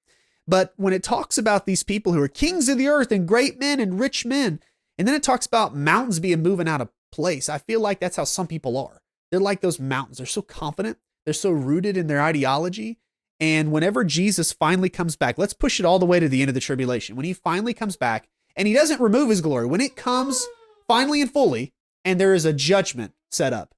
But 0.48 0.74
when 0.78 0.94
it 0.94 1.04
talks 1.04 1.38
about 1.38 1.66
these 1.66 1.84
people 1.84 2.14
who 2.14 2.22
are 2.22 2.28
kings 2.28 2.70
of 2.70 2.78
the 2.78 2.88
earth 2.88 3.12
and 3.12 3.28
great 3.28 3.60
men 3.60 3.80
and 3.80 4.00
rich 4.00 4.26
men, 4.26 4.60
and 4.98 5.08
then 5.08 5.16
it 5.16 5.24
talks 5.24 5.46
about 5.46 5.76
mountains 5.76 6.20
being 6.20 6.44
moving 6.44 6.68
out 6.68 6.82
of 6.82 6.90
place, 7.12 7.50
I 7.50 7.60
feel 7.60 7.80
like 7.80 8.00
that's 8.00 8.18
how 8.18 8.24
some 8.26 8.48
people 8.48 8.78
are. 8.78 9.02
They're 9.32 9.40
like 9.40 9.62
those 9.62 9.80
mountains. 9.80 10.18
They're 10.18 10.26
so 10.26 10.42
confident. 10.42 10.98
They're 11.26 11.34
so 11.34 11.52
rooted 11.52 11.98
in 11.98 12.08
their 12.08 12.22
ideology 12.22 13.00
And 13.40 13.72
whenever 13.72 14.04
Jesus 14.04 14.52
finally 14.52 14.90
comes 14.90 15.16
back, 15.16 15.38
let's 15.38 15.54
push 15.54 15.80
it 15.80 15.86
all 15.86 16.00
the 16.00 16.06
way 16.06 16.20
to 16.20 16.28
the 16.28 16.42
end 16.42 16.50
of 16.50 16.56
the 16.56 16.60
tribulation. 16.60 17.16
When 17.16 17.26
he 17.26 17.34
finally 17.34 17.74
comes 17.74 17.96
back, 17.96 18.28
and 18.56 18.68
he 18.68 18.74
doesn't 18.74 19.00
remove 19.00 19.30
his 19.30 19.42
glory, 19.42 19.66
when 19.66 19.82
it 19.82 19.96
comes 19.96 20.46
finally 20.88 21.22
and 21.22 21.32
fully, 21.32 21.74
and 22.04 22.20
there 22.20 22.34
is 22.34 22.46
a 22.46 22.54
judgment 22.54 23.14
set 23.32 23.54
up, 23.54 23.74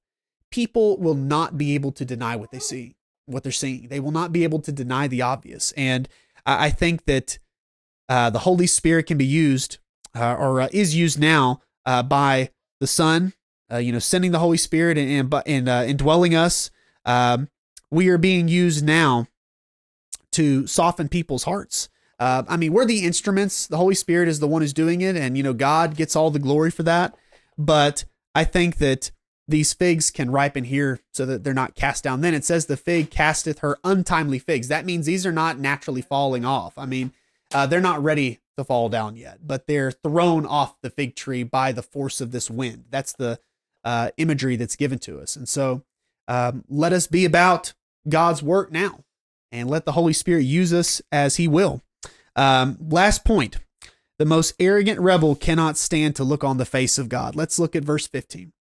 people 0.50 0.98
will 0.98 1.14
not 1.14 1.56
be 1.56 1.74
able 1.74 1.92
to 1.92 2.04
deny 2.04 2.34
what 2.34 2.50
they 2.50 2.58
see, 2.58 2.96
what 3.26 3.42
they're 3.42 3.52
seeing. 3.52 3.88
They 3.88 4.00
will 4.00 4.10
not 4.10 4.32
be 4.32 4.44
able 4.44 4.60
to 4.60 4.72
deny 4.72 5.06
the 5.08 5.22
obvious. 5.22 5.72
And 5.76 6.08
I 6.44 6.70
think 6.70 7.04
that 7.04 7.38
uh, 8.08 8.30
the 8.30 8.40
Holy 8.40 8.66
Spirit 8.66 9.06
can 9.06 9.18
be 9.18 9.24
used 9.24 9.78
uh, 10.14 10.34
or 10.34 10.60
uh, 10.60 10.68
is 10.72 10.94
used 10.94 11.18
now 11.18 11.60
uh, 11.86 12.02
by 12.02 12.50
the 12.80 12.86
Son, 12.86 13.32
uh, 13.72 13.78
you 13.78 13.92
know, 13.92 13.98
sending 13.98 14.32
the 14.32 14.38
Holy 14.38 14.56
Spirit 14.56 14.98
and 14.98 15.10
and, 15.10 15.42
and 15.46 15.68
uh, 15.68 15.84
indwelling 15.86 16.34
us. 16.34 16.70
Um, 17.04 17.48
we 17.90 18.08
are 18.08 18.18
being 18.18 18.48
used 18.48 18.84
now 18.84 19.26
to 20.32 20.66
soften 20.66 21.08
people's 21.08 21.44
hearts. 21.44 21.88
I 22.24 22.56
mean, 22.56 22.72
we're 22.72 22.84
the 22.84 23.04
instruments. 23.04 23.66
The 23.66 23.78
Holy 23.78 23.96
Spirit 23.96 24.28
is 24.28 24.38
the 24.38 24.46
one 24.46 24.62
who's 24.62 24.72
doing 24.72 25.00
it, 25.00 25.16
and 25.16 25.36
you 25.36 25.42
know, 25.42 25.52
God 25.52 25.96
gets 25.96 26.14
all 26.14 26.30
the 26.30 26.38
glory 26.38 26.70
for 26.70 26.84
that. 26.84 27.16
But 27.58 28.04
I 28.32 28.44
think 28.44 28.76
that 28.76 29.10
these 29.48 29.72
figs 29.72 30.10
can 30.10 30.30
ripen 30.30 30.64
here 30.64 31.00
so 31.12 31.26
that 31.26 31.44
they're 31.44 31.52
not 31.52 31.74
cast 31.74 32.04
down. 32.04 32.20
Then 32.20 32.34
it 32.34 32.44
says 32.44 32.66
the 32.66 32.76
fig 32.76 33.10
casteth 33.10 33.58
her 33.58 33.78
untimely 33.84 34.38
figs. 34.38 34.68
That 34.68 34.86
means 34.86 35.06
these 35.06 35.26
are 35.26 35.32
not 35.32 35.58
naturally 35.58 36.02
falling 36.02 36.44
off. 36.44 36.78
I 36.78 36.86
mean, 36.86 37.12
uh, 37.52 37.66
they're 37.66 37.80
not 37.80 38.02
ready 38.02 38.40
to 38.56 38.64
fall 38.64 38.88
down 38.88 39.16
yet, 39.16 39.46
but 39.46 39.66
they're 39.66 39.90
thrown 39.90 40.46
off 40.46 40.80
the 40.80 40.90
fig 40.90 41.16
tree 41.16 41.42
by 41.42 41.72
the 41.72 41.82
force 41.82 42.20
of 42.20 42.32
this 42.32 42.50
wind. 42.50 42.84
That's 42.90 43.12
the 43.12 43.40
uh, 43.84 44.10
imagery 44.16 44.56
that's 44.56 44.76
given 44.76 44.98
to 45.00 45.20
us. 45.20 45.36
And 45.36 45.48
so 45.48 45.82
um, 46.28 46.64
let 46.68 46.92
us 46.92 47.06
be 47.06 47.24
about 47.24 47.74
God's 48.08 48.42
work 48.42 48.70
now 48.70 49.04
and 49.50 49.68
let 49.68 49.84
the 49.84 49.92
Holy 49.92 50.12
Spirit 50.12 50.44
use 50.44 50.72
us 50.72 51.02
as 51.10 51.36
He 51.36 51.48
will. 51.48 51.82
Um, 52.36 52.78
last 52.80 53.24
point 53.24 53.58
the 54.18 54.24
most 54.24 54.54
arrogant 54.60 55.00
rebel 55.00 55.34
cannot 55.34 55.76
stand 55.76 56.14
to 56.16 56.24
look 56.24 56.44
on 56.44 56.56
the 56.56 56.64
face 56.64 56.96
of 56.96 57.08
God. 57.08 57.34
Let's 57.34 57.58
look 57.58 57.74
at 57.74 57.82
verse 57.82 58.06
15. 58.06 58.52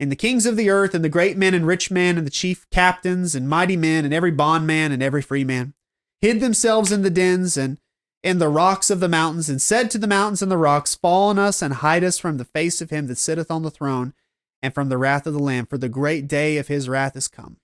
And 0.00 0.10
the 0.10 0.16
kings 0.16 0.46
of 0.46 0.56
the 0.56 0.70
earth, 0.70 0.94
and 0.94 1.04
the 1.04 1.10
great 1.10 1.36
men 1.36 1.52
and 1.52 1.66
rich 1.66 1.90
men, 1.90 2.16
and 2.16 2.26
the 2.26 2.30
chief 2.30 2.68
captains, 2.70 3.34
and 3.34 3.48
mighty 3.48 3.76
men, 3.76 4.06
and 4.06 4.14
every 4.14 4.30
bondman, 4.30 4.92
and 4.92 5.02
every 5.02 5.20
free 5.20 5.44
man, 5.44 5.74
hid 6.22 6.40
themselves 6.40 6.90
in 6.90 7.02
the 7.02 7.10
dens 7.10 7.58
and 7.58 7.78
in 8.22 8.38
the 8.38 8.48
rocks 8.48 8.88
of 8.88 9.00
the 9.00 9.08
mountains, 9.08 9.50
and 9.50 9.60
said 9.60 9.90
to 9.90 9.98
the 9.98 10.06
mountains 10.06 10.40
and 10.40 10.50
the 10.50 10.56
rocks, 10.56 10.94
Fall 10.94 11.28
on 11.28 11.38
us 11.38 11.60
and 11.60 11.74
hide 11.74 12.02
us 12.02 12.18
from 12.18 12.38
the 12.38 12.46
face 12.46 12.80
of 12.80 12.88
him 12.88 13.06
that 13.08 13.18
sitteth 13.18 13.50
on 13.50 13.62
the 13.62 13.70
throne, 13.70 14.14
and 14.62 14.74
from 14.74 14.88
the 14.88 14.98
wrath 14.98 15.26
of 15.26 15.34
the 15.34 15.38
Lamb, 15.38 15.66
for 15.66 15.78
the 15.78 15.88
great 15.88 16.26
day 16.26 16.56
of 16.56 16.68
his 16.68 16.88
wrath 16.88 17.14
is 17.14 17.28
come. 17.28 17.58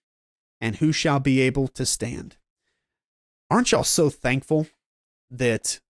And 0.60 0.76
who 0.76 0.92
shall 0.92 1.20
be 1.20 1.40
able 1.40 1.68
to 1.68 1.86
stand? 1.86 2.36
Aren't 3.50 3.72
y'all 3.72 3.84
so 3.84 4.10
thankful 4.10 4.66
that 5.30 5.80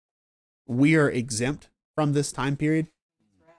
we 0.67 0.95
are 0.97 1.11
exempt 1.11 1.71
from 1.95 2.13
this 2.13 2.31
time 2.31 2.57
period? 2.57 2.89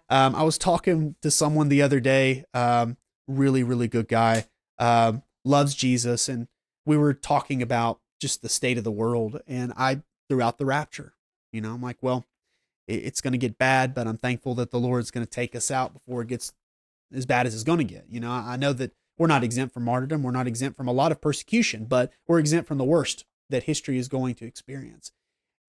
Um, 0.10 0.36
I 0.36 0.43
was 0.43 0.58
talking 0.58 1.15
to 1.22 1.32
someone 1.32 1.70
the 1.70 1.82
other 1.82 2.00
day, 2.00 2.46
um, 2.54 2.98
really, 3.28 3.63
really 3.63 3.88
good 3.88 4.08
guy, 4.08 4.46
um, 4.80 5.24
loves 5.43 5.76
Jesus, 5.76 6.30
and 6.30 6.48
we 6.86 6.98
were 6.98 7.13
talking 7.13 7.62
about 7.62 8.00
just 8.22 8.41
the 8.41 8.50
state 8.50 8.78
of 8.78 8.84
the 8.84 8.91
world. 8.91 9.41
And 9.48 9.74
I 9.76 10.02
threw 10.30 10.41
out 10.41 10.58
the 10.58 10.65
rapture. 10.65 11.13
You 11.52 11.62
know, 11.62 11.74
I'm 11.74 11.82
like, 11.82 11.98
well, 12.02 12.26
it- 12.88 13.04
it's 13.04 13.22
going 13.22 13.34
to 13.34 13.38
get 13.38 13.58
bad, 13.58 13.93
but 13.93 14.08
I'm 14.08 14.17
thankful 14.17 14.56
that 14.56 14.72
the 14.72 14.80
Lord's 14.80 15.12
going 15.12 15.26
to 15.26 15.30
take 15.30 15.56
us 15.56 15.70
out 15.72 15.93
before 15.93 16.22
it 16.22 16.28
gets 16.30 16.54
as 17.13 17.26
bad 17.26 17.46
as 17.46 17.54
it's 17.54 17.63
going 17.63 17.80
to 17.80 17.84
get. 17.84 18.06
You 18.10 18.20
know, 18.20 18.32
I 18.32 18.54
I 18.54 18.58
know 18.58 18.74
that 18.74 18.93
we're 19.17 19.28
not 19.28 19.43
exempt 19.43 19.74
from 19.74 19.84
martyrdom, 19.84 20.24
we're 20.24 20.32
not 20.32 20.48
exempt 20.48 20.78
from 20.78 20.88
a 20.88 20.93
lot 20.93 21.12
of 21.12 21.20
persecution, 21.22 21.86
but 21.86 22.12
we're 22.28 22.39
exempt 22.39 22.67
from 22.67 22.78
the 22.78 22.84
worst 22.86 23.26
that 23.50 23.63
history 23.63 23.98
is 23.98 24.08
going 24.08 24.36
to 24.36 24.46
experience. 24.46 25.12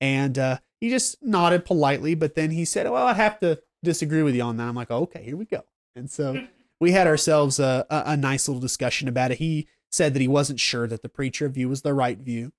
And 0.00 0.38
uh, 0.38 0.58
he 0.80 0.90
just 0.90 1.22
nodded 1.22 1.64
politely, 1.64 2.14
but 2.14 2.34
then 2.34 2.50
he 2.50 2.64
said, 2.64 2.88
Well, 2.90 3.06
I'd 3.06 3.16
have 3.16 3.38
to 3.40 3.60
disagree 3.82 4.22
with 4.22 4.34
you 4.34 4.42
on 4.42 4.56
that. 4.56 4.68
I'm 4.68 4.74
like, 4.74 4.90
Okay, 4.90 5.22
here 5.22 5.36
we 5.36 5.44
go. 5.44 5.64
And 5.96 6.10
so 6.10 6.46
we 6.80 6.92
had 6.92 7.06
ourselves 7.06 7.58
a, 7.58 7.86
a, 7.90 8.02
a 8.06 8.16
nice 8.16 8.48
little 8.48 8.60
discussion 8.60 9.08
about 9.08 9.32
it. 9.32 9.38
He 9.38 9.66
said 9.90 10.14
that 10.14 10.20
he 10.20 10.28
wasn't 10.28 10.60
sure 10.60 10.86
that 10.86 11.02
the 11.02 11.08
pre-trib 11.08 11.54
view 11.54 11.68
was 11.68 11.82
the 11.82 11.94
right 11.94 12.18
view. 12.18 12.52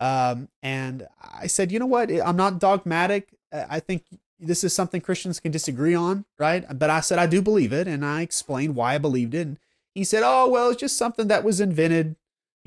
Um, 0.00 0.48
and 0.62 1.06
I 1.20 1.48
said, 1.48 1.72
You 1.72 1.78
know 1.78 1.86
what? 1.86 2.10
I'm 2.10 2.36
not 2.36 2.60
dogmatic. 2.60 3.34
I 3.52 3.80
think 3.80 4.04
this 4.38 4.62
is 4.62 4.72
something 4.72 5.00
Christians 5.00 5.40
can 5.40 5.50
disagree 5.50 5.94
on, 5.94 6.24
right? 6.38 6.64
But 6.78 6.90
I 6.90 7.00
said, 7.00 7.18
I 7.18 7.26
do 7.26 7.42
believe 7.42 7.72
it. 7.72 7.88
And 7.88 8.04
I 8.04 8.22
explained 8.22 8.76
why 8.76 8.94
I 8.94 8.98
believed 8.98 9.34
it. 9.34 9.46
And 9.46 9.58
he 9.94 10.04
said, 10.04 10.22
Oh, 10.24 10.48
well, 10.48 10.70
it's 10.70 10.80
just 10.80 10.96
something 10.96 11.28
that 11.28 11.44
was 11.44 11.60
invented 11.60 12.16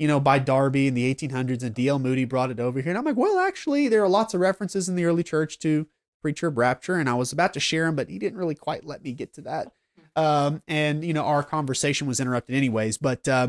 you 0.02 0.08
know, 0.08 0.18
by 0.18 0.36
Darby 0.38 0.88
in 0.88 0.94
the 0.94 1.14
1800s, 1.14 1.62
and 1.62 1.74
D.L. 1.76 2.00
Moody 2.00 2.24
brought 2.24 2.50
it 2.50 2.58
over 2.58 2.80
here. 2.80 2.90
And 2.90 2.98
I'm 2.98 3.04
like, 3.04 3.16
well, 3.16 3.38
actually, 3.38 3.86
there 3.86 4.02
are 4.02 4.08
lots 4.08 4.34
of 4.34 4.40
references 4.40 4.88
in 4.88 4.96
the 4.96 5.04
early 5.04 5.22
church 5.22 5.60
to 5.60 5.86
preacher 6.22 6.46
of 6.46 6.56
rapture, 6.56 6.96
and 6.96 7.08
I 7.08 7.14
was 7.14 7.32
about 7.32 7.52
to 7.54 7.60
share 7.60 7.86
him, 7.86 7.96
but 7.96 8.08
he 8.08 8.18
didn't 8.18 8.38
really 8.38 8.54
quite 8.54 8.86
let 8.86 9.02
me 9.02 9.12
get 9.12 9.34
to 9.34 9.40
that. 9.42 9.72
Um, 10.14 10.62
and 10.68 11.04
you 11.04 11.12
know, 11.12 11.24
our 11.24 11.42
conversation 11.42 12.06
was 12.06 12.20
interrupted 12.20 12.54
anyways. 12.54 12.98
But 12.98 13.26
uh, 13.28 13.48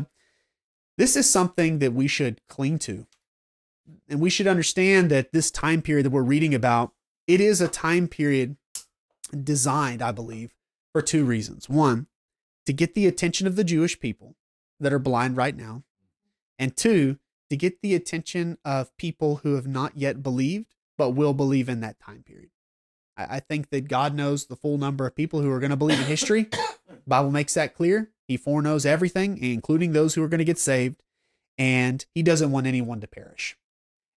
this 0.98 1.16
is 1.16 1.30
something 1.30 1.78
that 1.78 1.92
we 1.92 2.08
should 2.08 2.40
cling 2.48 2.78
to, 2.80 3.06
and 4.08 4.20
we 4.20 4.30
should 4.30 4.46
understand 4.46 5.10
that 5.10 5.32
this 5.32 5.50
time 5.50 5.80
period 5.80 6.04
that 6.04 6.10
we're 6.10 6.22
reading 6.22 6.54
about, 6.54 6.92
it 7.26 7.40
is 7.40 7.60
a 7.60 7.68
time 7.68 8.08
period 8.08 8.56
designed, 9.42 10.02
I 10.02 10.12
believe, 10.12 10.54
for 10.92 11.02
two 11.02 11.24
reasons. 11.24 11.68
One, 11.68 12.06
to 12.66 12.72
get 12.72 12.94
the 12.94 13.06
attention 13.06 13.46
of 13.46 13.56
the 13.56 13.64
Jewish 13.64 13.98
people 13.98 14.36
that 14.80 14.92
are 14.92 14.98
blind 14.98 15.36
right 15.36 15.56
now 15.56 15.82
and 16.58 16.76
two, 16.76 17.18
to 17.50 17.56
get 17.56 17.82
the 17.82 17.94
attention 17.94 18.58
of 18.64 18.96
people 18.96 19.36
who 19.36 19.54
have 19.54 19.66
not 19.66 19.96
yet 19.96 20.22
believed, 20.22 20.74
but 20.96 21.10
will 21.10 21.34
believe 21.34 21.68
in 21.68 21.80
that 21.80 22.00
time 22.00 22.22
period. 22.22 22.50
I, 23.16 23.36
I 23.36 23.40
think 23.40 23.70
that 23.70 23.88
God 23.88 24.14
knows 24.14 24.46
the 24.46 24.56
full 24.56 24.78
number 24.78 25.06
of 25.06 25.14
people 25.14 25.40
who 25.40 25.50
are 25.50 25.60
going 25.60 25.70
to 25.70 25.76
believe 25.76 25.98
in 26.00 26.06
history. 26.06 26.48
Bible 27.06 27.30
makes 27.30 27.54
that 27.54 27.74
clear. 27.74 28.10
He 28.26 28.36
foreknows 28.36 28.86
everything, 28.86 29.38
including 29.38 29.92
those 29.92 30.14
who 30.14 30.22
are 30.22 30.28
going 30.28 30.38
to 30.38 30.44
get 30.44 30.58
saved, 30.58 31.02
and 31.58 32.04
He 32.14 32.22
doesn't 32.22 32.50
want 32.50 32.66
anyone 32.66 33.00
to 33.00 33.06
perish. 33.06 33.56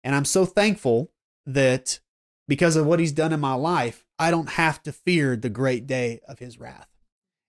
And 0.05 0.15
I'm 0.15 0.25
so 0.25 0.47
thankful 0.47 1.11
that 1.45 2.01
because 2.47 2.77
of 2.77 2.87
what 2.87 3.01
He's 3.01 3.13
done 3.13 3.33
in 3.33 3.41
my 3.41 3.55
life, 3.55 4.05
I 4.19 4.31
don't 4.31 4.51
have 4.51 4.83
to 4.85 4.93
fear 4.93 5.37
the 5.37 5.51
great 5.51 5.87
day 5.87 6.21
of 6.29 6.39
His 6.39 6.61
wrath. 6.61 6.89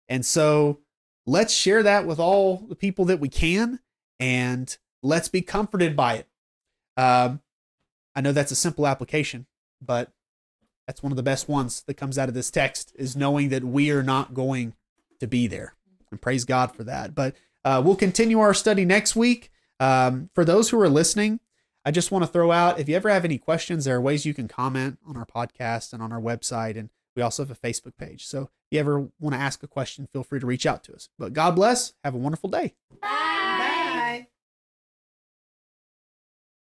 And 0.10 0.26
so 0.26 0.80
let's 1.26 1.54
share 1.54 1.84
that 1.84 2.08
with 2.08 2.20
all 2.20 2.58
the 2.58 2.76
people 2.76 3.06
that 3.06 3.20
we 3.20 3.30
can 3.30 3.80
and 4.20 4.76
let's 5.04 5.28
be 5.28 5.42
comforted 5.42 5.96
by 5.96 6.16
it. 6.16 6.28
Um, 6.96 7.42
I 8.16 8.22
know 8.22 8.32
that's 8.32 8.52
a 8.52 8.56
simple 8.56 8.88
application, 8.88 9.46
but 9.82 10.12
that's 10.88 11.04
one 11.04 11.12
of 11.12 11.18
the 11.18 11.24
best 11.24 11.50
ones 11.50 11.84
that 11.86 11.96
comes 11.96 12.18
out 12.18 12.30
of 12.30 12.34
this 12.34 12.50
text 12.50 12.94
is 12.96 13.16
knowing 13.16 13.50
that 13.50 13.64
we 13.64 13.92
are 13.92 14.04
not 14.04 14.34
going 14.34 14.74
to 15.20 15.28
be 15.28 15.46
there. 15.46 15.76
And 16.10 16.22
praise 16.22 16.46
God 16.46 16.74
for 16.74 16.86
that. 16.86 17.14
But 17.14 17.36
uh, 17.66 17.82
we'll 17.84 17.98
continue 17.98 18.40
our 18.40 18.54
study 18.54 18.86
next 18.86 19.16
week. 19.16 19.52
Um, 19.80 20.30
for 20.34 20.46
those 20.46 20.70
who 20.70 20.80
are 20.80 20.90
listening, 20.90 21.42
I 21.86 21.92
just 21.92 22.12
want 22.12 22.24
to 22.24 22.32
throw 22.32 22.52
out 22.52 22.80
if 22.80 22.88
you 22.90 22.96
ever 22.96 23.10
have 23.10 23.26
any 23.26 23.38
questions, 23.38 23.86
there 23.86 23.98
are 23.98 24.02
ways 24.02 24.26
you 24.26 24.34
can 24.34 24.48
comment 24.48 24.98
on 25.06 25.18
our 25.18 25.26
podcast 25.26 25.94
and 25.94 26.02
on 26.02 26.12
our 26.12 26.22
website. 26.22 26.78
And 26.78 26.90
we 27.16 27.22
also 27.22 27.44
have 27.46 27.52
a 27.52 27.56
Facebook 27.56 27.98
page. 27.98 28.26
So 28.26 28.44
if 28.44 28.50
you 28.72 28.80
ever 28.80 29.10
want 29.20 29.34
to 29.36 29.40
ask 29.40 29.62
a 29.64 29.68
question, 29.68 30.08
feel 30.12 30.24
free 30.24 30.40
to 30.40 30.46
reach 30.46 30.66
out 30.66 30.84
to 30.86 30.94
us. 30.94 31.10
But 31.20 31.34
God 31.34 31.56
bless. 31.56 31.94
Have 32.04 32.16
a 32.16 32.18
wonderful 32.18 32.50
day. 32.50 32.76
Bye. 33.02 33.47